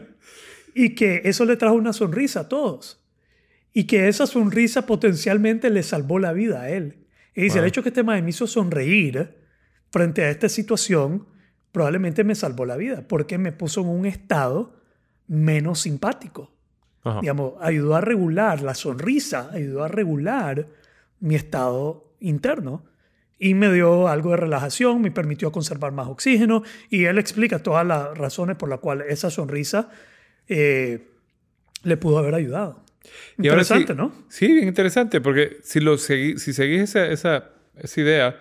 Y 0.79 0.95
que 0.95 1.23
eso 1.25 1.47
le 1.47 1.57
trajo 1.57 1.75
una 1.75 1.95
sonrisa 1.95 2.41
a 2.41 2.49
todos. 2.49 3.03
Y 3.73 3.85
que 3.85 4.09
esa 4.09 4.27
sonrisa 4.27 4.85
potencialmente 4.85 5.71
le 5.71 5.83
salvó 5.83 6.19
la 6.19 6.33
vida 6.35 6.61
a 6.61 6.71
él. 6.71 7.07
Y 7.35 7.43
dice, 7.43 7.59
Wow. 7.59 7.63
el 7.65 7.69
hecho 7.69 7.83
que 7.83 7.89
este 7.89 8.03
mae 8.03 8.21
me 8.21 8.31
hizo 8.31 8.47
sonreír 8.47 9.37
frente 9.91 10.23
a 10.25 10.31
esta 10.31 10.49
situación 10.51 11.27
probablemente 11.73 12.25
me 12.25 12.35
salvó 12.35 12.65
la 12.67 12.77
vida 12.77 13.07
porque 13.09 13.39
me 13.39 13.53
puso 13.53 13.81
en 13.83 13.89
un 13.89 14.07
estado 14.07 14.75
menos 15.29 15.81
simpático 15.81 16.53
Ajá. 17.05 17.21
digamos, 17.21 17.55
ayudó 17.61 17.95
a 17.97 18.01
regular 18.01 18.63
la 18.63 18.75
sonrisa, 18.75 19.51
ayudó 19.53 19.85
a 19.85 19.89
regular 19.89 20.69
mi 21.21 21.35
estado 21.37 22.15
interno 22.21 22.85
y 23.39 23.55
me 23.55 23.73
dio 23.73 24.09
algo 24.09 24.31
de 24.31 24.39
relajación, 24.39 25.01
me 25.03 25.11
permitió 25.11 25.53
conservar 25.53 25.93
más 25.93 26.09
oxígeno 26.09 26.63
y 26.91 27.05
él 27.05 27.19
explica 27.19 27.63
todas 27.63 27.87
las 27.87 28.17
razones 28.17 28.57
por 28.57 28.69
las 28.69 28.81
cuales 28.81 29.07
esa 29.11 29.31
sonrisa 29.31 29.91
eh, 30.49 31.07
le 31.83 31.97
pudo 31.97 32.19
haber 32.19 32.35
ayudado. 32.35 32.83
Y 33.39 33.49
ahora 33.49 33.63
Interesante, 33.63 33.93
sí- 33.93 33.97
¿no? 33.99 34.13
Sí, 34.29 34.53
bien 34.53 34.69
interesante, 34.69 35.21
porque 35.21 35.59
si, 35.63 35.81
lo 35.81 35.95
segui- 35.95 36.39
si 36.39 36.53
seguís 36.53 36.83
esa, 36.83 37.07
esa, 37.07 37.51
esa 37.77 38.01
idea, 38.01 38.41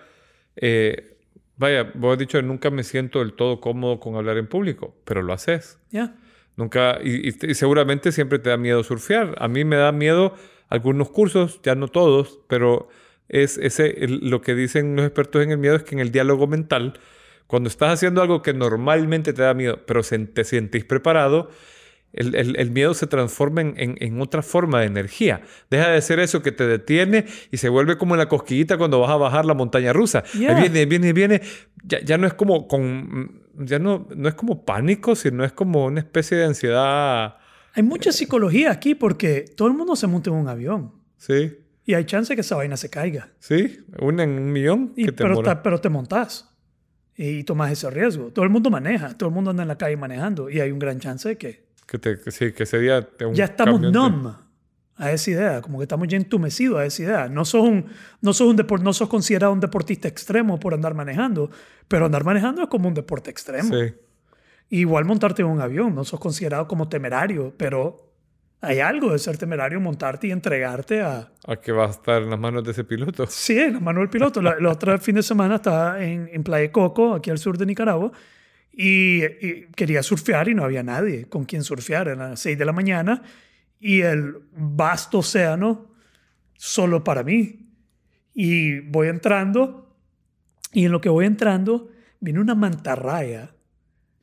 eh, 0.56 1.16
vaya, 1.56 1.84
vos 1.94 2.14
has 2.14 2.18
dicho, 2.18 2.40
nunca 2.42 2.70
me 2.70 2.82
siento 2.82 3.20
del 3.20 3.34
todo 3.34 3.60
cómodo 3.60 4.00
con 4.00 4.16
hablar 4.16 4.38
en 4.38 4.46
público, 4.48 4.96
pero 5.04 5.22
lo 5.22 5.32
haces. 5.32 5.78
Ya. 5.90 6.16
Nunca, 6.56 6.98
y, 7.02 7.28
y- 7.28 7.34
y 7.50 7.54
seguramente 7.54 8.10
siempre 8.12 8.38
te 8.38 8.50
da 8.50 8.56
miedo 8.56 8.82
surfear. 8.82 9.34
A 9.38 9.46
mí 9.48 9.64
me 9.64 9.76
da 9.76 9.92
miedo 9.92 10.34
algunos 10.68 11.10
cursos, 11.10 11.60
ya 11.62 11.74
no 11.74 11.88
todos, 11.88 12.40
pero 12.48 12.88
es 13.28 13.58
ese, 13.58 14.04
el- 14.04 14.28
lo 14.30 14.40
que 14.40 14.54
dicen 14.54 14.96
los 14.96 15.04
expertos 15.04 15.42
en 15.44 15.50
el 15.52 15.58
miedo 15.58 15.76
es 15.76 15.82
que 15.84 15.94
en 15.94 16.00
el 16.00 16.10
diálogo 16.10 16.46
mental, 16.46 16.98
cuando 17.46 17.68
estás 17.68 17.92
haciendo 17.92 18.20
algo 18.22 18.42
que 18.42 18.52
normalmente 18.54 19.32
te 19.32 19.42
da 19.42 19.54
miedo, 19.54 19.84
pero 19.86 20.02
se- 20.02 20.18
te 20.18 20.42
sentís 20.44 20.84
preparado, 20.84 21.50
el, 22.12 22.34
el- 22.34 22.56
el 22.56 22.70
miedo 22.70 22.94
se 22.94 23.06
transforma 23.06 23.60
en, 23.60 23.74
en- 23.76 23.96
en 24.00 24.20
otra 24.20 24.42
forma 24.42 24.80
de 24.80 24.86
energía. 24.86 25.42
Deja 25.70 25.88
de 25.90 26.00
ser 26.00 26.18
eso 26.20 26.42
que 26.42 26.52
te 26.52 26.66
detiene 26.66 27.26
y 27.50 27.56
se 27.58 27.68
vuelve 27.68 27.98
como 27.98 28.14
en 28.14 28.18
la 28.20 28.28
cosquillita 28.28 28.78
cuando 28.78 29.00
vas 29.00 29.10
a 29.10 29.16
bajar 29.16 29.44
la 29.44 29.54
montaña 29.54 29.92
rusa. 29.92 30.22
Yeah. 30.32 30.56
Ahí 30.56 30.62
viene, 30.68 30.86
viene, 30.86 31.12
viene. 31.12 31.42
Ya, 31.84 32.00
ya 32.00 32.16
no 32.18 32.26
es 32.26 32.34
como 32.34 32.66
con. 32.68 33.42
Ya 33.58 33.78
no, 33.78 34.06
no 34.14 34.28
es 34.28 34.34
como 34.34 34.64
pánico, 34.66 35.14
sino 35.14 35.42
es 35.44 35.52
como 35.52 35.86
una 35.86 36.00
especie 36.00 36.36
de 36.36 36.44
ansiedad. 36.44 37.36
Hay 37.74 37.82
mucha 37.82 38.12
psicología 38.12 38.70
aquí 38.70 38.94
porque 38.94 39.44
todo 39.56 39.68
el 39.68 39.74
mundo 39.74 39.96
se 39.96 40.06
monta 40.06 40.30
en 40.30 40.36
un 40.36 40.48
avión 40.48 40.92
Sí, 41.18 41.58
y 41.84 41.94
hay 41.94 42.04
chance 42.06 42.34
que 42.34 42.40
esa 42.40 42.56
vaina 42.56 42.76
se 42.78 42.88
caiga. 42.90 43.30
sí. 43.38 43.80
Una 44.00 44.24
en 44.24 44.30
un 44.30 44.52
millón 44.52 44.92
Y, 44.96 45.04
que 45.06 45.12
te 45.12 45.22
pero, 45.24 45.42
ta- 45.42 45.62
pero 45.62 45.78
te 45.80 45.88
montas 45.90 46.50
y 47.16 47.44
tomas 47.44 47.70
ese 47.72 47.88
riesgo. 47.90 48.30
Todo 48.30 48.44
el 48.44 48.50
mundo 48.50 48.70
maneja, 48.70 49.16
todo 49.16 49.28
el 49.30 49.34
mundo 49.34 49.50
anda 49.50 49.62
en 49.62 49.68
la 49.68 49.78
calle 49.78 49.96
manejando 49.96 50.48
y 50.50 50.60
hay 50.60 50.70
un 50.70 50.78
gran 50.78 50.98
chance 51.00 51.28
de 51.28 51.36
que 51.38 51.65
Que 51.86 51.98
te, 51.98 52.20
que 52.20 52.30
sí, 52.30 52.52
que 52.52 52.64
ese 52.64 52.78
día 52.80 53.02
te- 53.02 53.32
ya 53.32 53.44
estamos 53.44 53.80
numb 53.80 54.34
a 54.98 55.12
esa 55.12 55.30
idea, 55.30 55.60
como 55.62 55.78
que 55.78 55.82
estamos 55.84 56.08
ya 56.08 56.16
entumecidos 56.16 56.78
a 56.78 56.84
esa 56.86 57.02
idea. 57.02 57.28
No 57.28 57.44
sos, 57.44 57.62
un, 57.62 57.86
no, 58.22 58.32
sos 58.32 58.48
un 58.48 58.56
depor- 58.56 58.80
no 58.80 58.92
sos 58.92 59.08
considerado 59.08 59.52
un 59.52 59.60
deportista 59.60 60.08
extremo 60.08 60.58
por 60.58 60.72
andar 60.74 60.94
manejando, 60.94 61.50
pero 61.86 62.06
andar 62.06 62.24
manejando 62.24 62.62
es 62.62 62.68
como 62.68 62.88
un 62.88 62.94
deporte 62.94 63.30
extremo. 63.30 63.68
Sí. 63.74 63.94
Igual 64.70 65.04
montarte 65.04 65.42
en 65.42 65.48
un 65.48 65.60
avión, 65.60 65.94
no 65.94 66.02
sos 66.04 66.18
considerado 66.18 66.66
como 66.66 66.88
temerario, 66.88 67.52
pero 67.56 68.10
hay 68.62 68.80
algo 68.80 69.12
de 69.12 69.18
ser 69.18 69.36
temerario, 69.36 69.78
montarte 69.80 70.26
y 70.28 70.30
entregarte 70.32 71.02
a... 71.02 71.30
A 71.46 71.56
que 71.56 71.70
vas 71.72 71.88
a 71.88 71.92
estar 72.00 72.22
en 72.22 72.30
las 72.30 72.38
manos 72.40 72.64
de 72.64 72.70
ese 72.72 72.82
piloto. 72.82 73.26
Sí, 73.28 73.58
en 73.58 73.74
la 73.74 73.80
mano 73.80 74.00
del 74.00 74.08
piloto. 74.08 74.40
La- 74.42 74.52
El 74.58 74.66
otro 74.66 74.98
fin 74.98 75.14
de 75.14 75.22
semana 75.22 75.56
estaba 75.56 76.02
en, 76.02 76.28
en 76.32 76.42
Playa 76.42 76.72
Coco, 76.72 77.14
aquí 77.14 77.30
al 77.30 77.38
sur 77.38 77.58
de 77.58 77.66
Nicaragua, 77.66 78.10
y, 78.76 79.24
y 79.24 79.66
quería 79.74 80.02
surfear 80.02 80.48
y 80.48 80.54
no 80.54 80.62
había 80.62 80.82
nadie 80.82 81.24
con 81.28 81.44
quien 81.46 81.64
surfear. 81.64 82.08
Eran 82.08 82.30
las 82.30 82.40
6 82.40 82.58
de 82.58 82.64
la 82.64 82.72
mañana 82.72 83.22
y 83.80 84.02
el 84.02 84.34
vasto 84.52 85.18
océano 85.18 85.92
solo 86.54 87.02
para 87.02 87.22
mí. 87.22 87.70
Y 88.34 88.80
voy 88.80 89.08
entrando 89.08 89.96
y 90.72 90.84
en 90.84 90.92
lo 90.92 91.00
que 91.00 91.08
voy 91.08 91.24
entrando 91.24 91.90
viene 92.20 92.38
una 92.38 92.54
mantarraya 92.54 93.54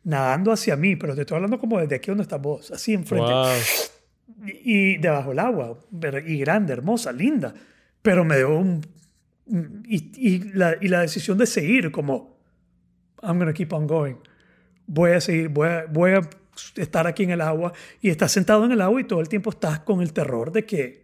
nadando 0.04 0.52
hacia 0.52 0.76
mí, 0.76 0.96
pero 0.96 1.16
te 1.16 1.22
estoy 1.22 1.36
hablando 1.36 1.60
como 1.60 1.80
desde 1.80 1.96
aquí 1.96 2.12
donde 2.12 2.24
estás 2.24 2.42
vos, 2.42 2.70
así 2.72 2.94
enfrente 2.94 3.32
Wow. 3.32 4.48
y 4.64 4.98
debajo 4.98 5.30
del 5.30 5.40
agua, 5.40 5.78
y 6.26 6.38
grande, 6.40 6.74
hermosa, 6.74 7.12
linda, 7.12 7.54
pero 8.02 8.24
me 8.26 8.38
dio 8.38 8.58
un... 8.58 8.82
Y, 9.88 10.12
y 10.16 10.40
la, 10.54 10.76
y 10.80 10.88
la 10.88 11.02
decisión 11.02 11.38
de 11.38 11.46
seguir 11.46 11.92
como, 11.92 12.38
I'm 13.22 13.38
gonna 13.40 13.54
keep 13.54 13.74
on 13.74 13.88
going, 13.88 14.16
voy 14.88 15.12
a 15.12 15.22
seguir, 15.22 15.50
voy 15.50 15.68
a, 15.68 15.86
voy 15.90 16.12
a 16.12 16.22
estar 16.76 17.08
aquí 17.08 17.24
en 17.24 17.32
el 17.32 17.42
agua, 17.42 17.74
y 18.02 18.10
estás 18.10 18.32
sentado 18.32 18.66
en 18.66 18.72
el 18.72 18.82
agua 18.82 19.02
y 19.02 19.06
todo 19.06 19.20
el 19.22 19.30
tiempo 19.30 19.50
estás 19.50 19.80
con 19.80 20.02
el 20.02 20.14
terror 20.14 20.52
de 20.52 20.66
que, 20.66 21.04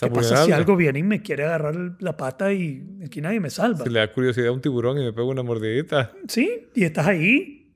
¿qué 0.00 0.10
pasa 0.10 0.44
si 0.44 0.52
algo 0.52 0.76
viene 0.76 0.98
y 0.98 1.02
me 1.02 1.22
quiere 1.22 1.44
agarrar 1.44 1.96
la 2.00 2.16
pata 2.16 2.52
y 2.52 2.82
aquí 3.04 3.20
nadie 3.20 3.38
me 3.40 3.50
salva? 3.50 3.84
Le 3.86 3.98
da 4.00 4.12
curiosidad 4.12 4.48
a 4.48 4.52
un 4.52 4.60
tiburón 4.60 4.98
y 4.98 5.04
me 5.04 5.12
pega 5.12 5.26
una 5.26 5.42
mordidita. 5.42 6.12
Sí, 6.26 6.68
y 6.74 6.84
estás 6.84 7.06
ahí 7.06 7.72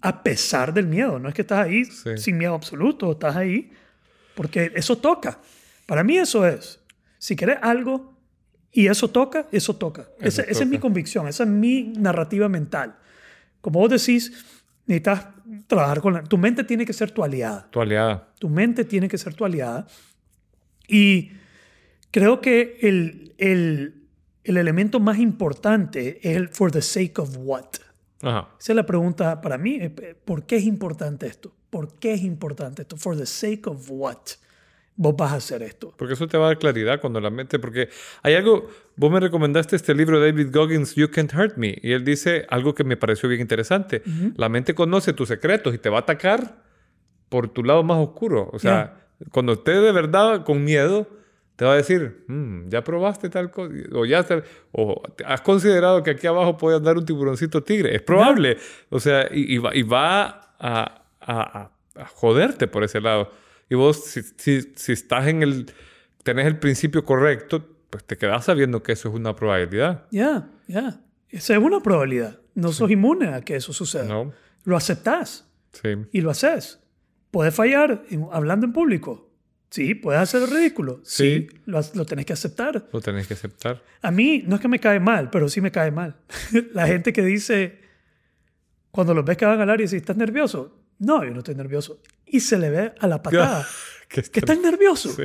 a 0.00 0.22
pesar 0.22 0.72
del 0.74 0.86
miedo. 0.86 1.18
No 1.18 1.28
es 1.28 1.34
que 1.34 1.42
estás 1.42 1.64
ahí 1.66 1.84
Sí. 1.84 2.16
sin 2.16 2.38
miedo 2.38 2.54
absoluto, 2.54 3.12
estás 3.12 3.36
ahí 3.36 3.70
porque 4.34 4.72
eso 4.74 4.96
toca. 4.98 5.40
Para 5.86 6.02
mí 6.04 6.16
eso 6.18 6.46
es. 6.46 6.80
Si 7.18 7.34
querés 7.36 7.58
algo 7.62 8.14
y 8.72 8.88
eso 8.88 9.08
toca, 9.08 9.46
eso 9.52 9.76
toca. 9.76 10.02
Eso 10.20 10.42
Esa, 10.42 10.42
esa 10.42 10.62
es 10.64 10.68
mi 10.68 10.76
toca. 10.76 10.82
convicción, 10.82 11.28
esa 11.28 11.44
es 11.44 11.48
mi 11.48 11.92
narrativa 11.96 12.48
mental. 12.48 12.96
Como 13.66 13.80
vos 13.80 13.90
decís, 13.90 14.32
necesitas 14.86 15.26
trabajar 15.66 16.00
con 16.00 16.12
la... 16.14 16.22
Tu 16.22 16.38
mente 16.38 16.62
tiene 16.62 16.86
que 16.86 16.92
ser 16.92 17.10
tu 17.10 17.24
aliada. 17.24 17.68
Tu 17.72 17.80
aliada. 17.80 18.32
Tu 18.38 18.48
mente 18.48 18.84
tiene 18.84 19.08
que 19.08 19.18
ser 19.18 19.34
tu 19.34 19.44
aliada. 19.44 19.88
Y 20.86 21.32
creo 22.12 22.40
que 22.40 22.78
el, 22.82 23.34
el, 23.38 24.06
el 24.44 24.56
elemento 24.56 25.00
más 25.00 25.18
importante 25.18 26.20
es 26.22 26.36
el 26.36 26.48
for 26.48 26.70
the 26.70 26.80
sake 26.80 27.18
of 27.18 27.36
what. 27.40 27.66
Ajá. 28.22 28.50
Esa 28.60 28.70
es 28.72 28.76
la 28.76 28.86
pregunta 28.86 29.40
para 29.40 29.58
mí. 29.58 29.78
eh, 29.80 30.14
¿Por 30.24 30.46
qué 30.46 30.58
es 30.58 30.64
importante 30.64 31.26
esto? 31.26 31.52
¿Por 31.68 31.98
qué 31.98 32.12
es 32.12 32.22
importante 32.22 32.82
esto? 32.82 32.96
For 32.96 33.16
the 33.16 33.26
sake 33.26 33.66
of 33.66 33.84
what. 33.90 34.36
Vos 34.96 35.14
vas 35.16 35.32
a 35.32 35.36
hacer 35.36 35.62
esto. 35.62 35.92
Porque 35.96 36.14
eso 36.14 36.26
te 36.26 36.38
va 36.38 36.44
a 36.44 36.48
dar 36.48 36.58
claridad 36.58 37.00
cuando 37.00 37.20
la 37.20 37.30
mente, 37.30 37.58
porque 37.58 37.88
hay 38.22 38.34
algo, 38.34 38.66
vos 38.96 39.10
me 39.10 39.20
recomendaste 39.20 39.76
este 39.76 39.94
libro 39.94 40.18
de 40.20 40.32
David 40.32 40.48
Goggins, 40.54 40.94
You 40.94 41.10
Can't 41.10 41.32
Hurt 41.34 41.56
Me, 41.56 41.76
y 41.82 41.92
él 41.92 42.04
dice 42.04 42.46
algo 42.48 42.74
que 42.74 42.82
me 42.84 42.96
pareció 42.96 43.28
bien 43.28 43.40
interesante. 43.42 44.02
La 44.36 44.48
mente 44.48 44.74
conoce 44.74 45.12
tus 45.12 45.28
secretos 45.28 45.74
y 45.74 45.78
te 45.78 45.88
va 45.90 45.98
a 45.98 46.00
atacar 46.00 46.62
por 47.28 47.48
tu 47.48 47.62
lado 47.62 47.82
más 47.82 47.98
oscuro. 47.98 48.48
O 48.52 48.58
sea, 48.58 49.08
cuando 49.32 49.52
esté 49.54 49.72
de 49.72 49.92
verdad 49.92 50.44
con 50.44 50.64
miedo, 50.64 51.08
te 51.56 51.64
va 51.64 51.72
a 51.72 51.76
decir, 51.76 52.24
"Mm, 52.28 52.68
ya 52.68 52.84
probaste 52.84 53.28
tal 53.30 53.50
cosa, 53.50 53.72
o 53.92 54.04
ya 54.04 54.24
o 54.72 55.02
has 55.24 55.40
considerado 55.40 56.02
que 56.02 56.10
aquí 56.10 56.26
abajo 56.26 56.56
puede 56.58 56.76
andar 56.76 56.96
un 56.98 57.04
tiburoncito 57.06 57.62
tigre. 57.62 57.94
Es 57.96 58.02
probable. 58.02 58.58
O 58.90 59.00
sea, 59.00 59.26
y, 59.32 59.54
y 59.54 59.58
va, 59.58 59.74
y 59.74 59.82
va 59.82 60.22
a, 60.22 60.40
a- 60.58 61.02
a- 61.20 61.70
a 61.96 62.06
joderte 62.06 62.66
por 62.68 62.84
ese 62.84 63.00
lado. 63.00 63.30
Y 63.68 63.74
vos, 63.74 64.04
si, 64.04 64.22
si- 64.22 64.72
si 64.76 64.92
estás 64.92 65.26
en 65.28 65.42
el, 65.42 65.66
tenés 66.22 66.46
el 66.46 66.58
principio 66.58 67.04
correcto, 67.04 67.68
pues 67.90 68.04
te 68.04 68.16
quedas 68.16 68.44
sabiendo 68.44 68.82
que 68.82 68.92
eso 68.92 69.08
es 69.08 69.14
una 69.14 69.34
probabilidad. 69.34 70.06
Ya, 70.10 70.50
ya. 70.68 71.00
Esa 71.28 71.54
es 71.54 71.60
una 71.60 71.80
probabilidad. 71.80 72.40
No 72.54 72.72
sos 72.72 72.90
inmune 72.90 73.28
a 73.28 73.40
que 73.42 73.56
eso 73.56 73.72
suceda. 73.72 74.04
¿No? 74.04 74.32
Lo 74.64 74.76
aceptás 74.76 75.48
Sí. 75.72 75.90
y 76.12 76.20
lo 76.20 76.30
haces. 76.30 76.80
Puedes 77.30 77.54
fallar 77.54 78.04
en- 78.10 78.26
hablando 78.32 78.66
en 78.66 78.72
público. 78.72 79.30
Sí, 79.68 79.94
puedes 79.94 80.20
hacer 80.22 80.42
el 80.42 80.50
ridículo. 80.50 81.00
Sí, 81.02 81.48
Sí. 81.50 81.58
lo, 81.66 81.80
lo 81.94 82.06
tenés 82.06 82.24
que 82.24 82.32
aceptar. 82.32 82.88
Lo 82.92 83.00
tenés 83.00 83.26
que 83.26 83.34
aceptar. 83.34 83.82
A 84.00 84.10
mí 84.10 84.42
no 84.46 84.54
es 84.56 84.60
que 84.62 84.68
me 84.68 84.78
cae 84.78 85.00
mal, 85.00 85.28
pero 85.30 85.48
sí 85.48 85.60
me 85.60 85.70
cae 85.72 85.90
mal. 85.90 86.16
La 86.72 86.86
gente 86.86 87.12
que 87.12 87.22
dice, 87.22 87.80
cuando 88.90 89.12
los 89.12 89.24
ves 89.24 89.36
que 89.36 89.44
van 89.44 89.60
al 89.60 89.68
área 89.68 89.82
y 89.82 89.86
dices, 89.86 90.00
¿estás 90.00 90.16
nervioso? 90.16 90.78
No, 90.98 91.24
yo 91.24 91.30
no 91.32 91.38
estoy 91.38 91.54
nervioso. 91.56 92.00
Y 92.26 92.40
se 92.40 92.58
le 92.58 92.70
ve 92.70 92.92
a 92.98 93.06
la 93.06 93.22
patada 93.22 93.66
que 94.08 94.22
que 94.22 94.40
estás 94.40 94.58
nervioso. 94.60 95.10
Sí. 95.10 95.22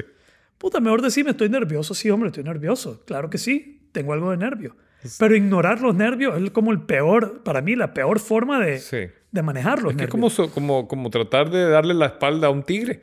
Puta, 0.58 0.80
mejor 0.80 1.02
decirme, 1.02 1.32
estoy 1.32 1.50
nervioso. 1.50 1.94
Sí, 1.94 2.10
hombre, 2.10 2.28
estoy 2.30 2.44
nervioso. 2.44 3.04
Claro 3.06 3.30
que 3.30 3.38
sí, 3.38 3.88
tengo 3.92 4.14
algo 4.14 4.30
de 4.32 4.38
nervio. 4.38 4.76
Pero 5.18 5.36
ignorar 5.36 5.82
los 5.82 5.96
nervios 5.96 6.40
es 6.40 6.52
como 6.52 6.72
el 6.72 6.82
peor, 6.82 7.42
para 7.44 7.62
mí, 7.62 7.76
la 7.76 7.92
peor 7.94 8.20
forma 8.20 8.60
de, 8.64 8.78
Sí. 8.78 9.08
de 9.32 9.42
manejar 9.42 9.82
los 9.82 9.94
Es 9.94 9.98
que 9.98 10.04
nervios. 10.06 10.36
como, 10.36 10.52
como, 10.52 10.88
como 10.88 11.10
tratar 11.10 11.50
de 11.50 11.68
darle 11.68 11.96
la 11.96 12.06
espalda 12.06 12.48
a 12.48 12.50
un 12.52 12.62
tigre. 12.62 13.02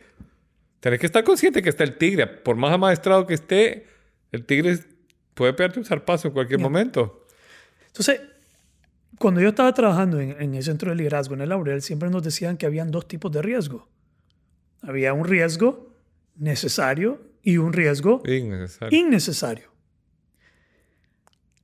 Tenés 0.78 1.00
que 1.00 1.06
estar 1.06 1.24
consciente 1.24 1.60
que 1.60 1.68
está 1.70 1.82
el 1.82 1.96
tigre. 1.98 2.28
Por 2.28 2.54
más 2.54 2.72
amaestrado 2.72 3.26
que 3.26 3.34
esté, 3.34 3.88
el 4.30 4.44
tigre 4.46 4.78
puede 5.34 5.52
pegarte 5.54 5.80
un 5.80 5.84
zarpazo 5.84 6.28
en 6.28 6.34
cualquier 6.34 6.60
momento. 6.60 7.26
Entonces, 7.88 8.20
cuando 9.18 9.40
yo 9.40 9.48
estaba 9.50 9.72
trabajando 9.74 10.20
en, 10.20 10.40
en 10.40 10.54
el 10.54 10.62
centro 10.62 10.90
de 10.90 10.96
liderazgo 10.96 11.34
en 11.34 11.40
el 11.42 11.48
Laurel, 11.50 11.82
siempre 11.82 12.10
nos 12.10 12.22
decían 12.22 12.56
que 12.56 12.66
habían 12.66 12.90
dos 12.90 13.06
tipos 13.08 13.30
de 13.32 13.42
riesgo. 13.42 13.88
Había 14.82 15.12
un 15.12 15.24
riesgo 15.24 15.94
necesario 16.36 17.20
y 17.42 17.56
un 17.58 17.72
riesgo 17.72 18.22
Innecesario. 18.24 18.98
innecesario. 18.98 19.68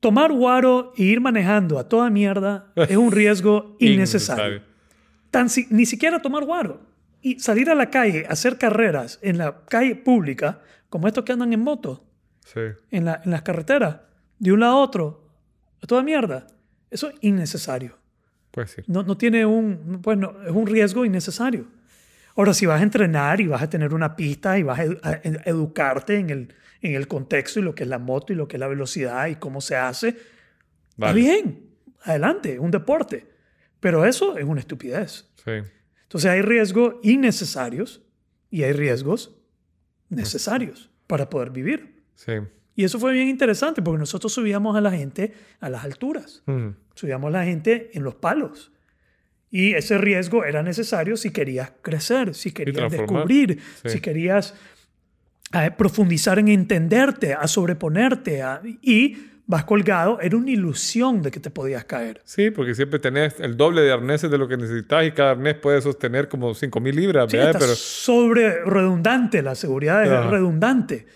Tomar 0.01 0.33
guaro 0.33 0.93
e 0.97 1.05
ir 1.05 1.21
manejando 1.21 1.79
a 1.79 1.89
toda 1.89 2.11
mierda 2.11 2.73
es 2.77 2.97
un 2.97 3.11
riesgo 3.13 3.77
innecesario. 3.81 4.63
Tan 5.31 5.49
si- 5.49 5.67
ni 5.71 5.87
siquiera 5.87 6.21
tomar 6.21 6.45
guaro 6.45 6.81
y 7.23 7.41
salir 7.41 7.71
a 7.71 7.75
la 7.75 7.89
calle, 7.89 8.27
hacer 8.29 8.59
carreras 8.59 9.19
en 9.23 9.39
la 9.39 9.65
calle 9.65 9.97
pública, 9.97 10.61
como 10.91 11.09
estos 11.09 11.25
que 11.25 11.33
andan 11.33 11.53
en 11.53 11.61
moto, 11.61 12.05
Sí. 12.45 12.61
en, 12.91 13.07
la- 13.07 13.23
en 13.25 13.31
las 13.31 13.41
carreteras, 13.43 14.01
de 14.39 14.53
un 14.53 14.61
lado 14.61 14.75
a 14.75 14.81
otro, 14.83 15.31
a 15.83 15.87
toda 15.87 16.03
mierda. 16.03 16.47
Eso 16.95 17.09
es 17.11 17.17
innecesario. 17.21 17.99
Pues 18.53 18.71
sí. 18.71 18.83
No, 18.87 19.03
no 19.03 19.17
tiene 19.19 19.45
un, 19.45 20.01
pues 20.01 20.17
no, 20.17 20.43
es 20.45 20.51
un 20.53 20.67
riesgo 20.67 21.05
innecesario. 21.05 21.67
Ahora, 22.37 22.55
si 22.55 22.67
vas 22.67 22.81
a 22.81 22.83
entrenar 22.85 23.41
y 23.41 23.49
vas 23.49 23.63
a 23.63 23.69
tener 23.69 23.93
una 23.93 24.15
pista 24.17 24.57
y 24.59 24.63
vas 24.63 24.79
a, 24.79 24.85
edu- 24.87 25.01
a 25.03 25.13
ed- 25.23 25.41
educarte 25.45 26.17
en 26.19 26.31
el, 26.31 26.55
en 26.81 26.95
el 26.95 27.07
contexto 27.09 27.59
y 27.61 27.63
lo 27.63 27.75
que 27.75 27.83
es 27.83 27.89
la 27.89 27.99
moto 27.99 28.33
y 28.33 28.37
lo 28.37 28.47
que 28.49 28.57
es 28.57 28.61
la 28.61 28.69
velocidad 28.69 29.27
y 29.27 29.35
cómo 29.37 29.61
se 29.61 29.75
hace, 29.77 30.17
está 30.91 31.13
bien, 31.13 31.71
adelante, 32.03 32.59
un 32.61 32.71
deporte. 32.71 33.27
Pero 33.81 34.05
eso 34.05 34.39
es 34.39 34.45
una 34.45 34.61
estupidez. 34.61 35.29
Sí. 35.45 35.51
Entonces 36.03 36.31
hay 36.31 36.43
riesgos 36.43 36.95
innecesarios 37.03 38.03
y 38.51 38.63
hay 38.63 38.73
riesgos 38.73 39.37
necesarios 40.09 40.91
para 41.09 41.29
poder 41.29 41.51
vivir. 41.51 42.05
Sí. 42.15 42.35
Y 42.77 42.85
eso 42.85 42.99
fue 42.99 43.13
bien 43.13 43.29
interesante 43.29 43.83
porque 43.83 43.99
nosotros 44.01 44.33
subíamos 44.33 44.77
a 44.77 44.81
la 44.81 44.91
gente 44.91 45.33
a 45.61 45.69
las 45.69 45.85
alturas, 45.85 46.43
Mm. 46.47 46.69
subíamos 46.95 47.29
a 47.29 47.39
la 47.39 47.45
gente 47.45 47.91
en 47.95 48.03
los 48.03 48.15
palos. 48.17 48.73
Y 49.51 49.75
ese 49.75 49.99
riesgo 49.99 50.45
era 50.45 50.63
necesario 50.65 51.17
si 51.17 51.31
querías 51.31 51.73
crecer, 51.83 52.35
si 52.35 52.51
querías 52.53 52.91
descubrir, 52.91 53.61
Sí. 53.83 53.91
si 53.91 54.01
querías 54.01 54.55
eh, 55.53 55.71
profundizar 55.77 56.41
en 56.41 56.49
entenderte, 56.49 57.33
a 57.35 57.47
sobreponerte. 57.47 58.43
a- 58.43 58.61
y 58.83 59.17
vas 59.47 59.63
colgado, 59.65 60.19
era 60.21 60.37
una 60.37 60.51
ilusión 60.51 61.23
de 61.23 61.31
que 61.31 61.39
te 61.39 61.51
podías 61.51 61.85
caer. 61.85 62.23
Sí, 62.25 62.51
porque 62.51 62.75
siempre 62.75 62.99
tenés 62.99 63.39
el 63.39 63.57
doble 63.57 63.83
de 63.83 63.93
arneses 63.93 64.31
de 64.33 64.39
lo 64.39 64.49
que 64.49 64.57
necesitas 64.57 65.07
y 65.07 65.13
cada 65.13 65.33
arnés 65.33 65.55
puede 65.55 65.81
sostener 65.81 66.29
como 66.29 66.55
5.000 66.55 66.97
libras, 66.97 67.31
Sí, 67.31 67.37
está 67.37 67.59
Pero, 67.59 67.75
sobre 67.77 68.65
redundante, 68.65 69.43
la 69.43 69.55
seguridad 69.55 70.03
es 70.03 70.11
Ajá. 70.11 70.31
redundante. 70.31 71.07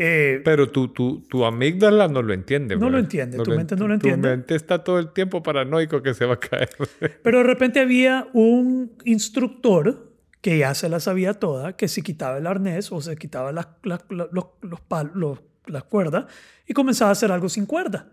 Eh, 0.00 0.40
pero 0.44 0.70
tu, 0.70 0.88
tu, 0.88 1.22
tu 1.22 1.44
amígdala 1.44 2.06
no 2.06 2.22
lo 2.22 2.32
entiende. 2.32 2.76
No 2.76 2.82
lo 2.82 2.86
¿verdad? 2.86 3.00
entiende, 3.00 3.38
tu 3.38 3.50
mente 3.50 3.74
no 3.74 3.88
lo 3.88 3.98
Tu 3.98 4.06
entiende. 4.06 4.28
mente 4.30 4.54
está 4.54 4.84
todo 4.84 5.00
el 5.00 5.12
tiempo 5.12 5.42
paranoico 5.42 6.02
que 6.02 6.14
se 6.14 6.24
va 6.24 6.34
a 6.34 6.40
caer. 6.40 6.68
Pero 7.24 7.38
de 7.38 7.44
repente 7.44 7.80
había 7.80 8.28
un 8.32 8.92
instructor 9.04 10.12
que 10.40 10.56
ya 10.58 10.72
se 10.74 10.88
la 10.88 11.00
sabía 11.00 11.34
toda, 11.34 11.76
que 11.76 11.88
si 11.88 12.02
quitaba 12.02 12.38
el 12.38 12.46
arnés 12.46 12.92
o 12.92 13.00
se 13.00 13.16
quitaba 13.16 13.50
las, 13.50 13.66
las, 13.82 14.04
los, 14.08 14.28
los 14.32 14.80
los- 15.14 15.40
las 15.66 15.84
cuerdas 15.84 16.26
y 16.66 16.72
comenzaba 16.74 17.10
a 17.10 17.12
hacer 17.12 17.30
algo 17.32 17.48
sin 17.48 17.66
cuerda. 17.66 18.10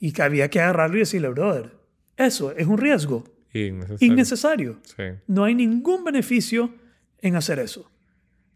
Y 0.00 0.12
que 0.12 0.22
había 0.22 0.50
que 0.50 0.60
agarrarlo 0.60 0.96
y 0.96 1.00
decirle, 1.00 1.28
brother, 1.28 1.70
eso 2.16 2.50
es 2.50 2.66
un 2.66 2.76
riesgo 2.78 3.24
Innecesario. 3.54 4.12
innecesario. 4.12 4.76
Sí. 4.82 5.04
No 5.28 5.44
hay 5.44 5.54
ningún 5.54 6.02
beneficio 6.04 6.74
en 7.22 7.36
hacer 7.36 7.60
eso. 7.60 7.90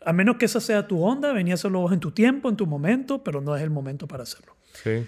A 0.05 0.13
menos 0.13 0.37
que 0.37 0.47
esa 0.47 0.61
sea 0.61 0.87
tu 0.87 1.03
onda, 1.03 1.33
venía 1.33 1.55
a 1.55 1.57
hacerlo 1.57 1.81
vos 1.81 1.93
en 1.93 2.01
tu 2.01 2.11
tiempo, 2.13 2.49
en 2.49 2.57
tu 2.57 2.67
momento, 2.67 3.23
pero 3.23 3.41
no 3.41 3.55
es 3.57 3.63
el 3.63 3.71
momento 3.71 4.07
para 4.09 4.23
hacerlo. 4.23 4.57
Sí. 4.73 5.05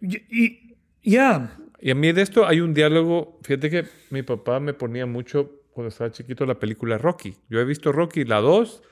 Y 0.00 0.76
ya, 1.02 1.56
Y 1.80 1.90
a 1.90 1.94
mí 1.94 2.12
de 2.12 2.22
esto 2.22 2.46
hay 2.46 2.60
un 2.60 2.74
diálogo. 2.74 3.38
Fíjate 3.42 3.70
que 3.70 3.84
mi 4.10 4.22
papá 4.22 4.60
me 4.60 4.74
ponía 4.74 5.06
mucho 5.06 5.52
cuando 5.72 5.88
estaba 5.88 6.10
chiquito 6.10 6.44
la 6.46 6.58
película 6.58 6.98
Rocky. 6.98 7.36
Yo 7.48 7.60
he 7.60 7.64
visto 7.64 7.92
Rocky 7.92 8.24
la 8.24 8.40
2 8.40 8.82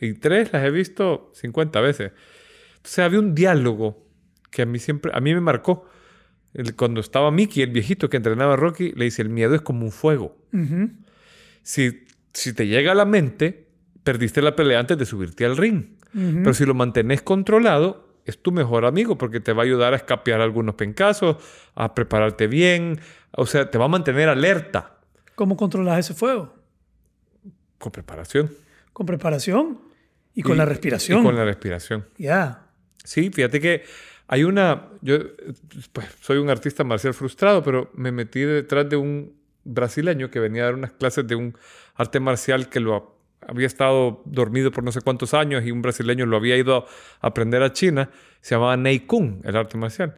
y 0.00 0.14
3 0.14 0.52
las 0.52 0.64
he 0.64 0.70
visto 0.70 1.30
50 1.34 1.80
veces. 1.80 2.12
Entonces 2.76 2.98
había 3.00 3.18
un 3.18 3.34
diálogo 3.34 4.06
que 4.50 4.62
a 4.62 4.66
mí 4.66 4.78
siempre, 4.78 5.10
a 5.14 5.20
mí 5.20 5.34
me 5.34 5.40
marcó. 5.40 5.86
El- 6.54 6.76
cuando 6.76 7.00
estaba 7.00 7.30
Mickey, 7.30 7.62
el 7.62 7.70
viejito 7.70 8.08
que 8.10 8.16
entrenaba 8.18 8.52
a 8.54 8.56
Rocky, 8.56 8.92
le 8.92 9.04
dice, 9.06 9.22
el 9.22 9.28
miedo 9.30 9.54
es 9.54 9.62
como 9.62 9.84
un 9.84 9.90
fuego. 9.92 10.36
ujú, 10.52 10.90
Si, 11.62 12.04
si 12.32 12.52
te 12.52 12.66
llega 12.66 12.92
a 12.92 12.94
la 12.94 13.04
mente, 13.04 13.68
perdiste 14.04 14.42
la 14.42 14.56
pelea 14.56 14.80
antes 14.80 14.98
de 14.98 15.06
subirte 15.06 15.44
al 15.44 15.56
ring. 15.56 15.96
Pero 16.12 16.52
si 16.52 16.66
lo 16.66 16.74
mantenés 16.74 17.22
controlado, 17.22 18.06
es 18.26 18.42
tu 18.42 18.52
mejor 18.52 18.84
amigo 18.84 19.16
porque 19.16 19.40
te 19.40 19.54
va 19.54 19.62
a 19.62 19.64
ayudar 19.64 19.94
a 19.94 19.96
escapear 19.96 20.42
algunos 20.42 20.74
pencazos, 20.74 21.36
a 21.74 21.94
prepararte 21.94 22.46
bien, 22.46 23.00
o 23.30 23.46
sea, 23.46 23.70
te 23.70 23.78
va 23.78 23.86
a 23.86 23.88
mantener 23.88 24.28
alerta 24.28 24.92
¿cómo 25.34 25.56
controlas 25.56 25.98
ese 25.98 26.14
fuego? 26.14 26.54
con 27.78 27.90
preparación. 27.90 28.48
Con 28.92 29.06
preparación 29.06 29.80
y 30.34 30.42
con 30.42 30.56
la 30.56 30.64
respiración. 30.64 31.20
Y 31.20 31.24
con 31.24 31.34
la 31.34 31.44
respiración. 31.44 32.06
Ya. 32.16 32.66
Sí, 33.02 33.30
fíjate 33.30 33.60
que 33.60 33.82
hay 34.28 34.44
una... 34.44 34.90
Yo 35.00 35.18
pues, 35.92 36.06
soy 36.20 36.38
un 36.38 36.48
artista 36.48 36.84
marcial 36.84 37.12
frustrado, 37.12 37.64
pero 37.64 37.90
me 37.94 38.12
metí 38.12 38.40
detrás 38.42 38.88
de 38.88 38.94
un 38.94 39.34
brasileño 39.64 40.30
que 40.30 40.38
venía 40.38 40.62
a 40.62 40.66
dar 40.66 40.74
unas 40.74 40.92
clases 40.92 41.26
de 41.26 41.34
un 41.34 41.56
arte 41.96 42.20
marcial 42.20 42.68
que 42.68 42.78
lo 42.78 43.16
había 43.46 43.66
estado 43.66 44.22
dormido 44.24 44.70
por 44.70 44.84
no 44.84 44.92
sé 44.92 45.00
cuántos 45.00 45.34
años 45.34 45.64
y 45.64 45.70
un 45.70 45.82
brasileño 45.82 46.26
lo 46.26 46.36
había 46.36 46.56
ido 46.56 46.86
a 47.20 47.26
aprender 47.26 47.62
a 47.62 47.72
China. 47.72 48.10
Se 48.40 48.54
llamaba 48.54 48.76
Nei 48.76 49.00
Kung, 49.00 49.44
el 49.44 49.56
arte 49.56 49.76
marcial. 49.78 50.16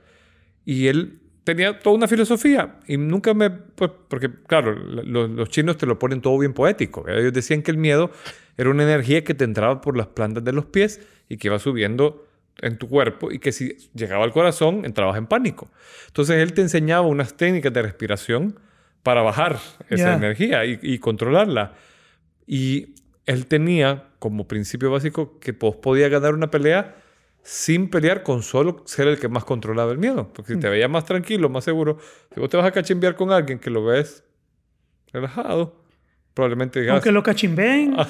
Y 0.65 0.87
él 0.89 1.21
tenía 1.45 1.79
toda 1.79 1.97
una 1.97 2.09
filosofía 2.09 2.81
y 2.87 2.97
nunca 2.97 3.35
me... 3.35 3.51
Pues, 3.51 3.91
porque, 4.09 4.31
claro, 4.47 4.75
la- 4.75 5.03
los, 5.03 5.31
los 5.31 5.49
chinos 5.51 5.77
te 5.77 5.87
lo 5.87 5.99
ponen 5.99 6.21
todo 6.21 6.39
bien 6.39 6.55
poético. 6.55 7.07
Ellos 7.09 7.33
decían 7.33 7.63
que 7.63 7.71
el 7.71 7.77
miedo 7.77 8.11
era 8.57 8.71
una 8.71 8.83
energía 8.85 9.25
que 9.25 9.35
te 9.35 9.45
entraba 9.45 9.81
por 9.81 9.97
las 9.97 10.07
plantas 10.07 10.43
de 10.45 10.53
los 10.53 10.65
pies 10.67 11.01
y 11.29 11.37
que 11.37 11.49
iba 11.49 11.59
subiendo 11.59 12.27
en 12.63 12.79
tu 12.79 12.89
cuerpo 12.89 13.33
y 13.33 13.41
que 13.41 13.51
si 13.53 13.77
llegaba 13.95 14.25
al 14.25 14.33
corazón 14.33 14.85
entrabas 14.85 15.19
en 15.19 15.27
pánico. 15.27 15.71
Entonces 16.07 16.37
él 16.37 16.53
te 16.55 16.63
enseñaba 16.63 17.07
unas 17.07 17.37
técnicas 17.37 17.73
de 17.73 17.83
respiración 17.83 18.59
para 19.03 19.21
bajar 19.23 19.59
esa 19.91 20.15
energía 20.15 20.65
y, 20.65 20.79
y 20.81 20.99
controlarla. 20.99 21.75
Y 22.47 22.95
él 23.27 23.47
tenía 23.47 24.09
como 24.19 24.47
principio 24.49 24.91
básico 24.91 25.39
que 25.41 25.53
vos 25.53 25.77
podías 25.77 26.11
ganar 26.11 26.35
una 26.35 26.51
pelea 26.51 26.97
sin 27.43 27.91
pelear 27.91 28.23
con 28.23 28.43
solo 28.43 28.83
ser 28.87 29.07
el 29.09 29.19
que 29.19 29.29
más 29.29 29.45
controlaba 29.45 29.93
el 29.93 29.99
miedo. 29.99 30.33
Porque 30.33 30.55
si 30.55 30.61
te 30.61 30.69
veías 30.69 30.89
más 30.91 31.05
tranquilo, 31.05 31.49
más 31.49 31.65
seguro, 31.65 31.99
si 32.33 32.41
vos 32.41 32.49
te 32.49 32.57
vas 32.57 32.67
a 32.67 32.73
cachimbear 32.73 33.17
con 33.17 33.33
alguien 33.33 33.59
que 33.59 33.71
lo 33.71 33.85
ves 33.85 34.25
relajado, 35.13 35.83
probablemente 36.33 36.81
digas, 36.81 36.95
Aunque 36.95 37.13
lo 37.13 37.23
cachimbeen, 37.23 37.97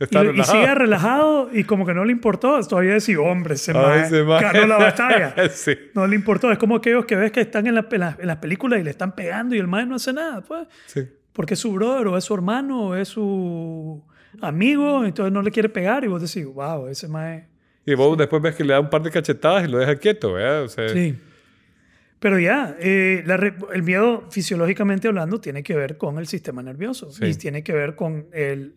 Y, 0.00 0.04
Está 0.04 0.24
y 0.24 0.28
relajado. 0.28 0.58
sigue 0.60 0.74
relajado 0.74 1.50
y 1.52 1.62
como 1.62 1.86
que 1.86 1.94
no 1.94 2.04
le 2.04 2.10
importó. 2.10 2.58
Todavía 2.66 2.94
decía, 2.94 3.20
hombre, 3.20 3.56
se 3.56 3.70
Ay, 3.70 4.24
mae. 4.24 4.40
ganó 4.42 4.66
la 4.66 4.76
batalla. 4.78 5.34
sí. 5.50 5.76
No 5.94 6.08
le 6.08 6.16
importó. 6.16 6.50
Es 6.50 6.58
como 6.58 6.74
aquellos 6.76 7.04
que 7.04 7.14
ves 7.14 7.30
que 7.30 7.42
están 7.42 7.68
en, 7.68 7.76
la- 7.76 7.86
en 7.88 8.00
la- 8.00 8.16
en 8.18 8.26
las 8.26 8.38
películas 8.38 8.80
y 8.80 8.82
le 8.82 8.90
están 8.90 9.14
pegando 9.14 9.54
y 9.54 9.58
el 9.60 9.68
mae 9.68 9.86
no 9.86 9.94
hace 9.94 10.12
nada. 10.12 10.40
Pues, 10.40 10.66
Sí. 10.86 11.02
porque 11.32 11.54
es 11.54 11.60
su 11.60 11.72
brother 11.72 12.08
o 12.08 12.16
es 12.16 12.24
su 12.24 12.34
hermano 12.34 12.86
o 12.88 12.94
es 12.96 13.06
su 13.08 14.02
amigo, 14.40 15.04
entonces 15.04 15.32
no 15.32 15.42
le 15.42 15.50
quiere 15.50 15.68
pegar 15.68 16.04
y 16.04 16.08
vos 16.08 16.20
decís, 16.22 16.46
wow, 16.52 16.86
ese 16.88 17.08
mae... 17.08 17.48
Y 17.84 17.94
vos 17.94 18.16
después 18.16 18.40
ves 18.40 18.54
que 18.54 18.64
le 18.64 18.72
da 18.72 18.80
un 18.80 18.90
par 18.90 19.02
de 19.02 19.10
cachetadas 19.10 19.64
y 19.64 19.70
lo 19.70 19.78
deja 19.78 19.96
quieto, 19.96 20.32
¿verdad? 20.34 20.62
O 20.62 20.68
sea, 20.68 20.88
Sí. 20.88 21.16
Pero 22.20 22.38
ya, 22.38 22.76
eh, 22.78 23.24
la 23.26 23.36
re- 23.36 23.56
el 23.74 23.82
miedo 23.82 24.28
fisiológicamente 24.30 25.08
hablando 25.08 25.40
tiene 25.40 25.64
que 25.64 25.74
ver 25.74 25.98
con 25.98 26.18
el 26.18 26.28
sistema 26.28 26.62
nervioso 26.62 27.10
Sí. 27.10 27.24
y 27.24 27.34
tiene 27.34 27.64
que 27.64 27.72
ver 27.72 27.96
con 27.96 28.26
el- 28.32 28.76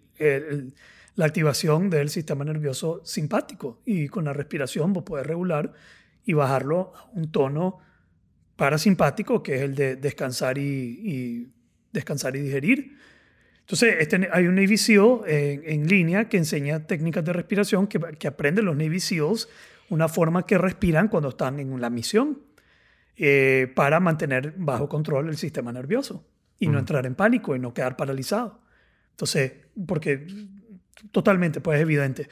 la 1.15 1.25
activación 1.25 1.89
del 1.91 2.09
sistema 2.09 2.43
nervioso 2.43 3.01
simpático 3.05 3.81
y 3.85 4.07
con 4.07 4.25
la 4.25 4.33
respiración 4.33 4.93
vos 4.93 5.03
podés 5.03 5.27
regular 5.27 5.71
y 6.25 6.33
bajarlo 6.33 6.91
a 6.95 7.05
un 7.13 7.31
tono 7.31 7.77
parasimpático 8.55 9.43
que 9.43 9.55
es 9.55 9.61
el 9.61 9.75
de 9.75 9.95
descansar 9.95 10.57
y, 10.57 10.61
y 10.63 11.47
descansar 11.93 12.35
y 12.35 12.39
digerir. 12.41 12.97
Entonces, 13.65 13.95
este, 13.99 14.29
hay 14.31 14.47
un 14.47 14.55
Navy 14.55 14.77
SEAL 14.77 15.21
en, 15.25 15.63
en 15.65 15.87
línea 15.87 16.29
que 16.29 16.37
enseña 16.37 16.85
técnicas 16.85 17.25
de 17.25 17.33
respiración 17.33 17.87
que, 17.87 17.99
que 17.99 18.27
aprenden 18.27 18.65
los 18.65 18.75
Navy 18.75 18.99
SEALs 18.99 19.49
una 19.89 20.07
forma 20.07 20.45
que 20.45 20.57
respiran 20.57 21.07
cuando 21.07 21.29
están 21.29 21.59
en 21.59 21.79
la 21.79 21.89
misión 21.89 22.39
eh, 23.17 23.71
para 23.75 23.99
mantener 23.99 24.53
bajo 24.57 24.89
control 24.89 25.29
el 25.29 25.37
sistema 25.37 25.71
nervioso 25.71 26.25
y 26.59 26.67
no 26.67 26.79
entrar 26.79 27.05
en 27.05 27.15
pánico 27.15 27.55
y 27.55 27.59
no 27.59 27.73
quedar 27.73 27.95
paralizado. 27.95 28.61
Entonces, 29.11 29.53
porque 29.85 30.27
totalmente, 31.11 31.61
pues 31.61 31.77
es 31.77 31.81
evidente. 31.83 32.29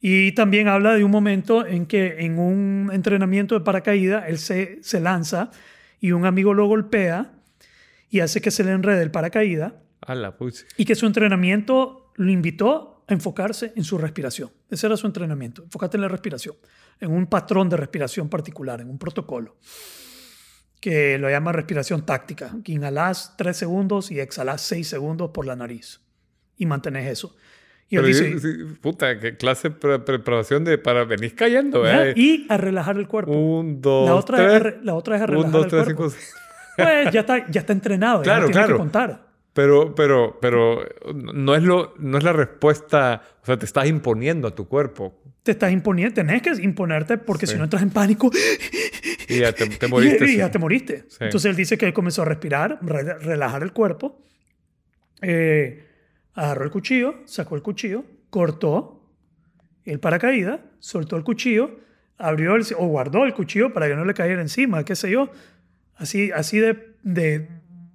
Y 0.00 0.32
también 0.32 0.68
habla 0.68 0.94
de 0.94 1.04
un 1.04 1.10
momento 1.10 1.66
en 1.66 1.86
que 1.86 2.24
en 2.24 2.38
un 2.38 2.90
entrenamiento 2.92 3.58
de 3.58 3.64
paracaídas 3.64 4.24
él 4.28 4.38
se, 4.38 4.78
se 4.82 5.00
lanza 5.00 5.50
y 6.00 6.12
un 6.12 6.24
amigo 6.26 6.54
lo 6.54 6.66
golpea 6.66 7.32
y 8.08 8.20
hace 8.20 8.40
que 8.40 8.50
se 8.50 8.64
le 8.64 8.72
enrede 8.72 9.02
el 9.02 9.10
paracaídas 9.10 9.74
a 10.10 10.14
la 10.14 10.34
y 10.76 10.84
que 10.84 10.94
su 10.94 11.06
entrenamiento 11.06 12.12
lo 12.16 12.30
invitó 12.30 13.04
a 13.08 13.12
enfocarse 13.12 13.72
en 13.76 13.84
su 13.84 13.98
respiración. 13.98 14.50
Ese 14.70 14.86
era 14.86 14.96
su 14.96 15.06
entrenamiento, 15.06 15.62
enfócate 15.64 15.96
en 15.96 16.02
la 16.02 16.08
respiración, 16.08 16.54
en 17.00 17.10
un 17.10 17.26
patrón 17.26 17.68
de 17.68 17.76
respiración 17.76 18.28
particular, 18.28 18.80
en 18.80 18.88
un 18.90 18.98
protocolo, 18.98 19.56
que 20.80 21.18
lo 21.18 21.28
llama 21.28 21.52
respiración 21.52 22.06
táctica, 22.06 22.52
que 22.64 22.72
inhalás 22.72 23.34
3 23.36 23.56
segundos 23.56 24.10
y 24.10 24.20
exhalás 24.20 24.62
6 24.62 24.88
segundos 24.88 25.30
por 25.32 25.46
la 25.46 25.56
nariz 25.56 26.00
y 26.56 26.66
mantenés 26.66 27.06
eso. 27.10 27.36
Y 27.88 27.96
él 27.96 28.02
Pero 28.04 28.06
dice, 28.06 28.30
yo- 28.30 28.38
sí, 28.38 28.78
puta, 28.80 29.18
qué 29.18 29.36
clase 29.36 29.70
de 29.70 29.74
pre- 29.74 29.98
preparación 29.98 30.64
de 30.64 30.78
para 30.78 31.04
venir 31.04 31.34
cayendo, 31.34 31.84
¿ya? 31.84 31.98
¿verdad? 31.98 32.12
y 32.16 32.46
a 32.48 32.56
relajar 32.56 32.96
el 32.96 33.08
cuerpo. 33.08 33.32
Un, 33.32 33.80
dos, 33.82 34.06
la, 34.08 34.14
otra 34.14 34.38
es 34.46 34.54
a 34.54 34.58
tres. 34.60 34.74
la 34.84 34.94
otra 34.94 35.16
es 35.16 35.22
a 35.22 35.24
Un, 35.24 35.30
relajar 35.30 35.52
dos, 35.52 35.64
el 35.64 35.70
tres, 35.70 35.82
cuerpo. 35.94 36.10
cinco. 36.10 36.24
Pues 36.76 37.12
ya 37.12 37.20
está, 37.20 37.50
ya 37.50 37.60
está 37.60 37.72
entrenado, 37.74 38.18
ya 38.20 38.24
Claro, 38.24 38.40
no 38.42 38.46
tiene 38.46 38.60
claro. 38.60 38.74
que 38.74 38.78
contar. 38.78 39.29
Pero, 39.60 39.94
pero, 39.94 40.38
pero 40.40 40.82
no 41.14 41.54
es, 41.54 41.62
lo, 41.62 41.94
no 41.98 42.16
es 42.16 42.24
la 42.24 42.32
respuesta, 42.32 43.22
o 43.42 43.44
sea, 43.46 43.58
te 43.58 43.66
estás 43.66 43.86
imponiendo 43.86 44.48
a 44.48 44.54
tu 44.54 44.66
cuerpo 44.66 45.20
Te 45.42 45.50
estás 45.50 45.70
imponiendo, 45.70 46.14
tenés 46.14 46.40
que 46.40 46.50
imponerte 46.62 47.18
porque 47.18 47.46
Sí. 47.46 47.52
si 47.52 47.58
no 47.58 47.64
entras 47.64 47.82
en 47.82 47.90
pánico 47.90 48.30
y 49.28 49.38
ya 49.40 49.52
te, 49.52 49.66
te 49.68 49.86
moriste. 49.86 50.24
Y, 50.24 50.28
y 50.28 50.30
sí. 50.32 50.36
ya 50.38 50.50
te 50.50 50.58
moriste. 50.58 51.04
Sí. 51.08 51.18
Entonces 51.20 51.50
él 51.50 51.56
dice 51.56 51.76
que 51.76 51.84
él 51.86 51.92
comenzó 51.92 52.22
a 52.22 52.24
respirar, 52.24 52.78
re- 52.82 53.18
relajar 53.18 53.62
el 53.62 53.72
cuerpo, 53.72 54.22
eh, 55.22 55.84
agarró 56.34 56.64
el 56.64 56.70
cuchillo, 56.70 57.16
sacó 57.26 57.56
el 57.56 57.62
cuchillo, 57.62 58.04
cortó 58.30 59.02
el 59.84 60.00
paracaídas, 60.00 60.60
soltó 60.78 61.16
el 61.16 61.24
cuchillo, 61.24 61.78
abrió 62.18 62.54
el, 62.56 62.64
o 62.78 62.86
guardó 62.86 63.24
el 63.24 63.34
cuchillo 63.34 63.72
para 63.72 63.88
que 63.88 63.94
no 63.96 64.04
le 64.04 64.14
cayera 64.14 64.40
encima, 64.40 64.84
qué 64.84 64.94
sé 64.96 65.10
yo. 65.10 65.30
Así, 65.96 66.30
así 66.32 66.58
de, 66.58 66.94
de, 67.02 67.48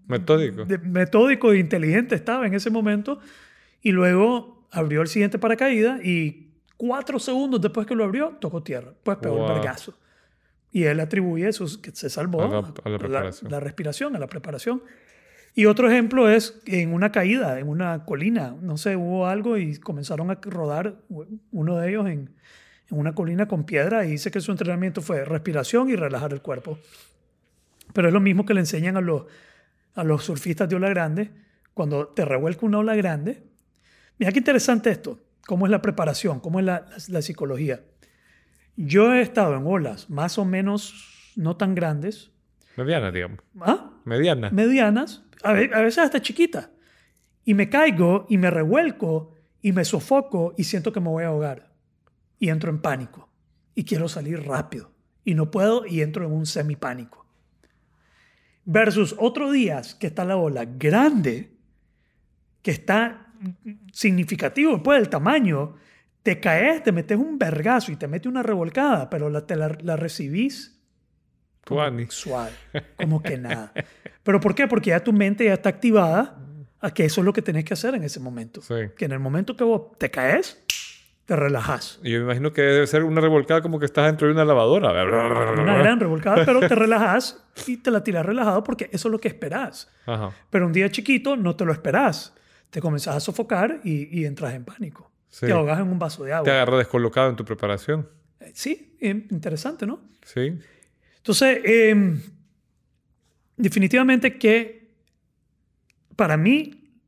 Metódico. 0.08 0.66
de 0.66 0.78
metódico 0.78 1.51
e 1.51 1.60
inteligente 1.60 2.16
estaba 2.16 2.45
en 2.47 2.53
ese 2.53 2.70
momento. 2.70 3.20
Y 3.82 3.91
luego 3.91 4.68
abrió 4.72 5.01
el 5.01 5.08
siguiente 5.08 5.39
paracaídas 5.39 6.03
y 6.03 6.49
cuatro 6.78 7.20
segundos 7.20 7.62
después 7.62 7.86
que 7.88 7.95
lo 7.95 8.03
abrió, 8.03 8.38
tocó 8.41 8.62
tierra. 8.64 8.93
Pues 9.03 9.18
pegó 9.18 9.36
Wow. 9.38 9.47
el 9.47 9.53
vergazo. 9.53 9.97
Y 10.72 10.84
él 10.84 10.99
atribuye 10.99 11.47
eso, 11.47 11.66
que 11.82 11.91
se 11.91 12.10
salvó 12.10 12.41
A 12.41 12.47
la- 12.49 12.58
a 12.84 12.89
la 12.89 12.97
preparación. 12.99 13.49
la 13.51 13.60
respiración, 13.62 14.16
a 14.16 14.20
la 14.20 14.28
preparación. 14.28 14.84
Y 15.53 15.68
otro 15.68 15.89
ejemplo 15.89 16.30
es 16.30 16.60
en 16.66 16.93
una 16.93 17.14
caída, 17.14 17.58
en 17.60 17.70
una 17.70 18.03
colina. 18.03 18.53
No 18.62 18.76
sé, 18.78 18.97
hubo 18.97 19.26
algo 19.28 19.56
y 19.58 19.78
comenzaron 19.78 20.30
a 20.32 20.36
rodar 20.41 20.95
uno 21.51 21.78
de 21.78 21.89
ellos 21.89 22.06
en, 22.08 22.30
en 22.91 22.97
una 22.99 23.16
colina 23.16 23.47
con 23.47 23.64
piedra 23.66 24.06
y 24.06 24.12
dice 24.12 24.32
que 24.32 24.41
su 24.41 24.51
entrenamiento 24.51 25.01
fue 25.01 25.24
respiración 25.24 25.89
y 25.89 25.95
relajar 25.95 26.34
el 26.34 26.41
cuerpo. 26.41 26.78
Pero 27.93 28.10
es 28.10 28.14
lo 28.14 28.20
mismo 28.20 28.45
que 28.45 28.53
le 28.53 28.60
enseñan 28.60 28.97
a 28.97 29.01
los, 29.01 29.24
a 29.95 30.03
los 30.03 30.23
surfistas 30.23 30.69
de 30.69 30.75
ola 30.75 30.89
grande. 30.89 31.31
Cuando 31.73 32.07
te 32.09 32.23
revuelca 32.25 32.65
una 32.65 32.77
ola 32.79 32.95
grande, 32.95 33.43
mira 34.17 34.31
qué 34.31 34.39
interesante 34.39 34.91
esto, 34.91 35.19
cómo 35.47 35.65
es 35.65 35.71
la 35.71 35.81
preparación, 35.81 36.39
cómo 36.39 36.59
es 36.59 36.65
la, 36.65 36.81
la- 36.89 36.97
la 37.07 37.21
psicología. 37.21 37.83
Yo 38.75 39.13
he 39.13 39.21
estado 39.21 39.55
en 39.55 39.65
olas 39.65 40.09
más 40.09 40.37
o 40.37 40.45
menos 40.45 41.31
no 41.35 41.55
tan 41.57 41.75
grandes, 41.75 42.31
Mediana, 42.77 43.09
digamos. 43.11 43.39
¿ah? 43.61 43.91
Mediana. 44.03 44.49
medianas, 44.51 45.23
a 45.43 45.51
a 45.51 45.53
veces 45.81 45.97
hasta 45.99 46.21
chiquitas, 46.21 46.69
y 47.45 47.53
me 47.53 47.69
caigo 47.69 48.25
y 48.29 48.37
me 48.37 48.49
revuelco 48.51 49.33
y 49.61 49.71
me 49.71 49.85
sofoco 49.85 50.53
y 50.57 50.65
siento 50.65 50.91
que 50.91 50.99
me 50.99 51.07
voy 51.09 51.23
a 51.23 51.27
ahogar 51.27 51.71
y 52.37 52.49
entro 52.49 52.69
en 52.69 52.81
pánico 52.81 53.29
y 53.75 53.85
quiero 53.85 54.09
salir 54.09 54.43
rápido 54.45 54.91
y 55.23 55.35
no 55.35 55.51
puedo 55.51 55.85
y 55.85 56.01
entro 56.01 56.25
en 56.25 56.33
un 56.33 56.45
semipánico. 56.45 57.24
Versus 58.66 59.16
otros 59.20 59.53
días 59.53 59.95
que 59.95 60.07
está 60.07 60.26
la 60.26 60.38
ola 60.38 60.66
grande, 60.66 61.51
que 62.61 62.72
está 62.72 63.28
significativo 63.91 64.82
pues 64.82 64.99
el 64.99 65.09
tamaño, 65.09 65.76
te 66.24 66.39
caes, 66.39 66.82
te 66.84 66.91
metes 66.91 67.18
un 67.18 67.38
vergazo 67.38 67.91
y 67.91 67.95
te 67.95 68.07
mete 68.07 68.28
una 68.28 68.41
revolcada, 68.41 69.09
pero 69.09 69.30
la, 69.30 69.45
te 69.45 69.55
la, 69.55 69.78
la 69.82 69.95
recibís 69.95 70.82
Tuani. 71.63 72.07
suave, 72.09 72.53
como 72.95 73.22
que 73.22 73.38
nada. 73.38 73.72
¿Pero 74.24 74.39
por 74.39 74.55
qué? 74.55 74.68
Porque 74.68 74.89
ya 74.89 75.03
tu 75.03 75.13
mente 75.13 75.45
ya 75.45 75.53
está 75.53 75.70
activada 75.70 76.38
a 76.80 76.91
que 76.93 77.05
eso 77.05 77.22
es 77.22 77.26
lo 77.26 77.34
que 77.34 77.41
tenés 77.41 77.66
que 77.66 77.74
hacer 77.74 77.93
en 77.95 78.03
ese 78.03 78.20
momento. 78.20 78.61
Sí. 78.61 78.76
Que 78.97 79.05
en 79.05 79.11
el 79.11 79.20
momento 79.20 79.55
que 79.55 79.63
vos 79.63 79.97
te 79.97 80.09
caes, 80.09 80.63
te 81.26 81.36
relajas. 81.36 81.99
Y 82.03 82.11
yo 82.11 82.19
me 82.19 82.26
imagino 82.26 82.53
que 82.53 82.61
debe 82.61 82.88
ser 82.88 83.03
una 83.03 83.19
revolcada 83.19 83.61
como 83.61 83.80
que 83.80 83.86
estás 83.86 84.05
dentro 84.05 84.28
de 84.28 84.34
una 84.34 84.45
lavadora. 84.45 84.91
Una 85.53 85.78
gran 85.78 85.99
revolcada, 85.99 86.45
pero 86.45 86.59
te 86.59 86.76
relajas 86.76 87.43
y 87.67 87.78
te 87.78 87.89
la 87.91 88.03
tiras 88.03 88.26
relajado 88.26 88.63
porque 88.63 88.89
eso 88.91 89.07
es 89.07 89.11
lo 89.11 89.19
que 89.19 89.28
esperás. 89.28 89.91
Ajá. 90.05 90.32
Pero 90.49 90.67
un 90.67 90.73
día 90.73 90.89
chiquito 90.89 91.36
no 91.36 91.55
te 91.55 91.65
lo 91.65 91.71
esperás. 91.71 92.34
Te 92.69 92.80
comenzás 92.82 93.15
a 93.15 93.19
sofocar 93.19 93.80
y, 93.84 94.19
y 94.19 94.26
entras 94.26 94.53
en 94.53 94.65
pánico. 94.65 95.11
Sí. 95.30 95.47
Te 95.47 95.51
ahogas 95.51 95.80
en 95.80 95.88
un 95.88 95.97
vaso 95.99 96.23
de 96.23 96.30
Te 96.30 96.34
agua. 96.36 96.51
agarra 96.53 96.78
descolocado 96.78 97.30
en 97.30 97.36
tu 97.36 97.43
preparación. 97.45 98.07
Eh, 98.39 98.51
Sí, 98.53 98.95
eh, 99.01 99.26
interesante, 99.32 99.86
¿no? 99.88 100.01
Sí. 100.23 100.57
Entonces, 101.17 101.59
eh, 101.65 102.17
definitivamente 103.57 104.38
que 104.38 104.91
para 106.15 106.38
mí 106.38 106.99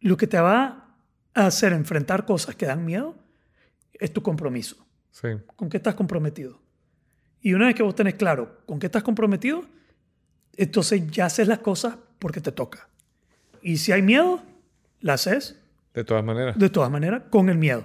lo 0.00 0.16
que 0.16 0.26
te 0.26 0.38
va 0.38 0.88
a 1.34 1.46
hacer 1.46 1.72
enfrentar 1.72 2.26
cosas 2.26 2.54
que 2.56 2.66
dan 2.66 2.84
miedo 2.84 3.16
es 3.98 4.12
tu 4.12 4.22
compromiso. 4.22 4.76
Sí. 5.10 5.28
¿Con 5.56 5.68
qué 5.68 5.76
estás 5.76 5.94
comprometido? 5.94 6.60
Y 7.40 7.54
una 7.54 7.66
vez 7.66 7.74
que 7.74 7.82
vos 7.82 7.94
tenés 7.94 8.14
claro 8.14 8.58
con 8.66 8.78
qué 8.78 8.86
estás 8.86 9.02
comprometido, 9.02 9.64
entonces 10.56 11.06
ya 11.10 11.26
haces 11.26 11.48
las 11.48 11.58
cosas 11.58 11.96
porque 12.18 12.40
te 12.40 12.52
toca. 12.52 12.88
Y 13.62 13.76
si 13.76 13.92
hay 13.92 14.02
miedo, 14.02 14.42
la 15.00 15.14
haces 15.14 15.60
De 15.92 16.04
todas 16.04 16.24
maneras. 16.24 16.58
de 16.58 16.70
todas 16.70 16.90
maneras 16.90 17.22
con 17.30 17.48
el 17.48 17.58
miedo. 17.58 17.84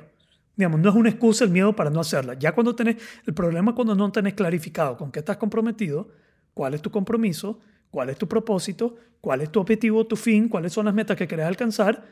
Digamos, 0.55 0.79
no 0.81 0.89
es 0.89 0.95
una 0.95 1.09
excusa 1.09 1.45
el 1.45 1.51
miedo 1.51 1.73
para 1.75 1.89
no 1.89 2.01
hacerla. 2.01 2.33
Ya 2.33 2.53
cuando 2.53 2.75
tenés, 2.75 2.97
el 3.25 3.33
problema 3.33 3.71
es 3.71 3.75
cuando 3.75 3.95
no 3.95 4.11
tenés 4.11 4.33
clarificado 4.33 4.97
con 4.97 5.11
qué 5.11 5.19
estás 5.19 5.37
comprometido, 5.37 6.09
cuál 6.53 6.73
es 6.73 6.81
tu 6.81 6.91
compromiso, 6.91 7.59
cuál 7.91 8.09
es 8.09 8.17
tu 8.17 8.27
propósito, 8.27 8.97
cuál 9.21 9.41
es 9.41 9.51
tu 9.51 9.59
objetivo, 9.59 10.05
tu 10.05 10.15
fin, 10.15 10.49
cuáles 10.49 10.73
son 10.73 10.85
las 10.85 10.93
metas 10.93 11.15
que 11.15 11.27
querés 11.27 11.45
alcanzar. 11.45 12.03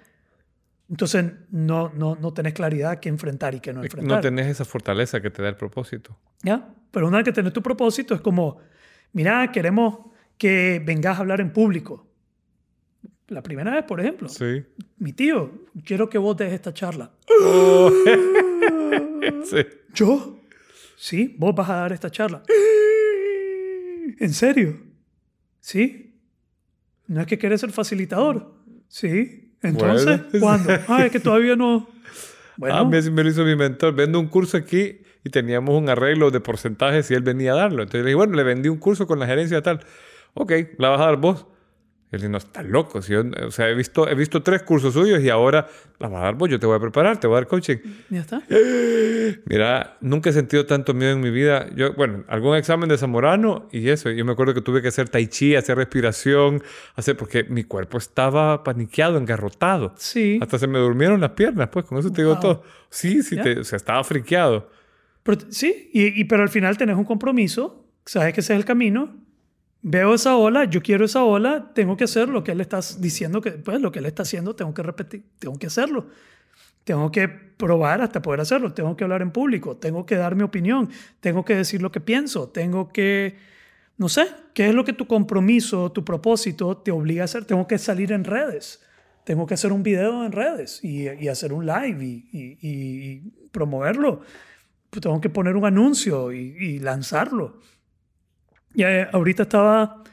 Entonces 0.89 1.25
no, 1.51 1.89
no, 1.93 2.15
no 2.15 2.33
tenés 2.33 2.53
claridad 2.53 2.99
qué 2.99 3.09
enfrentar 3.09 3.53
y 3.55 3.59
qué 3.59 3.73
no 3.73 3.83
enfrentar. 3.83 4.15
No 4.17 4.21
tenés 4.21 4.47
esa 4.47 4.63
fortaleza 4.65 5.21
que 5.21 5.29
te 5.29 5.41
da 5.41 5.49
el 5.49 5.55
propósito. 5.57 6.17
¿Ya? 6.43 6.73
Pero 6.91 7.07
una 7.07 7.17
vez 7.17 7.25
que 7.25 7.33
tenés 7.33 7.51
tu 7.53 7.61
propósito 7.61 8.15
es 8.15 8.21
como, 8.21 8.59
mira, 9.11 9.51
queremos 9.51 9.99
que 10.37 10.81
vengas 10.85 11.17
a 11.17 11.21
hablar 11.21 11.41
en 11.41 11.51
público. 11.51 12.07
La 13.27 13.43
primera 13.43 13.71
vez, 13.71 13.83
por 13.83 13.99
ejemplo, 13.99 14.29
Sí. 14.29 14.63
mi 14.99 15.11
tío, 15.11 15.65
quiero 15.83 16.09
que 16.09 16.17
vos 16.17 16.37
des 16.37 16.53
esta 16.53 16.73
charla. 16.73 17.11
Oh. 17.41 17.91
sí. 19.43 19.57
¿Yo? 19.93 20.39
Sí, 20.95 21.35
vos 21.37 21.53
vas 21.53 21.69
a 21.69 21.75
dar 21.75 21.91
esta 21.91 22.09
charla. 22.09 22.41
¿En 24.19 24.33
serio? 24.33 24.79
Sí. 25.59 26.15
¿No 27.07 27.21
es 27.21 27.27
que 27.27 27.37
querés 27.37 27.61
ser 27.61 27.71
facilitador? 27.71 28.55
Sí. 28.87 29.46
Entonces, 29.61 30.21
Bueno. 30.31 30.39
¿cuándo? 30.39 30.73
Ah, 30.87 31.05
es 31.05 31.11
que 31.11 31.19
todavía 31.19 31.55
no. 31.55 31.87
Bueno, 32.57 32.75
Ah, 32.75 32.83
me, 32.85 33.01
me 33.11 33.23
lo 33.23 33.29
hizo 33.29 33.43
mi 33.43 33.55
mentor. 33.55 33.93
Vendo 33.93 34.19
un 34.19 34.27
curso 34.27 34.57
aquí 34.57 35.01
y 35.23 35.29
teníamos 35.29 35.75
un 35.75 35.89
arreglo 35.89 36.31
de 36.31 36.39
porcentajes 36.39 37.09
y 37.11 37.13
él 37.13 37.21
venía 37.21 37.53
a 37.53 37.55
darlo. 37.55 37.83
Entonces 37.83 38.01
le 38.03 38.07
dije, 38.09 38.15
bueno, 38.15 38.35
le 38.35 38.43
vendí 38.43 38.69
un 38.69 38.77
curso 38.77 39.07
con 39.07 39.19
la 39.19 39.25
gerencia 39.27 39.61
tal. 39.61 39.81
Ok, 40.33 40.51
la 40.77 40.89
vas 40.89 41.01
a 41.01 41.05
dar 41.05 41.17
vos. 41.17 41.45
Él 42.09 42.19
dice, 42.19 42.29
no, 42.29 42.37
estás 42.37 42.65
loco. 42.65 43.01
Si 43.01 43.11
yo, 43.11 43.21
o 43.45 43.51
sea, 43.51 43.67
he 43.69 43.75
visto, 43.75 44.07
he 44.07 44.15
visto 44.15 44.41
tres 44.41 44.63
cursos 44.63 44.93
suyos 44.93 45.21
y 45.21 45.29
ahora 45.29 45.67
la 45.99 46.07
vas 46.07 46.21
a 46.21 46.23
dar 46.25 46.35
vos. 46.35 46.49
Yo 46.49 46.57
te 46.57 46.65
voy 46.65 46.77
a 46.77 46.79
preparar, 46.79 47.19
te 47.19 47.27
voy 47.27 47.35
a 47.35 47.39
dar 47.41 47.47
coaching. 47.47 47.77
ya 48.09 48.21
está. 48.21 48.41
Mira, 49.45 49.97
nunca 50.01 50.29
he 50.29 50.33
sentido 50.33 50.65
tanto 50.65 50.93
miedo 50.93 51.11
en 51.11 51.19
mi 51.19 51.29
vida. 51.31 51.67
Yo, 51.75 51.93
bueno, 51.95 52.23
algún 52.27 52.55
examen 52.55 52.87
de 52.89 52.97
Zamorano 52.97 53.67
y 53.71 53.89
eso. 53.89 54.09
Yo 54.09 54.23
me 54.25 54.31
acuerdo 54.31 54.53
que 54.53 54.61
tuve 54.61 54.81
que 54.81 54.87
hacer 54.87 55.09
tai 55.09 55.27
chi, 55.27 55.55
hacer 55.55 55.77
respiración, 55.77 56.63
hacer 56.95 57.17
porque 57.17 57.43
mi 57.43 57.63
cuerpo 57.63 57.97
estaba 57.97 58.63
paniqueado, 58.63 59.17
engarrotado. 59.17 59.93
Sí. 59.97 60.39
Hasta 60.41 60.59
se 60.59 60.67
me 60.67 60.79
durmieron 60.79 61.19
las 61.21 61.31
piernas, 61.31 61.69
pues, 61.71 61.85
con 61.85 61.97
eso 61.97 62.11
te 62.11 62.21
digo 62.21 62.35
Wow. 62.35 62.41
todo. 62.41 62.63
Sí, 62.89 63.21
sí, 63.23 63.35
te- 63.41 63.59
o 63.59 63.63
sea, 63.63 63.75
estaba 63.77 64.03
friqueado. 64.03 64.69
Pero, 65.23 65.39
sí, 65.49 65.89
y, 65.93 66.21
y- 66.21 66.23
pero 66.23 66.43
al 66.43 66.49
final 66.49 66.77
tenés 66.77 66.95
un 66.95 67.03
compromiso, 67.03 67.85
sabes 68.05 68.33
que 68.33 68.39
ese 68.39 68.53
es 68.53 68.59
el 68.59 68.65
camino. 68.65 69.13
Veo 69.81 70.13
esa 70.15 70.35
ola, 70.35 70.65
yo 70.65 70.81
quiero 70.81 71.05
esa 71.05 71.23
ola, 71.23 71.71
tengo 71.73 71.95
que 71.95 72.03
hacer 72.03 72.29
lo 72.29 72.43
que 72.43 72.51
él 72.51 72.61
está 72.61 72.79
diciendo, 72.99 73.41
que, 73.41 73.51
pues 73.51 73.79
lo 73.79 73.91
que 73.91 73.99
él 73.99 74.05
está 74.05 74.23
haciendo, 74.23 74.55
tengo 74.55 74.73
que 74.73 74.83
repetir, 74.83 75.23
tengo 75.39 75.57
que 75.57 75.67
hacerlo. 75.67 76.07
Tengo 76.83 77.11
que 77.11 77.27
probar 77.27 78.01
hasta 78.01 78.21
poder 78.21 78.39
hacerlo, 78.41 78.73
tengo 78.73 78.95
que 78.95 79.03
hablar 79.03 79.21
en 79.21 79.31
público, 79.31 79.75
tengo 79.77 80.05
que 80.05 80.15
dar 80.15 80.35
mi 80.35 80.43
opinión, 80.43 80.89
tengo 81.19 81.43
que 81.45 81.55
decir 81.55 81.81
lo 81.81 81.91
que 81.91 81.99
pienso, 81.99 82.49
tengo 82.49 82.89
que, 82.93 83.37
no 83.97 84.07
sé, 84.09 84.27
qué 84.53 84.69
es 84.69 84.73
lo 84.75 84.85
que 84.85 84.93
tu 84.93 85.05
compromiso, 85.05 85.91
tu 85.91 86.05
propósito 86.05 86.77
te 86.77 86.91
obliga 86.91 87.23
a 87.23 87.25
hacer. 87.25 87.43
Tengo 87.45 87.67
que 87.67 87.77
salir 87.77 88.13
en 88.13 88.23
redes, 88.23 88.81
tengo 89.25 89.45
que 89.45 89.53
hacer 89.55 89.73
un 89.73 89.83
video 89.83 90.25
en 90.25 90.31
redes 90.31 90.81
y, 90.83 91.09
y 91.09 91.27
hacer 91.27 91.51
un 91.53 91.65
live 91.65 92.03
y, 92.05 92.29
y- 92.31 92.57
y 92.61 93.49
promoverlo 93.51 94.21
pues 94.89 95.01
tengo 95.01 95.19
que 95.19 95.29
poner 95.29 95.57
un 95.57 95.65
anuncio 95.65 96.31
y, 96.31 96.79
lanzarlo. 96.79 97.59
Y 98.77 98.83
eh, 98.83 99.07
ahorita 99.11 99.41
estaba 99.41 100.03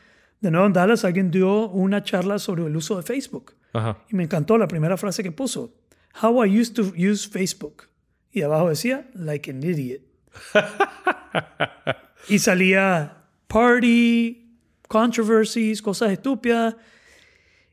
de 0.40 0.50
nuevo 0.50 0.66
en 0.66 0.72
Dallas, 0.72 1.04
alguien 1.04 1.30
dio 1.30 1.68
una 1.68 2.02
charla 2.02 2.38
sobre 2.38 2.64
el 2.64 2.74
uso 2.74 2.96
de 2.96 3.02
Facebook. 3.02 3.54
Ajá. 3.74 3.98
Y 4.08 4.16
me 4.16 4.22
encantó 4.22 4.56
la 4.56 4.66
primera 4.66 4.96
frase 4.96 5.22
que 5.22 5.30
puso. 5.30 5.74
How 6.22 6.46
I 6.46 6.60
used 6.60 6.74
to 6.76 6.94
use 6.96 7.28
Facebook. 7.28 7.88
Y 8.32 8.40
abajo 8.40 8.70
decía, 8.70 9.06
like 9.12 9.50
an 9.50 9.62
idiot. 9.62 10.00
y 12.30 12.38
salía 12.38 13.18
party, 13.48 14.56
controversies, 14.88 15.82
cosas 15.82 16.12
estúpidas. 16.12 16.74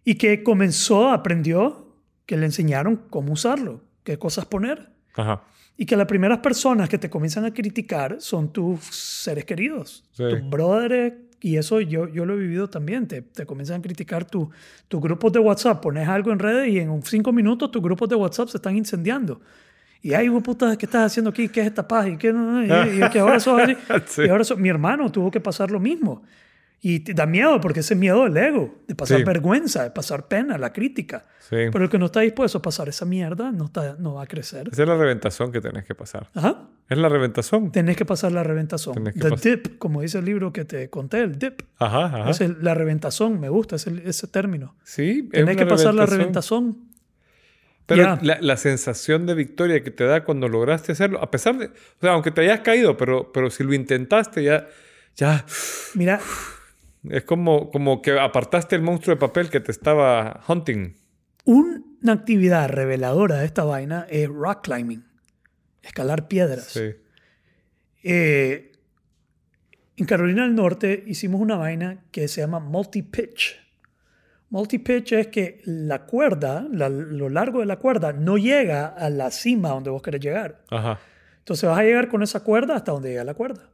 Y 0.03 0.15
que 0.15 0.43
comenzó, 0.43 1.09
aprendió, 1.09 1.95
que 2.25 2.35
le 2.35 2.47
enseñaron 2.47 2.97
cómo 3.09 3.31
usarlo, 3.31 3.81
qué 4.03 4.19
cosas 4.19 4.45
poner. 4.45 4.91
Ajá. 5.15 5.41
Y 5.81 5.85
que 5.87 5.95
las 5.97 6.05
primeras 6.05 6.37
personas 6.37 6.87
que 6.89 6.99
te 6.99 7.09
comienzan 7.09 7.43
a 7.45 7.51
criticar 7.51 8.17
son 8.19 8.53
tus 8.53 8.81
seres 8.85 9.45
queridos, 9.45 10.03
Sí. 10.11 10.23
tus 10.29 10.47
brothers. 10.47 11.15
Y 11.39 11.57
eso 11.57 11.81
yo, 11.81 12.07
yo 12.07 12.23
lo 12.23 12.35
he 12.35 12.37
vivido 12.37 12.69
también. 12.69 13.07
Te, 13.07 13.23
te 13.23 13.47
comienzan 13.47 13.79
a 13.79 13.81
criticar 13.81 14.25
tu- 14.25 14.51
tus 14.87 15.01
grupos 15.01 15.33
de 15.33 15.39
WhatsApp. 15.39 15.81
Pones 15.81 16.07
algo 16.07 16.31
en 16.31 16.37
redes 16.37 16.67
y 16.69 16.77
en 16.77 17.01
cinco 17.01 17.31
minutos 17.33 17.71
tus 17.71 17.81
grupos 17.81 18.07
de 18.09 18.15
WhatsApp 18.15 18.49
se 18.49 18.57
están 18.57 18.77
incendiando. 18.77 19.41
Y 20.03 20.13
ay, 20.13 20.29
puta, 20.41 20.77
¿qué 20.77 20.85
estás 20.85 21.07
haciendo 21.07 21.31
aquí? 21.31 21.49
¿Qué 21.49 21.61
es 21.61 21.67
esta 21.67 21.87
paz? 21.87 22.07
Y, 22.09 22.17
qué, 22.17 22.31
no, 22.31 22.61
no? 22.61 22.63
y, 22.63 23.03
y 23.03 23.09
que 23.09 23.17
ahora 23.17 23.39
sos 23.39 23.59
así. 23.59 23.75
Sí. 24.05 24.21
Y 24.25 24.29
ahora 24.29 24.43
sos- 24.43 24.59
mi 24.59 24.69
hermano 24.69 25.11
tuvo 25.11 25.31
que 25.31 25.39
pasar 25.39 25.71
lo 25.71 25.79
mismo. 25.79 26.21
Y 26.83 27.01
te 27.01 27.13
da 27.13 27.27
miedo 27.27 27.61
porque 27.61 27.81
ese 27.81 27.93
miedo 27.93 28.23
del 28.23 28.35
ego, 28.37 28.79
de 28.87 28.95
pasar 28.95 29.19
Sí. 29.19 29.23
vergüenza, 29.23 29.83
de 29.83 29.91
pasar 29.91 30.27
pena, 30.27 30.57
la 30.57 30.73
crítica. 30.73 31.25
Sí. 31.39 31.55
Pero 31.71 31.83
el 31.83 31.89
que 31.91 31.99
no 31.99 32.07
está 32.07 32.21
dispuesto 32.21 32.57
a 32.57 32.61
pasar 32.63 32.89
esa 32.89 33.05
mierda 33.05 33.51
no, 33.51 33.65
está, 33.65 33.95
no 33.99 34.15
va 34.15 34.23
a 34.23 34.25
crecer. 34.25 34.69
Esa 34.71 34.81
es 34.81 34.87
la 34.87 34.97
reventazón 34.97 35.51
que 35.51 35.61
tenés 35.61 35.85
que 35.85 35.93
pasar. 35.93 36.29
Ajá. 36.33 36.69
Es 36.89 36.97
la 36.97 37.07
reventazón. 37.07 37.71
Tenés 37.71 37.95
que 37.97 38.05
pasar 38.05 38.31
la 38.31 38.43
reventazón. 38.43 38.95
The 39.03 39.11
pas- 39.13 39.41
dip, 39.41 39.77
como 39.77 40.01
dice 40.01 40.17
el 40.17 40.25
libro 40.25 40.51
que 40.51 40.65
te 40.65 40.89
conté, 40.89 41.19
el 41.21 41.37
dip. 41.37 41.61
Ajá, 41.77 42.05
ajá. 42.05 42.29
Es 42.31 42.41
el- 42.41 42.57
la 42.61 42.73
reventazón, 42.73 43.39
me 43.39 43.49
gusta 43.49 43.75
ese, 43.75 44.01
ese 44.05 44.27
término. 44.27 44.75
Sí, 44.83 45.29
es 45.31 45.39
Tenés 45.39 45.55
una 45.55 45.63
que 45.63 45.69
pasar 45.69 45.93
la 45.93 46.07
reventazón. 46.07 46.89
Pero 47.85 48.03
Ya. 48.03 48.19
la, 48.23 48.37
la 48.41 48.57
sensación 48.57 49.25
de 49.27 49.35
victoria 49.35 49.83
que 49.83 49.91
te 49.91 50.05
da 50.05 50.23
cuando 50.23 50.47
lograste 50.49 50.93
hacerlo, 50.93 51.21
a 51.21 51.29
pesar 51.29 51.57
de, 51.59 51.65
o 51.67 51.71
sea, 52.01 52.11
aunque 52.13 52.31
te 52.31 52.41
hayas 52.41 52.61
caído, 52.61 52.97
pero, 52.97 53.31
pero 53.31 53.49
si 53.51 53.63
lo 53.63 53.73
intentaste, 53.73 54.43
ya, 54.43 54.67
ya, 55.15 55.45
Mira, 55.95 56.19
es 57.09 57.23
como, 57.23 57.71
como 57.71 58.01
que 58.01 58.19
apartaste 58.19 58.75
el 58.75 58.81
monstruo 58.81 59.15
de 59.15 59.19
papel 59.19 59.49
que 59.49 59.59
te 59.59 59.71
estaba 59.71 60.41
hunting. 60.47 60.95
una 61.45 62.13
actividad 62.13 62.69
reveladora 62.69 63.37
de 63.37 63.45
esta 63.45 63.63
vaina 63.63 64.05
es 64.09 64.27
rock 64.29 64.63
climbing, 64.65 65.03
escalar 65.81 66.27
piedras. 66.27 66.65
Sí. 66.65 66.91
Eh, 68.03 68.71
en 69.97 70.05
Carolina 70.05 70.43
del 70.43 70.55
Norte 70.55 71.03
hicimos 71.07 71.41
una 71.41 71.57
vaina 71.57 72.05
que 72.11 72.27
se 72.27 72.41
llama 72.41 72.59
multi-pitch. 72.59 73.59
Multi-pitch 74.49 75.13
es 75.13 75.27
que 75.27 75.61
la 75.65 76.05
cuerda, 76.05 76.67
la- 76.71 76.89
lo 76.89 77.29
largo 77.29 77.59
de 77.59 77.65
la 77.65 77.77
cuerda, 77.77 78.11
no 78.11 78.37
llega 78.37 78.87
a 78.87 79.09
la 79.09 79.31
cima 79.31 79.69
donde 79.69 79.89
vos 79.89 80.01
querés 80.01 80.21
llegar. 80.21 80.63
Ajá. 80.69 80.99
Entonces 81.39 81.69
vas 81.69 81.79
a 81.79 81.83
llegar 81.83 82.07
con 82.09 82.21
esa 82.23 82.41
cuerda 82.43 82.75
hasta 82.75 82.91
donde 82.91 83.09
llega 83.09 83.23
la 83.23 83.33
cuerda. 83.33 83.69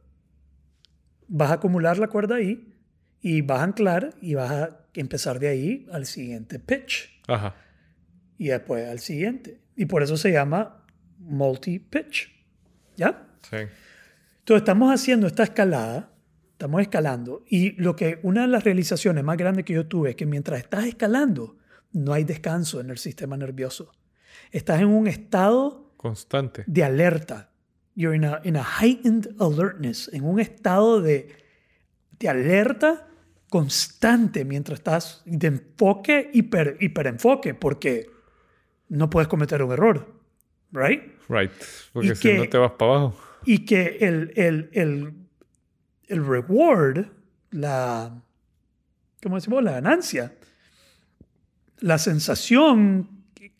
Vas 1.26 1.50
a 1.50 1.54
acumular 1.54 1.98
la 1.98 2.08
cuerda 2.08 2.36
ahí 2.36 2.74
y 3.20 3.42
vas 3.42 3.60
a 3.60 3.64
anclar 3.64 4.14
y 4.20 4.34
vas 4.34 4.50
a 4.50 4.80
empezar 4.94 5.38
de 5.38 5.48
ahí 5.48 5.86
al 5.92 6.06
siguiente 6.06 6.58
pitch 6.58 7.20
Ajá. 7.26 7.54
y 8.36 8.48
después 8.48 8.88
al 8.88 8.98
siguiente. 9.00 9.60
Y 9.76 9.86
por 9.86 10.02
eso 10.02 10.16
se 10.16 10.32
llama 10.32 10.84
multi-pitch. 11.18 12.30
¿Ya? 12.96 13.26
Sí. 13.48 13.56
Entonces 14.40 14.62
estamos 14.62 14.92
haciendo 14.92 15.26
esta 15.26 15.44
escalada, 15.44 16.10
estamos 16.52 16.80
escalando 16.80 17.44
y 17.46 17.72
lo 17.80 17.94
que 17.94 18.18
una 18.22 18.42
de 18.42 18.48
las 18.48 18.64
realizaciones 18.64 19.22
más 19.22 19.36
grandes 19.36 19.64
que 19.64 19.74
yo 19.74 19.86
tuve 19.86 20.10
es 20.10 20.16
que 20.16 20.26
mientras 20.26 20.58
estás 20.60 20.86
escalando 20.86 21.56
no 21.92 22.12
hay 22.12 22.24
descanso 22.24 22.80
en 22.80 22.90
el 22.90 22.98
sistema 22.98 23.36
nervioso. 23.36 23.92
Estás 24.50 24.80
en 24.80 24.88
un 24.88 25.06
estado 25.06 25.92
Constante. 25.96 26.64
de 26.66 26.84
alerta. 26.84 27.50
You're 27.94 28.16
in 28.16 28.24
a, 28.24 28.40
in 28.44 28.56
a 28.56 28.62
heightened 28.62 29.28
alertness, 29.40 30.08
en 30.12 30.24
un 30.24 30.38
estado 30.38 31.00
de, 31.00 31.28
de 32.18 32.28
alerta 32.28 33.06
constante 33.48 34.44
mientras 34.44 34.78
estás 34.80 35.22
de 35.24 35.46
enfoque, 35.48 36.30
hiper, 36.34 36.76
hiperenfoque, 36.80 37.54
porque 37.54 38.10
no 38.88 39.08
puedes 39.10 39.28
cometer 39.28 39.62
un 39.62 39.72
error, 39.72 40.14
¿right? 40.72 41.02
Right. 41.28 41.50
Porque 41.92 42.08
Y 42.08 42.14
si 42.14 42.22
que- 42.22 42.38
no 42.38 42.48
te 42.48 42.58
vas 42.58 42.72
para 42.72 42.92
abajo. 42.92 43.20
Y 43.44 43.64
que 43.64 43.98
el, 44.00 44.32
el, 44.36 44.68
el, 44.72 45.14
el 46.08 46.26
reward, 46.26 47.06
la, 47.50 48.20
¿cómo 49.22 49.36
decimos? 49.36 49.62
La 49.62 49.72
ganancia, 49.72 50.34
la 51.78 51.98
sensación 51.98 53.08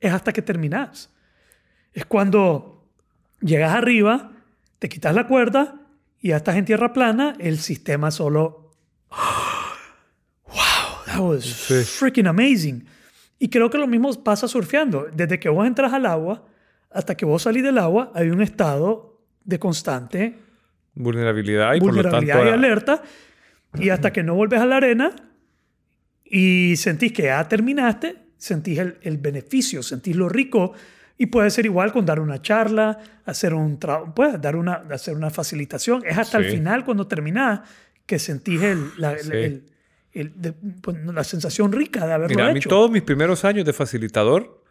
es 0.01 0.13
hasta 0.13 0.33
que 0.33 0.43
terminas. 0.43 1.11
Es 1.93 2.05
cuando 2.05 2.91
llegas 3.41 3.73
arriba, 3.73 4.33
te 4.79 4.89
quitas 4.89 5.15
la 5.15 5.27
cuerda 5.27 5.81
y 6.21 6.29
ya 6.29 6.37
estás 6.37 6.57
en 6.57 6.65
tierra 6.65 6.93
plana, 6.93 7.35
el 7.39 7.59
sistema 7.59 8.11
solo... 8.11 8.73
¡Wow! 10.47 10.55
That 11.07 11.19
was 11.21 11.45
Sí. 11.45 11.83
freaking 11.85 12.27
amazing. 12.27 12.87
Y 13.39 13.49
creo 13.49 13.71
que 13.71 13.79
lo 13.79 13.87
mismo 13.87 14.13
pasa 14.25 14.49
surfeando. 14.49 15.07
Desde 15.13 15.39
que 15.39 15.49
vos 15.49 15.67
entras 15.67 15.93
al 15.93 16.07
agua 16.07 16.45
hasta 16.91 17.17
que 17.17 17.25
vos 17.25 17.43
salís 17.43 17.63
del 17.63 17.79
agua, 17.79 18.11
hay 18.15 18.31
un 18.31 18.43
estado 18.43 19.21
de 19.45 19.59
constante 19.59 20.39
Vulnerabilidad 20.95 21.75
y 21.75 21.81
vulnerabilidad 21.81 22.35
por 22.37 22.43
y 22.43 22.51
lo 22.51 22.53
tanto... 22.53 22.67
alerta. 22.67 23.03
Y 23.79 23.91
hasta 23.91 24.13
que 24.13 24.23
no 24.25 24.35
vuelves 24.35 24.61
a 24.61 24.67
la 24.67 24.79
arena 24.79 25.13
y 26.25 26.75
sentís 26.77 27.13
que 27.13 27.25
ya 27.25 27.47
terminaste, 27.47 28.17
sentís 28.37 28.79
el, 28.79 28.99
el 29.03 29.19
beneficio, 29.19 29.83
sentís 29.83 30.17
lo 30.17 30.29
rico. 30.29 30.73
Y 31.21 31.27
puede 31.27 31.51
ser 31.51 31.67
igual 31.67 31.93
con 31.93 32.07
dar 32.07 32.21
una 32.21 32.41
charla, 32.41 32.99
hacer 33.27 33.53
un 33.53 33.79
tra- 33.81 34.15
puedes 34.15 34.41
dar 34.41 34.55
una, 34.57 34.85
hacer 34.93 35.17
una 35.17 35.31
facilitación. 35.31 36.03
Es 36.07 36.17
hasta 36.17 36.39
el 36.39 36.45
final, 36.51 36.85
cuando 36.85 37.07
terminás, 37.09 37.61
que 38.07 38.19
sentís 38.21 38.63
el, 38.63 38.91
la, 38.99 39.13
el- 39.13 39.19
Sí. 39.21 39.31
el- 39.33 39.71
el- 40.13 40.33
de- 40.41 40.53
pues, 40.81 40.97
la 41.05 41.25
sensación 41.25 41.73
rica 41.73 42.07
de 42.07 42.13
haberlo 42.13 42.37
Mira, 42.37 42.49
a 42.49 42.53
mí 42.53 42.59
hecho. 42.61 42.69
todos 42.69 42.91
mis 42.91 43.03
primeros 43.03 43.45
años 43.45 43.65
de 43.67 43.73
facilitador, 43.73 44.63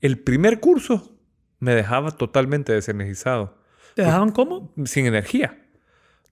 el 0.00 0.18
primer 0.18 0.58
curso 0.58 1.16
me 1.60 1.74
dejaba 1.74 2.10
totalmente 2.12 2.72
desenergizado. 2.72 3.58
¿Te 3.94 4.02
dejaban 4.02 4.30
cómo? 4.32 4.72
sin 4.86 5.06
energía. 5.06 5.58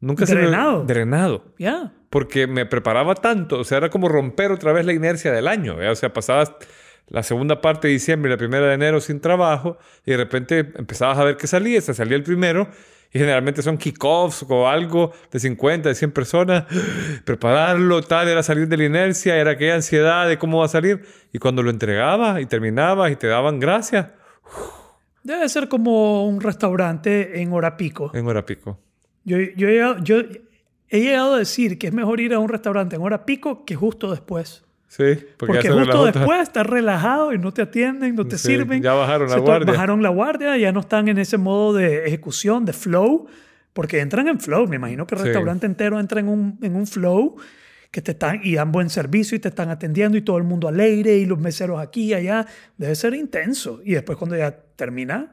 Nunca 0.00 0.24
Drenado. 0.24 0.78
se 0.80 0.86
me... 0.86 0.94
Drenado. 0.94 1.55
Ya. 1.59 1.92
Porque 2.11 2.46
me 2.48 2.66
preparaba 2.66 3.14
tanto. 3.14 3.61
O 3.61 3.64
sea, 3.64 3.78
era 3.78 3.88
como 3.90 4.09
romper 4.09 4.50
otra 4.50 4.72
vez 4.72 4.84
la 4.84 4.92
inercia 4.92 5.30
del 5.30 5.46
año. 5.46 5.80
¿ya? 5.80 5.92
O 5.92 5.94
sea, 5.94 6.12
pasabas 6.12 6.53
la 7.13 7.23
segunda 7.23 7.61
parte 7.61 7.89
de 7.89 7.93
diciembre 7.93 8.31
y 8.31 8.33
la 8.33 8.39
primera 8.39 8.67
de 8.67 8.75
enero 8.75 9.01
sin 9.01 9.21
trabajo 9.21 9.77
y 10.07 10.13
de 10.13 10.17
repente 10.17 10.59
empezabas 10.77 11.19
a 11.19 11.25
ver 11.25 11.37
que 11.37 11.47
salía, 11.47 11.81
se 11.83 11.93
salía 11.93 12.17
el 12.17 12.23
primero 12.23 12.69
y 13.13 13.19
generalmente 13.19 13.61
son 13.61 13.77
kickoffs 13.77 14.47
o 14.49 14.67
algo 14.67 15.13
de 15.31 15.39
50, 15.39 15.91
de 15.91 15.95
100 15.95 16.13
personas. 16.13 16.65
Prepararlo, 17.27 18.01
tal, 18.03 18.29
era 18.29 18.43
salir 18.43 18.67
de 18.67 18.79
la 18.79 18.85
inercia, 18.85 19.37
era 19.37 19.51
aquella 19.51 19.75
ansiedad 19.75 20.27
de 20.27 20.39
cómo 20.39 20.61
va 20.61 20.65
a 20.65 20.69
salir. 20.69 21.05
Y 21.35 21.39
cuando 21.39 21.63
lo 21.63 21.69
entregabas 21.69 22.41
y 22.41 22.47
terminabas 22.47 23.13
y 23.13 23.17
te 23.17 23.27
daban 23.27 23.61
gracias, 23.61 24.07
Debe 25.23 25.49
ser 25.49 25.69
como 25.69 26.27
un 26.27 26.41
restaurante 26.41 27.41
en 27.41 27.53
hora 27.53 27.77
pico. 27.77 28.11
En 28.13 28.27
hora 28.27 28.45
pico. 28.45 28.81
Yo, 29.25 29.37
yo, 29.39 29.99
yo 29.99 30.17
he 30.89 31.01
llegado 31.01 31.35
a 31.35 31.39
decir 31.39 31.79
que 31.79 31.87
es 31.87 31.93
mejor 31.93 32.21
ir 32.21 32.35
a 32.35 32.41
un 32.41 32.49
restaurante 32.49 32.97
en 32.97 33.03
hora 33.03 33.25
pico 33.25 33.65
que 33.65 33.77
justo 33.77 34.11
después. 34.11 34.65
Sí, 34.95 35.05
porque, 35.38 35.55
Porque, 35.55 35.70
justo 35.70 36.05
después 36.05 36.43
estás 36.43 36.66
relajado 36.66 37.32
y 37.32 37.38
no 37.38 37.51
te 37.55 37.62
atienden, 37.62 38.14
no 38.14 38.26
te 38.26 38.36
Sí, 38.36 38.49
sirven. 38.49 38.82
ya 38.82 38.93
bajaron 38.93 39.30
la 39.30 39.38
guardia. 39.38 39.72
Bajaron 39.72 40.03
la 40.03 40.11
guardia, 40.11 40.55
ya 40.59 40.70
no 40.70 40.80
están 40.80 41.09
en 41.09 41.16
ese 41.16 41.38
modo 41.38 41.72
de 41.72 42.05
ejecución, 42.07 42.66
de 42.66 42.74
flow, 42.74 43.26
porque 43.72 44.01
entran 44.01 44.28
en 44.28 44.38
flow. 44.38 44.66
Me 44.68 44.76
imagino 44.76 45.07
que 45.07 45.14
el 45.14 45.20
Sí. 45.22 45.26
restaurante 45.28 45.64
entero 45.64 45.99
entra 45.99 46.20
en 46.20 46.28
un, 46.28 46.59
en 46.61 46.76
un 46.76 46.86
flow 46.86 47.36
que 47.90 48.03
te 48.03 48.11
están 48.11 48.40
y 48.45 48.55
dan 48.55 48.70
buen 48.70 48.90
servicio 48.90 49.34
y 49.34 49.38
te 49.40 49.49
están 49.49 49.70
atendiendo 49.70 50.18
y 50.18 50.20
todo 50.20 50.36
el 50.36 50.45
mundo 50.45 50.68
alegre 50.68 51.16
y 51.16 51.24
los 51.24 51.38
meseros 51.38 51.80
aquí 51.80 52.09
y 52.11 52.12
allá. 52.14 52.45
Debe 52.76 52.95
ser 52.95 53.14
intenso. 53.14 53.80
Y 53.86 53.93
después 53.95 54.18
cuando 54.18 54.36
ya 54.36 54.51
termina, 54.76 55.32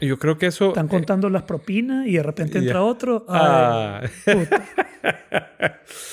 Yo 0.00 0.18
creo 0.18 0.38
que 0.38 0.46
eso... 0.46 0.68
están 0.68 0.88
contando 0.88 1.28
las 1.28 1.42
propinas 1.42 2.06
y 2.06 2.12
de 2.14 2.22
repente 2.22 2.58
entra 2.58 2.82
otro. 2.82 3.24
Ah, 3.28 4.00
Ay, 4.26 4.34
puta. 4.34 4.64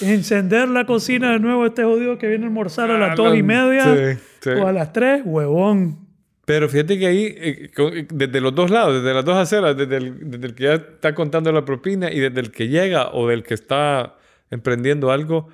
Encender 0.01 0.67
la 0.67 0.85
cocina 0.85 1.31
de 1.33 1.39
nuevo 1.39 1.65
este 1.65 1.83
jodido 1.83 2.17
que 2.17 2.27
viene 2.27 2.45
a 2.45 2.47
almorzar 2.47 2.91
a 2.91 2.97
las 2.97 3.15
dos 3.15 3.35
y 3.35 3.43
media 3.43 3.83
Sí, 4.15 4.19
sí. 4.41 4.49
o 4.51 4.67
a 4.67 4.71
las 4.71 4.93
tres, 4.93 5.21
huevón. 5.25 6.07
Pero 6.45 6.69
fíjate 6.69 6.97
que 6.97 7.07
ahí, 7.07 7.25
eh, 7.37 7.71
con- 7.75 7.91
desde 8.13 8.39
los 8.39 8.55
dos 8.55 8.69
lados, 8.69 9.01
desde 9.01 9.13
las 9.13 9.25
dos 9.25 9.35
aceras, 9.37 9.75
desde 9.75 9.97
el, 9.97 10.29
desde 10.31 10.45
el 10.47 10.55
que 10.55 10.63
ya 10.63 10.73
está 10.75 11.13
contando 11.13 11.51
la 11.51 11.65
propina 11.65 12.11
y 12.11 12.19
desde 12.19 12.39
el 12.39 12.51
que 12.51 12.67
llega 12.69 13.09
o 13.11 13.27
del 13.27 13.43
que 13.43 13.53
está 13.53 14.15
emprendiendo 14.49 15.11
algo, 15.11 15.49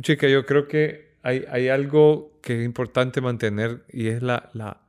chica, 0.00 0.26
yo 0.26 0.44
creo 0.44 0.66
que 0.66 1.14
hay, 1.22 1.44
hay 1.50 1.68
algo 1.68 2.38
que 2.42 2.58
es 2.58 2.64
importante 2.64 3.20
mantener 3.20 3.84
y 3.92 4.08
es 4.08 4.22
la, 4.22 4.50
la 4.54 4.80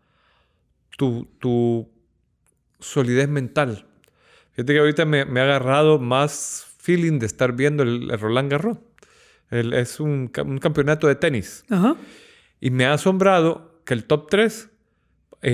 tu, 0.97 1.25
tu 1.39 1.87
solidez 2.85 3.27
mental. 3.29 3.85
Fíjate 4.51 4.73
que 4.73 4.79
ahorita 4.79 5.05
me, 5.05 5.25
me 5.25 5.39
ha 5.41 5.43
agarrado 5.43 5.99
más 5.99 6.65
feeling 6.79 7.19
de 7.19 7.25
estar 7.25 7.53
viendo 7.53 7.83
el, 7.83 8.09
el 8.11 8.19
Roland 8.19 8.51
Garros. 8.51 8.77
El- 9.49 9.73
es 9.73 9.99
un, 9.99 10.31
un 10.45 10.57
campeonato 10.59 11.07
de 11.07 11.15
tenis. 11.15 11.65
Ajá. 11.69 11.95
Y 12.61 12.69
me 12.69 12.85
ha 12.85 12.93
asombrado 12.93 13.81
que 13.85 13.93
el 13.93 14.05
top 14.05 14.27
3, 14.29 14.69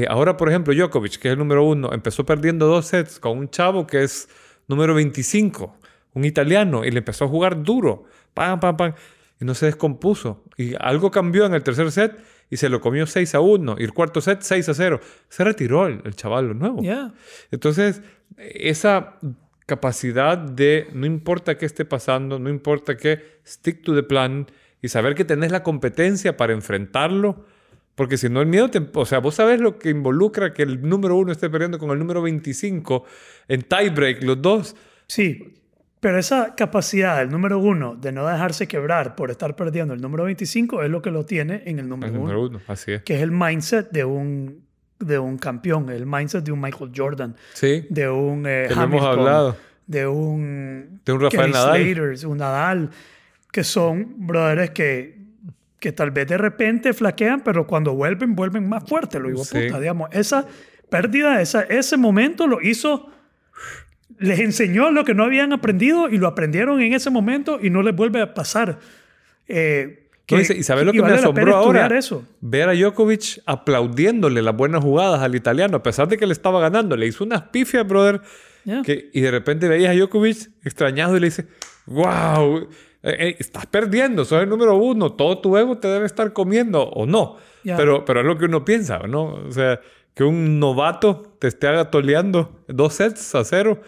ahora 0.08 0.38
por 0.38 0.50
ejemplo 0.50 0.74
Djokovic, 0.74 1.18
que 1.18 1.28
es 1.30 1.34
el 1.34 1.40
número 1.40 1.64
uno, 1.66 1.92
empezó 1.94 2.26
perdiendo 2.26 2.68
dos 2.68 2.86
sets 2.88 3.20
con 3.20 3.38
un 3.38 3.50
chavo 3.50 3.88
que 3.88 4.04
es 4.04 4.30
número 4.68 4.94
25, 4.96 5.76
un 6.14 6.26
italiano, 6.26 6.86
y 6.86 6.92
le 6.92 7.00
empezó 7.00 7.26
a 7.26 7.28
jugar 7.28 7.64
duro, 7.64 8.06
pam, 8.34 8.60
pam, 8.60 8.78
pam, 8.78 8.94
y 9.42 9.46
no 9.46 9.54
se 9.56 9.66
descompuso. 9.66 10.46
Y 10.58 10.76
algo 10.80 11.12
cambió 11.12 11.46
en 11.46 11.54
el 11.54 11.64
tercer 11.64 11.92
set 11.92 12.18
y 12.52 12.58
se 12.58 12.70
lo 12.70 12.82
comió 12.82 13.08
6 13.08 13.34
a 13.34 13.40
1, 13.40 13.78
y 13.80 13.84
el 13.84 13.94
cuarto 13.94 14.22
set 14.22 14.42
6 14.42 14.70
a 14.70 14.74
0. 14.76 15.00
Se 15.30 15.44
retiró 15.44 15.88
el, 15.88 16.02
el 16.04 16.16
chaval, 16.16 16.50
lo 16.50 16.54
nuevo. 16.54 16.82
Entonces, 17.50 18.04
esa 18.38 19.18
capacidad 19.66 20.38
de 20.38 20.88
no 20.94 21.06
importa 21.06 21.58
qué 21.58 21.66
esté 21.66 21.86
pasando, 21.86 22.38
no 22.40 22.50
importa 22.50 22.98
qué, 22.98 23.40
stick 23.48 23.82
to 23.84 23.96
the 23.96 24.04
plan 24.04 24.48
y 24.82 24.90
saber 24.90 25.16
que 25.16 25.24
tenés 25.24 25.52
la 25.52 25.64
competencia 25.64 26.36
para 26.36 26.52
enfrentarlo, 26.52 27.46
porque 27.96 28.18
si 28.18 28.28
no 28.28 28.42
el 28.42 28.48
miedo, 28.48 28.70
te, 28.70 28.86
o 28.94 29.06
sea, 29.06 29.20
vos 29.20 29.36
sabés 29.36 29.62
lo 29.62 29.80
que 29.80 29.90
involucra 29.90 30.54
que 30.54 30.64
el 30.64 30.82
número 30.82 31.16
uno 31.16 31.32
esté 31.32 31.50
perdiendo 31.50 31.80
con 31.80 31.92
el 31.92 32.00
número 32.00 32.22
25 32.22 33.06
en 33.48 33.62
tiebreak, 33.62 34.24
los 34.24 34.42
dos. 34.42 34.76
Sí. 35.08 35.54
Pero 36.02 36.18
esa 36.20 36.56
capacidad 36.56 37.20
del 37.20 37.30
número 37.30 37.60
uno 37.60 37.96
de 37.96 38.12
no 38.12 38.28
dejarse 38.28 38.68
quebrar 38.68 39.16
por 39.16 39.32
estar 39.32 39.56
perdiendo 39.56 39.94
el 39.94 40.02
número 40.02 40.24
25 40.26 40.82
es 40.84 40.90
lo 40.90 41.02
que 41.02 41.12
lo 41.12 41.26
tiene 41.26 41.62
en 41.66 41.80
el 41.80 41.88
número 41.88 42.12
El 42.12 42.18
uno. 42.18 42.22
número 42.34 42.42
uno, 42.48 42.62
así 42.68 42.92
es. 42.92 43.04
Que 43.04 43.16
es 43.16 43.22
el 43.22 43.32
mindset 43.32 43.90
de 43.92 44.04
un, 44.04 44.66
de 45.00 45.18
un 45.20 45.38
campeón, 45.38 45.90
el 45.90 46.06
mindset 46.08 46.44
de 46.44 46.52
un 46.52 46.60
Michael 46.60 46.92
Jordan, 46.96 47.36
Sí, 47.54 47.86
de 47.90 48.10
un 48.10 48.46
eh, 48.48 48.66
que 48.68 48.76
lo 48.76 48.82
hemos 48.82 49.00
Hamilton, 49.02 49.20
hablado. 49.20 49.58
de 49.88 50.08
un, 50.08 51.02
De 51.06 51.12
un 51.14 51.22
Rafael 51.22 51.52
Nadal. 51.52 51.82
Slater, 51.84 52.28
un 52.28 52.38
Nadal, 52.40 52.90
que 53.52 53.64
son 53.64 54.26
brothers 54.26 54.72
que, 54.72 55.22
que 55.80 55.92
tal 55.92 56.10
vez 56.10 56.28
de 56.28 56.38
repente 56.40 56.94
flaquean, 56.94 57.42
pero 57.42 57.68
cuando 57.68 57.94
vuelven, 57.94 58.36
vuelven 58.36 58.68
más 58.68 58.84
fuertes, 58.90 59.22
lo 59.22 59.28
digo 59.30 59.44
Sí. 59.46 59.60
puta, 59.68 59.80
digamos. 59.80 60.10
Esa 60.14 60.48
pérdida, 60.90 61.42
esa, 61.42 61.62
ese 61.62 61.96
momento 61.96 62.48
lo 62.48 62.60
hizo, 62.60 63.08
les 64.22 64.40
enseñó 64.40 64.92
lo 64.92 65.04
que 65.04 65.14
no 65.14 65.24
habían 65.26 65.52
aprendido 65.52 66.08
y 66.10 66.18
lo 66.18 66.28
aprendieron 66.28 66.82
en 66.82 66.94
ese 66.94 67.10
momento 67.10 67.60
y 67.62 67.70
no 67.70 67.82
les 67.82 67.96
vuelve 67.96 68.22
a 68.22 68.34
pasar. 68.34 68.80
Eh, 69.48 70.08
No, 70.30 70.40
y, 70.40 70.64
sabes 70.64 70.86
lo 70.86 70.92
y 70.92 70.96
que 70.96 71.02
me 71.02 71.10
vale 71.10 71.20
asombró 71.20 71.56
ahora? 71.58 71.88
eso. 71.98 72.24
Ver 72.40 72.70
a 72.70 72.74
Djokovic 72.74 73.42
aplaudiéndole 73.46 74.42
las 74.42 74.56
buenas 74.56 74.82
jugadas 74.82 75.22
al 75.22 75.36
italiano, 75.36 75.78
a 75.78 75.84
pesar 75.84 76.08
de 76.08 76.18
que 76.18 76.26
le 76.26 76.32
estaba 76.34 76.62
ganando. 76.62 76.96
Le 76.96 77.08
hizo 77.08 77.24
unas 77.26 77.42
pifias, 77.50 77.86
brother. 77.88 78.22
Ya. 78.64 78.84
que- 78.84 79.10
y 79.12 79.22
de 79.22 79.32
repente 79.32 79.68
veías 79.68 79.90
a 79.92 79.98
Djokovic 79.98 80.38
extrañado 80.64 81.18
y 81.18 81.20
le 81.20 81.26
dice, 81.28 81.48
wow, 81.88 82.70
estás 83.04 83.66
perdiendo, 83.66 84.24
sos 84.24 84.44
el 84.44 84.50
número 84.50 84.76
uno, 84.76 85.14
todo 85.14 85.40
tu 85.40 85.58
ego 85.58 85.80
te 85.80 85.88
debe 85.88 86.06
estar 86.06 86.32
comiendo 86.32 86.84
o 86.84 87.06
no. 87.08 87.38
Ya. 87.64 87.76
Pero, 87.76 88.06
pero 88.06 88.20
es 88.22 88.26
lo 88.28 88.38
que 88.38 88.46
uno 88.46 88.64
piensa, 88.64 89.00
¿no? 89.00 89.34
O 89.34 89.52
sea, 89.52 89.82
que 90.14 90.24
un 90.24 90.60
novato 90.60 91.36
te 91.40 91.48
esté 91.48 91.68
agatoleando 91.68 92.60
dos 92.68 92.94
sets 92.94 93.34
a 93.36 93.44
cero. 93.44 93.82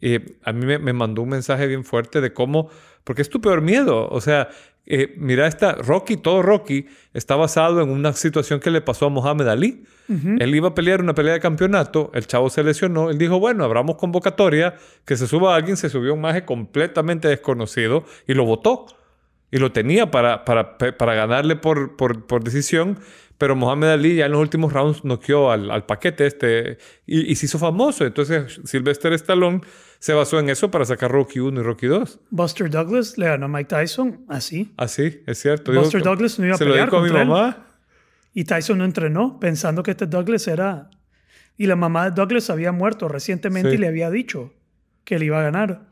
Y 0.00 0.16
a 0.42 0.52
mí 0.52 0.66
me, 0.66 0.78
me 0.78 0.92
mandó 0.92 1.22
un 1.22 1.30
mensaje 1.30 1.66
bien 1.66 1.84
fuerte 1.84 2.20
de 2.20 2.32
cómo, 2.32 2.70
porque 3.04 3.22
es 3.22 3.30
tu 3.30 3.40
peor 3.40 3.60
miedo. 3.60 4.08
O 4.08 4.20
sea, 4.20 4.48
eh, 4.90 5.14
mira, 5.18 5.46
esta 5.46 5.72
Rocky, 5.72 6.16
todo 6.16 6.40
Rocky, 6.40 6.86
está 7.12 7.36
basado 7.36 7.82
en 7.82 7.90
una 7.90 8.14
situación 8.14 8.58
que 8.58 8.70
le 8.70 8.80
pasó 8.80 9.06
a 9.06 9.08
Mohamed 9.10 9.48
Ali. 9.48 9.84
Él 10.08 10.54
iba 10.54 10.68
a 10.68 10.74
pelear 10.74 11.02
una 11.02 11.14
pelea 11.14 11.34
de 11.34 11.40
campeonato, 11.40 12.10
el 12.14 12.26
chavo 12.26 12.48
se 12.48 12.64
lesionó, 12.64 13.10
él 13.10 13.18
dijo, 13.18 13.38
bueno, 13.38 13.62
abramos 13.62 13.96
convocatoria, 13.96 14.76
que 15.04 15.18
se 15.18 15.26
suba 15.26 15.54
alguien, 15.54 15.76
se 15.76 15.90
subió 15.90 16.14
un 16.14 16.22
maje 16.22 16.46
completamente 16.46 17.28
desconocido 17.28 18.04
y 18.26 18.32
lo 18.32 18.46
votó. 18.46 18.86
Y 19.50 19.58
lo 19.58 19.70
tenía 19.70 20.10
para, 20.10 20.46
para, 20.46 20.78
para 20.78 21.14
ganarle 21.14 21.56
por, 21.56 21.96
por, 21.96 22.26
por 22.26 22.42
decisión, 22.42 22.98
pero 23.36 23.54
Mohamed 23.54 23.88
Ali 23.88 24.16
ya 24.16 24.26
en 24.26 24.32
los 24.32 24.40
últimos 24.40 24.72
rounds 24.72 25.04
noqueó 25.04 25.50
al, 25.50 25.70
al 25.70 25.84
paquete 25.84 26.26
este 26.26 26.78
y, 27.06 27.30
y 27.30 27.34
se 27.34 27.46
hizo 27.46 27.58
famoso. 27.58 28.06
Entonces 28.06 28.60
Sylvester 28.64 29.12
Stallone 29.12 29.60
se 29.98 30.12
basó 30.12 30.38
en 30.38 30.48
eso 30.48 30.70
para 30.70 30.84
sacar 30.84 31.10
Rocky 31.10 31.40
1 31.40 31.60
y 31.60 31.62
Rocky 31.64 31.86
2. 31.86 32.20
Buster 32.30 32.70
Douglas 32.70 33.18
le 33.18 33.26
ganó 33.26 33.46
a 33.46 33.48
Mike 33.48 33.68
Tyson 33.68 34.24
así. 34.28 34.72
Así, 34.76 35.22
es 35.26 35.38
cierto. 35.38 35.72
Buster 35.72 36.00
Digo, 36.00 36.10
Douglas 36.14 36.38
no 36.38 36.46
iba 36.46 36.54
a 36.54 36.58
Se 36.58 36.64
lo 36.64 36.74
dijo 36.76 36.96
a 36.96 37.02
mi 37.02 37.08
él. 37.08 37.12
mamá. 37.14 37.66
Y 38.34 38.44
Tyson 38.44 38.78
no 38.78 38.84
entrenó 38.84 39.40
pensando 39.40 39.82
que 39.82 39.90
este 39.92 40.06
Douglas 40.06 40.46
era... 40.46 40.90
Y 41.56 41.66
la 41.66 41.74
mamá 41.74 42.04
de 42.04 42.10
Douglas 42.14 42.50
había 42.50 42.70
muerto 42.70 43.08
recientemente 43.08 43.70
Sí. 43.70 43.74
y 43.74 43.78
le 43.78 43.88
había 43.88 44.10
dicho 44.10 44.52
que 45.04 45.18
le 45.18 45.24
iba 45.24 45.40
a 45.40 45.42
ganar. 45.42 45.88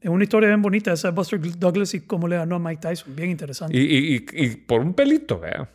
Es 0.00 0.08
una 0.08 0.24
historia 0.24 0.48
bien 0.48 0.62
bonita 0.62 0.92
esa 0.94 1.08
de 1.08 1.14
Buster 1.14 1.38
Douglas 1.58 1.92
y 1.92 2.00
cómo 2.06 2.26
le 2.26 2.36
ganó 2.36 2.56
a 2.56 2.58
Mike 2.58 2.80
Tyson. 2.80 3.14
Bien 3.14 3.28
interesante. 3.28 3.76
Y, 3.76 3.80
y, 3.82 4.16
y, 4.16 4.24
y 4.46 4.56
por 4.56 4.80
un 4.80 4.94
pelito, 4.94 5.38
vea. 5.38 5.68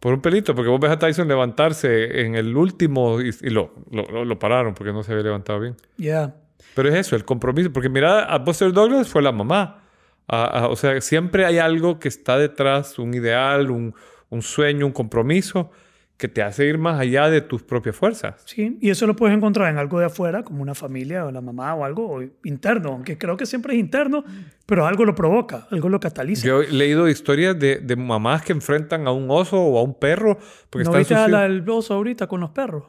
Por 0.00 0.14
un 0.14 0.20
pelito, 0.20 0.52
porque 0.54 0.68
vos 0.68 0.80
ves 0.80 0.90
a 0.90 0.98
Tyson 0.98 1.28
levantarse 1.28 2.22
en 2.22 2.34
el 2.34 2.56
último 2.56 3.20
y, 3.20 3.30
lo, 3.50 3.72
lo, 3.92 4.02
lo- 4.08 4.24
lo 4.24 4.38
pararon 4.40 4.74
porque 4.74 4.92
no 4.92 5.04
se 5.04 5.12
había 5.12 5.22
levantado 5.24 5.60
bien. 5.60 5.76
Yeah. 5.96 6.34
Pero 6.74 6.88
es 6.88 6.94
eso, 6.94 7.16
el 7.16 7.24
compromiso. 7.24 7.72
Porque 7.72 7.88
mira, 7.88 8.24
a 8.24 8.38
Buster 8.38 8.72
Douglas 8.72 9.08
fue 9.08 9.22
la 9.22 9.32
mamá. 9.32 9.82
A- 10.28 10.44
a- 10.64 10.68
o 10.68 10.76
sea, 10.76 11.00
siempre 11.00 11.44
hay 11.46 11.58
algo 11.58 11.98
que 11.98 12.08
está 12.08 12.36
detrás, 12.38 12.98
un 12.98 13.14
ideal, 13.14 13.70
un, 13.70 13.94
un 14.30 14.42
sueño, 14.42 14.86
un 14.86 14.92
compromiso 14.92 15.70
que 16.16 16.28
te 16.28 16.42
hace 16.42 16.64
ir 16.64 16.78
más 16.78 16.98
allá 16.98 17.28
de 17.28 17.42
tus 17.42 17.62
propias 17.62 17.94
fuerzas. 17.94 18.42
Sí, 18.46 18.78
y 18.80 18.88
eso 18.88 19.06
lo 19.06 19.14
puedes 19.14 19.36
encontrar 19.36 19.70
en 19.70 19.76
algo 19.76 19.98
de 20.00 20.06
afuera, 20.06 20.42
como 20.44 20.62
una 20.62 20.74
familia 20.74 21.26
o 21.26 21.30
la 21.30 21.42
mamá 21.42 21.74
o 21.74 21.84
algo 21.84 22.10
o 22.10 22.22
interno, 22.44 22.92
aunque 22.92 23.18
creo 23.18 23.36
que 23.36 23.44
siempre 23.44 23.74
es 23.74 23.80
interno, 23.80 24.24
pero 24.64 24.86
algo 24.86 25.04
lo 25.04 25.14
provoca, 25.14 25.66
algo 25.70 25.90
lo 25.90 26.00
cataliza. 26.00 26.46
Yo 26.46 26.62
he 26.62 26.72
leído 26.72 27.06
historias 27.06 27.58
de, 27.58 27.76
de 27.80 27.96
mamás 27.96 28.40
que 28.42 28.52
enfrentan 28.52 29.06
a 29.06 29.12
un 29.12 29.30
oso 29.30 29.60
o 29.60 29.78
a 29.78 29.82
un 29.82 29.92
perro 29.92 30.38
porque 30.70 30.84
¿No 30.84 30.90
están 30.96 30.98
viste 31.00 31.14
a 31.14 31.28
la 31.28 31.42
del 31.42 31.68
oso 31.68 31.92
ahorita 31.92 32.26
con 32.26 32.40
los 32.40 32.48
perros? 32.50 32.84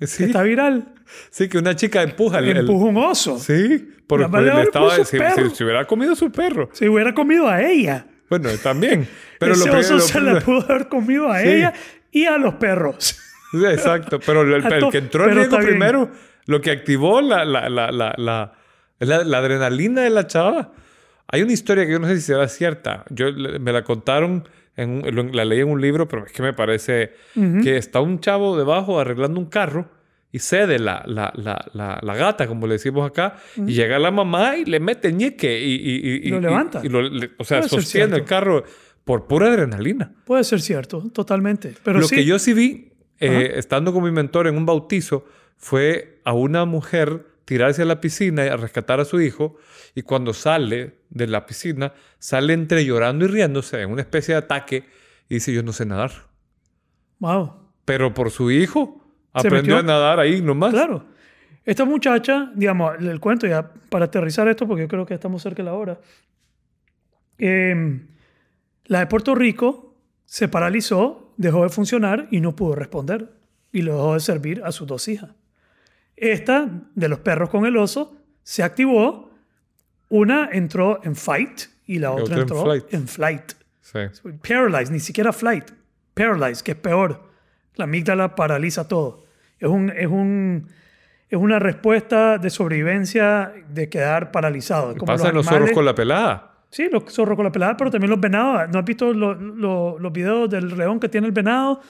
Sí, 0.00 0.24
Está 0.24 0.42
viral. 0.42 0.94
sí, 1.30 1.48
que 1.48 1.58
una 1.58 1.76
chica 1.76 2.02
empuja 2.02 2.38
el, 2.38 2.56
Empuja 2.56 2.84
un 2.86 2.96
oso. 2.96 3.38
Sí, 3.38 3.88
por, 4.06 4.20
La 4.20 4.28
por 4.28 4.40
madre 4.40 4.52
el 4.60 4.66
estado 4.66 4.86
puso 4.88 5.04
si, 5.04 5.18
si- 5.18 5.56
si 5.56 5.64
hubiera 5.64 5.86
comido 5.86 6.14
su 6.16 6.30
perro. 6.32 6.68
Se 6.72 6.88
hubiera 6.88 7.14
comido 7.14 7.48
a 7.48 7.62
ella. 7.62 8.06
Bueno, 8.28 8.48
también. 8.62 9.06
Pero 9.38 9.52
Ese 9.54 9.68
lo 9.68 9.78
oso 9.78 10.00
se 10.00 10.20
la 10.20 10.40
pudo 10.40 10.60
haber 10.68 10.88
comido 10.88 11.30
a 11.30 11.40
Sí. 11.40 11.48
ella 11.48 11.72
y 12.10 12.24
a 12.26 12.38
los 12.38 12.54
perros. 12.54 13.16
Sí, 13.52 13.64
Exacto, 13.64 14.20
pero 14.24 14.42
el, 14.42 14.54
A 14.66 14.90
que 14.90 14.98
entró 14.98 15.28
en 15.28 15.34
riesgo 15.36 15.58
bien. 15.58 15.68
primero, 15.70 16.10
lo 16.46 16.60
que 16.60 16.70
activó 16.70 17.20
la, 17.20 17.44
la, 17.44 17.68
la, 17.68 17.90
la, 17.90 18.14
la, 18.16 18.52
la- 19.00 19.24
la 19.24 19.38
adrenalina 19.38 20.02
de 20.02 20.10
la 20.10 20.26
chava. 20.26 20.72
Hay 21.28 21.42
una 21.42 21.52
historia 21.52 21.84
que 21.86 21.92
yo 21.92 21.98
no 21.98 22.06
sé 22.08 22.16
si 22.16 22.22
será 22.22 22.48
cierta. 22.48 23.04
Yo 23.10 23.26
me 23.32 23.72
la 23.72 23.82
contaron, 23.84 24.48
en 24.82 24.90
un- 24.90 25.14
lo- 25.14 25.22
la 25.24 25.44
leí 25.44 25.60
en 25.60 25.68
un 25.68 25.80
libro, 25.80 26.06
pero 26.08 26.26
es 26.26 26.32
que 26.32 26.42
me 26.42 26.52
parece 26.52 27.12
que 27.62 27.76
está 27.76 28.00
un 28.00 28.20
chavo 28.20 28.56
debajo 28.56 28.98
arreglando 29.00 29.38
un 29.40 29.46
carro 29.46 29.88
y 30.32 30.38
cede 30.38 30.78
la, 30.78 31.02
la, 31.06 31.32
la, 31.34 31.98
la, 32.02 32.14
gata, 32.16 32.46
como 32.46 32.66
le 32.68 32.74
decimos 32.74 33.04
acá, 33.08 33.36
y 33.56 33.72
llega 33.74 33.98
la 33.98 34.10
mamá 34.12 34.56
y 34.56 34.64
le 34.64 34.78
mete 34.78 35.12
ñeque 35.12 35.60
y, 35.60 35.74
y, 35.74 36.28
y, 36.28 36.30
lo 36.30 36.40
levanta. 36.40 36.80
y 36.84 36.88
lo- 36.88 37.02
le- 37.02 37.30
o 37.38 37.44
sea, 37.44 37.58
Puede 37.58 37.68
sostiene 37.70 38.16
el 38.16 38.24
carro 38.24 38.62
por 39.04 39.26
pura 39.26 39.48
adrenalina. 39.48 40.12
Puede 40.24 40.44
ser 40.44 40.60
cierto, 40.60 41.10
totalmente. 41.12 41.74
Pero 41.82 41.98
Lo 42.00 42.06
sí, 42.06 42.14
que 42.16 42.24
yo 42.24 42.38
sí 42.38 42.52
vi 42.52 42.92
eh, 43.18 43.54
estando 43.56 43.92
con 43.92 44.04
mi 44.04 44.10
mentor 44.12 44.46
en 44.46 44.56
un 44.56 44.64
bautizo, 44.66 45.24
fue 45.56 46.20
a 46.24 46.32
una 46.32 46.64
mujer 46.64 47.26
tirarse 47.50 47.82
a 47.82 47.84
la 47.84 48.00
piscina 48.00 48.46
y 48.46 48.48
a 48.48 48.56
rescatar 48.56 49.00
a 49.00 49.04
su 49.04 49.20
hijo. 49.20 49.56
Y 49.96 50.02
cuando 50.02 50.32
sale 50.32 51.00
de 51.08 51.26
la 51.26 51.46
piscina, 51.46 51.92
sale 52.20 52.52
entre 52.52 52.84
llorando 52.84 53.24
y 53.24 53.28
riéndose 53.28 53.82
en 53.82 53.90
una 53.90 54.02
especie 54.02 54.34
de 54.34 54.38
ataque 54.38 54.84
y 55.28 55.34
dice, 55.34 55.52
yo 55.52 55.64
no 55.64 55.72
sé 55.72 55.84
nadar. 55.84 56.12
Wow. 57.18 57.54
Pero 57.84 58.14
por 58.14 58.30
su 58.30 58.52
hijo 58.52 59.04
aprendió 59.32 59.78
a 59.78 59.82
nadar 59.82 60.20
ahí 60.20 60.40
nomás. 60.40 60.70
Claro. 60.70 61.06
Esta 61.64 61.84
muchacha, 61.84 62.52
digamos, 62.54 62.92
el 63.00 63.18
cuento 63.18 63.48
ya 63.48 63.68
para 63.88 64.04
aterrizar 64.04 64.46
esto, 64.46 64.68
porque 64.68 64.82
yo 64.82 64.88
creo 64.88 65.04
que 65.04 65.14
estamos 65.14 65.42
cerca 65.42 65.64
de 65.64 65.64
la 65.64 65.74
hora. 65.74 65.98
Eh, 67.36 68.00
la 68.84 69.00
de 69.00 69.06
Puerto 69.08 69.34
Rico 69.34 69.96
se 70.24 70.46
paralizó, 70.46 71.34
dejó 71.36 71.64
de 71.64 71.70
funcionar 71.70 72.28
y 72.30 72.40
no 72.40 72.54
pudo 72.54 72.76
responder. 72.76 73.32
Y 73.72 73.82
lo 73.82 73.96
dejó 73.96 74.14
de 74.14 74.20
servir 74.20 74.62
a 74.64 74.70
sus 74.70 74.86
dos 74.86 75.08
hijas. 75.08 75.30
Esta, 76.20 76.68
de 76.94 77.08
los 77.08 77.18
perros 77.20 77.48
con 77.50 77.64
el 77.66 77.76
oso, 77.76 78.14
se 78.42 78.62
activó. 78.62 79.30
Una 80.10 80.48
entró 80.52 81.00
en 81.04 81.14
fight 81.16 81.62
y 81.86 81.98
la 81.98 82.10
otra 82.12 82.24
otra 82.24 82.34
en 82.36 82.40
entró 82.42 82.62
flight. 82.64 82.84
en 82.94 83.08
flight. 83.08 83.52
Sí. 83.80 83.98
Paralyzed, 84.46 84.92
ni 84.92 85.00
siquiera 85.00 85.32
flight. 85.32 85.70
Paralyzed, 86.14 86.62
que 86.62 86.72
es 86.72 86.76
peor. 86.76 87.22
La 87.76 87.84
amígdala 87.84 88.34
paraliza 88.34 88.86
todo. 88.86 89.24
Es, 89.58 89.68
un, 89.68 89.90
es, 89.90 90.06
un, 90.08 90.66
es 91.28 91.38
una 91.38 91.58
respuesta 91.58 92.38
de 92.38 92.50
sobrevivencia 92.50 93.52
de 93.68 93.88
quedar 93.88 94.30
paralizado. 94.32 94.94
Como 94.96 95.06
Pasa 95.06 95.28
en 95.28 95.34
los 95.36 95.46
zorros 95.46 95.70
con 95.72 95.84
la 95.84 95.94
pelada. 95.94 96.46
Sí, 96.70 96.88
los 96.90 97.04
zorros 97.12 97.36
con 97.36 97.44
la 97.44 97.52
pelada, 97.52 97.76
pero 97.76 97.90
también 97.90 98.10
los 98.10 98.20
venados. 98.20 98.68
¿No 98.72 98.78
has 98.80 98.84
visto 98.84 99.12
lo- 99.12 99.34
lo- 99.34 99.98
los 99.98 100.12
videos 100.12 100.48
del 100.50 100.76
león 100.76 101.00
que 101.00 101.08
tiene 101.08 101.26
el 101.28 101.32
venado? 101.32 101.80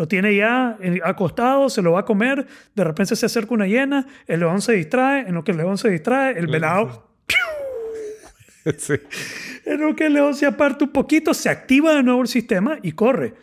Lo 0.00 0.08
tiene 0.08 0.34
ya 0.34 0.78
eh, 0.80 0.98
acostado, 1.04 1.68
se 1.68 1.82
lo 1.82 1.92
va 1.92 2.00
a 2.00 2.04
comer. 2.06 2.46
De 2.74 2.84
repente 2.84 3.14
se 3.14 3.26
acerca 3.26 3.52
una 3.52 3.66
hiena, 3.66 4.06
el 4.26 4.40
león 4.40 4.62
se 4.62 4.72
distrae. 4.72 5.28
En 5.28 5.34
lo 5.34 5.44
que 5.44 5.50
el 5.50 5.58
león 5.58 5.76
se 5.76 5.90
distrae, 5.90 6.38
el 6.38 6.46
venado 6.46 7.10
sí. 8.78 8.94
En 9.66 9.78
lo 9.82 9.94
que 9.94 10.06
el 10.06 10.14
león 10.14 10.34
se 10.34 10.46
aparta 10.46 10.86
un 10.86 10.90
poquito, 10.90 11.34
se 11.34 11.50
activa 11.50 11.92
de 11.92 12.02
nuevo 12.02 12.22
el 12.22 12.28
sistema 12.28 12.78
y 12.80 12.92
corre. 12.92 13.34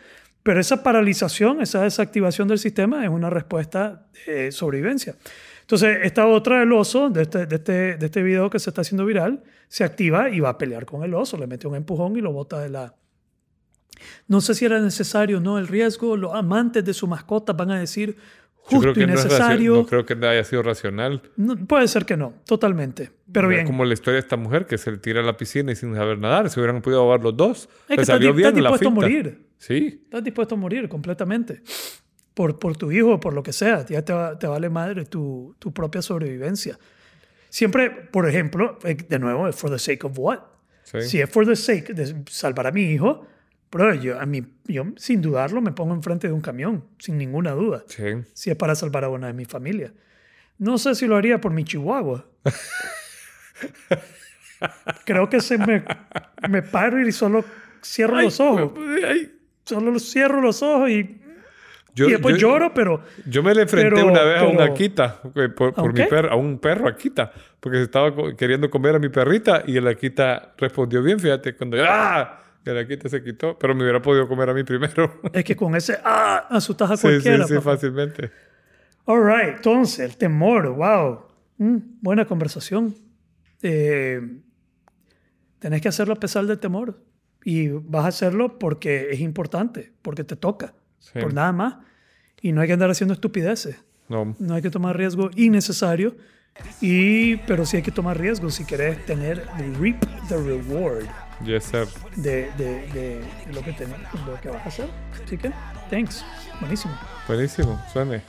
Pero 0.42 0.58
esa 0.58 0.82
paralización, 0.82 1.62
esa 1.62 1.84
desactivación 1.84 2.48
del 2.48 2.58
sistema 2.58 3.04
es 3.04 3.08
una 3.08 3.30
respuesta 3.30 4.08
de 4.26 4.50
sobrevivencia. 4.50 5.14
Entonces, 5.60 6.00
esta 6.02 6.26
otra 6.26 6.58
del 6.58 6.72
oso, 6.72 7.08
de 7.08 7.22
este, 7.22 7.46
de, 7.46 7.54
este, 7.54 7.96
de 7.98 8.06
este 8.06 8.20
video 8.20 8.50
que 8.50 8.58
se 8.58 8.70
está 8.70 8.80
haciendo 8.80 9.06
viral, 9.06 9.44
se 9.68 9.84
activa 9.84 10.28
y 10.28 10.40
va 10.40 10.48
a 10.48 10.58
pelear 10.58 10.86
con 10.86 11.04
el 11.04 11.14
oso. 11.14 11.36
Le 11.36 11.46
mete 11.46 11.68
un 11.68 11.76
empujón 11.76 12.16
y 12.16 12.20
lo 12.20 12.32
bota 12.32 12.58
de 12.58 12.68
la... 12.68 12.96
No 14.26 14.40
sé 14.40 14.54
si 14.54 14.64
era 14.64 14.80
necesario 14.80 15.38
o 15.38 15.40
no 15.40 15.58
el 15.58 15.68
riesgo. 15.68 16.16
Los 16.16 16.34
amantes 16.34 16.84
de 16.84 16.94
su 16.94 17.06
mascota 17.06 17.52
van 17.52 17.70
a 17.70 17.80
decir 17.80 18.16
justo 18.68 19.00
y 19.00 19.06
necesario. 19.06 19.74
no 19.76 19.86
creo 19.86 20.04
que 20.04 20.14
haya 20.14 20.44
sido 20.44 20.62
racional. 20.62 21.22
No, 21.36 21.56
puede 21.56 21.88
ser 21.88 22.04
que 22.04 22.16
no, 22.16 22.34
totalmente. 22.46 23.10
Pero 23.32 23.48
bien. 23.48 23.66
Como 23.66 23.84
la 23.84 23.94
historia 23.94 24.14
de 24.14 24.20
esta 24.20 24.36
mujer 24.36 24.66
que 24.66 24.78
se 24.78 24.90
le 24.90 24.98
tira 24.98 25.20
a 25.20 25.24
la 25.24 25.36
piscina 25.36 25.72
y 25.72 25.76
sin 25.76 25.94
saber 25.94 26.18
nadar. 26.18 26.50
Se 26.50 26.60
hubieran 26.60 26.82
podido 26.82 27.00
ahogar 27.00 27.22
los 27.22 27.36
dos. 27.36 27.68
Es 27.88 27.96
que 27.96 28.02
estás, 28.02 28.18
bien 28.20 28.36
estás 28.36 28.54
dispuesto 28.54 28.88
a 28.88 28.90
morir. 28.90 29.46
Sí. 29.58 30.00
Estás 30.04 30.24
dispuesto 30.24 30.54
a 30.54 30.58
morir 30.58 30.88
completamente. 30.88 31.62
Por, 32.34 32.58
por 32.58 32.76
tu 32.76 32.92
hijo, 32.92 33.18
por 33.18 33.34
lo 33.34 33.42
que 33.42 33.52
sea. 33.52 33.84
Ya 33.86 34.04
te, 34.04 34.14
te 34.38 34.46
vale 34.46 34.68
madre 34.68 35.04
tu, 35.04 35.56
tu 35.58 35.72
propia 35.72 36.02
sobrevivencia. 36.02 36.78
Siempre, 37.48 37.90
por 37.90 38.28
ejemplo, 38.28 38.78
eh, 38.84 38.94
de 38.94 39.18
nuevo, 39.18 39.50
for 39.52 39.70
the 39.70 39.78
sake 39.78 40.04
of 40.04 40.12
what? 40.18 40.40
Sí. 40.84 41.00
Si 41.02 41.20
es 41.20 41.30
for 41.30 41.46
the 41.46 41.56
sake 41.56 41.94
de 41.94 42.22
salvar 42.30 42.66
a 42.66 42.70
mi 42.70 42.82
hijo, 42.82 43.26
pero 43.70 43.94
yo, 43.94 44.20
a 44.20 44.26
mí, 44.26 44.44
yo 44.66 44.84
sin 44.96 45.20
dudarlo 45.22 45.60
me 45.60 45.72
pongo 45.72 45.94
enfrente 45.94 46.26
de 46.28 46.32
un 46.32 46.40
camión, 46.40 46.84
sin 46.98 47.18
ninguna 47.18 47.52
duda. 47.52 47.84
Sí. 47.86 48.04
Si 48.32 48.50
es 48.50 48.56
para 48.56 48.74
salvar 48.74 49.04
a 49.04 49.08
una 49.08 49.26
de 49.28 49.32
mi 49.34 49.44
familia. 49.44 49.92
No 50.58 50.78
sé 50.78 50.94
si 50.94 51.06
lo 51.06 51.16
haría 51.16 51.40
por 51.40 51.52
mi 51.52 51.64
chihuahua. 51.64 52.24
Creo 55.04 55.28
que 55.28 55.40
se 55.40 55.56
me, 55.58 55.84
me 56.48 56.62
paro 56.62 57.00
y 57.06 57.12
solo 57.12 57.44
cierro 57.84 58.20
los 58.20 58.40
ojos. 58.40 58.72
Ay, 59.06 59.34
Solo 59.64 59.98
cierro 60.00 60.40
los 60.40 60.62
ojos 60.62 60.88
y, 60.88 61.20
yo, 61.94 62.08
y 62.08 62.12
después 62.12 62.36
yo- 62.38 62.48
lloro, 62.48 62.72
pero 62.72 63.02
Yo 63.26 63.42
me 63.42 63.54
le 63.54 63.62
enfrenté 63.62 63.90
Pero- 63.96 64.06
una 64.06 64.22
vez 64.22 64.40
a 64.40 64.44
un 64.46 64.56
pero- 64.56 64.72
Akita, 64.72 65.20
eh, 65.34 65.48
por, 65.50 65.68
¿A 65.68 65.72
por 65.74 65.92
mi 65.92 66.04
perro, 66.06 66.30
a 66.32 66.36
un 66.36 66.58
perro 66.58 66.88
Akita, 66.88 67.30
porque 67.60 67.76
se 67.78 67.84
estaba 67.84 68.10
queriendo 68.34 68.70
comer 68.70 68.94
a 68.96 68.98
mi 68.98 69.10
perrita 69.10 69.62
y 69.66 69.76
el 69.76 69.86
Akita 69.86 70.54
respondió 70.56 71.02
bien, 71.02 71.20
fíjate, 71.20 71.54
cuando 71.54 71.76
¡ah! 71.86 72.44
El 72.64 72.76
Akita 72.78 73.08
se 73.08 73.22
quitó, 73.22 73.58
pero 73.58 73.74
me 73.74 73.82
hubiera 73.82 74.02
podido 74.02 74.28
comer 74.28 74.50
a 74.50 74.54
mí 74.54 74.62
primero. 74.64 75.20
es 75.32 75.44
que 75.44 75.56
con 75.56 75.74
ese 75.74 75.98
¡ah! 76.04 76.46
asustas 76.50 76.90
a 76.90 76.96
sí, 76.96 77.00
sí, 77.02 77.08
cualquiera. 77.14 77.46
sí, 77.46 77.54
papá. 77.54 77.72
fácilmente. 77.72 78.30
All 79.06 79.24
right, 79.24 79.56
entonces, 79.56 80.00
el 80.00 80.16
temor, 80.18 80.68
wow. 80.68 81.20
Mm, 81.56 81.76
buena 82.02 82.26
conversación. 82.26 82.94
Eh, 83.62 84.20
tenés 85.58 85.80
que 85.80 85.88
hacerlo 85.88 86.14
a 86.14 86.20
pesar 86.20 86.44
del 86.46 86.58
temor. 86.58 87.02
Y 87.44 87.68
vas 87.68 88.04
a 88.04 88.08
hacerlo 88.08 88.58
porque 88.58 89.08
es 89.10 89.20
importante, 89.20 89.92
porque 90.02 90.24
te 90.24 90.36
toca, 90.36 90.74
Sí. 90.98 91.18
por 91.20 91.32
nada 91.32 91.52
más. 91.52 91.76
Y 92.42 92.52
no 92.52 92.60
hay 92.60 92.66
que 92.66 92.74
andar 92.74 92.90
haciendo 92.90 93.14
estupideces. 93.14 93.82
No, 94.08 94.34
No 94.38 94.54
hay 94.54 94.62
que 94.62 94.70
tomar 94.70 94.96
riesgo 94.96 95.30
innecesario. 95.36 96.16
Y, 96.80 97.36
pero 97.46 97.64
sí 97.64 97.76
hay 97.78 97.82
que 97.82 97.92
tomar 97.92 98.18
riesgo 98.18 98.50
si 98.50 98.64
querés 98.66 99.04
tener 99.06 99.46
reap 99.80 100.04
the 100.28 100.36
reward 100.36 101.06
yes, 101.44 101.64
sir. 101.64 101.86
de, 102.16 102.50
de- 102.58 102.86
de 102.92 103.24
lo, 103.52 103.62
que 103.62 103.72
tenés, 103.72 103.96
lo 104.26 104.40
que 104.40 104.48
vas 104.50 104.64
a 104.64 104.68
hacer. 104.68 104.88
Así 105.24 105.36
que, 105.38 105.52
thanks. 105.90 106.24
Buenísimo. 106.60 106.94
Buenísimo, 107.26 107.80
suene. 107.92 108.22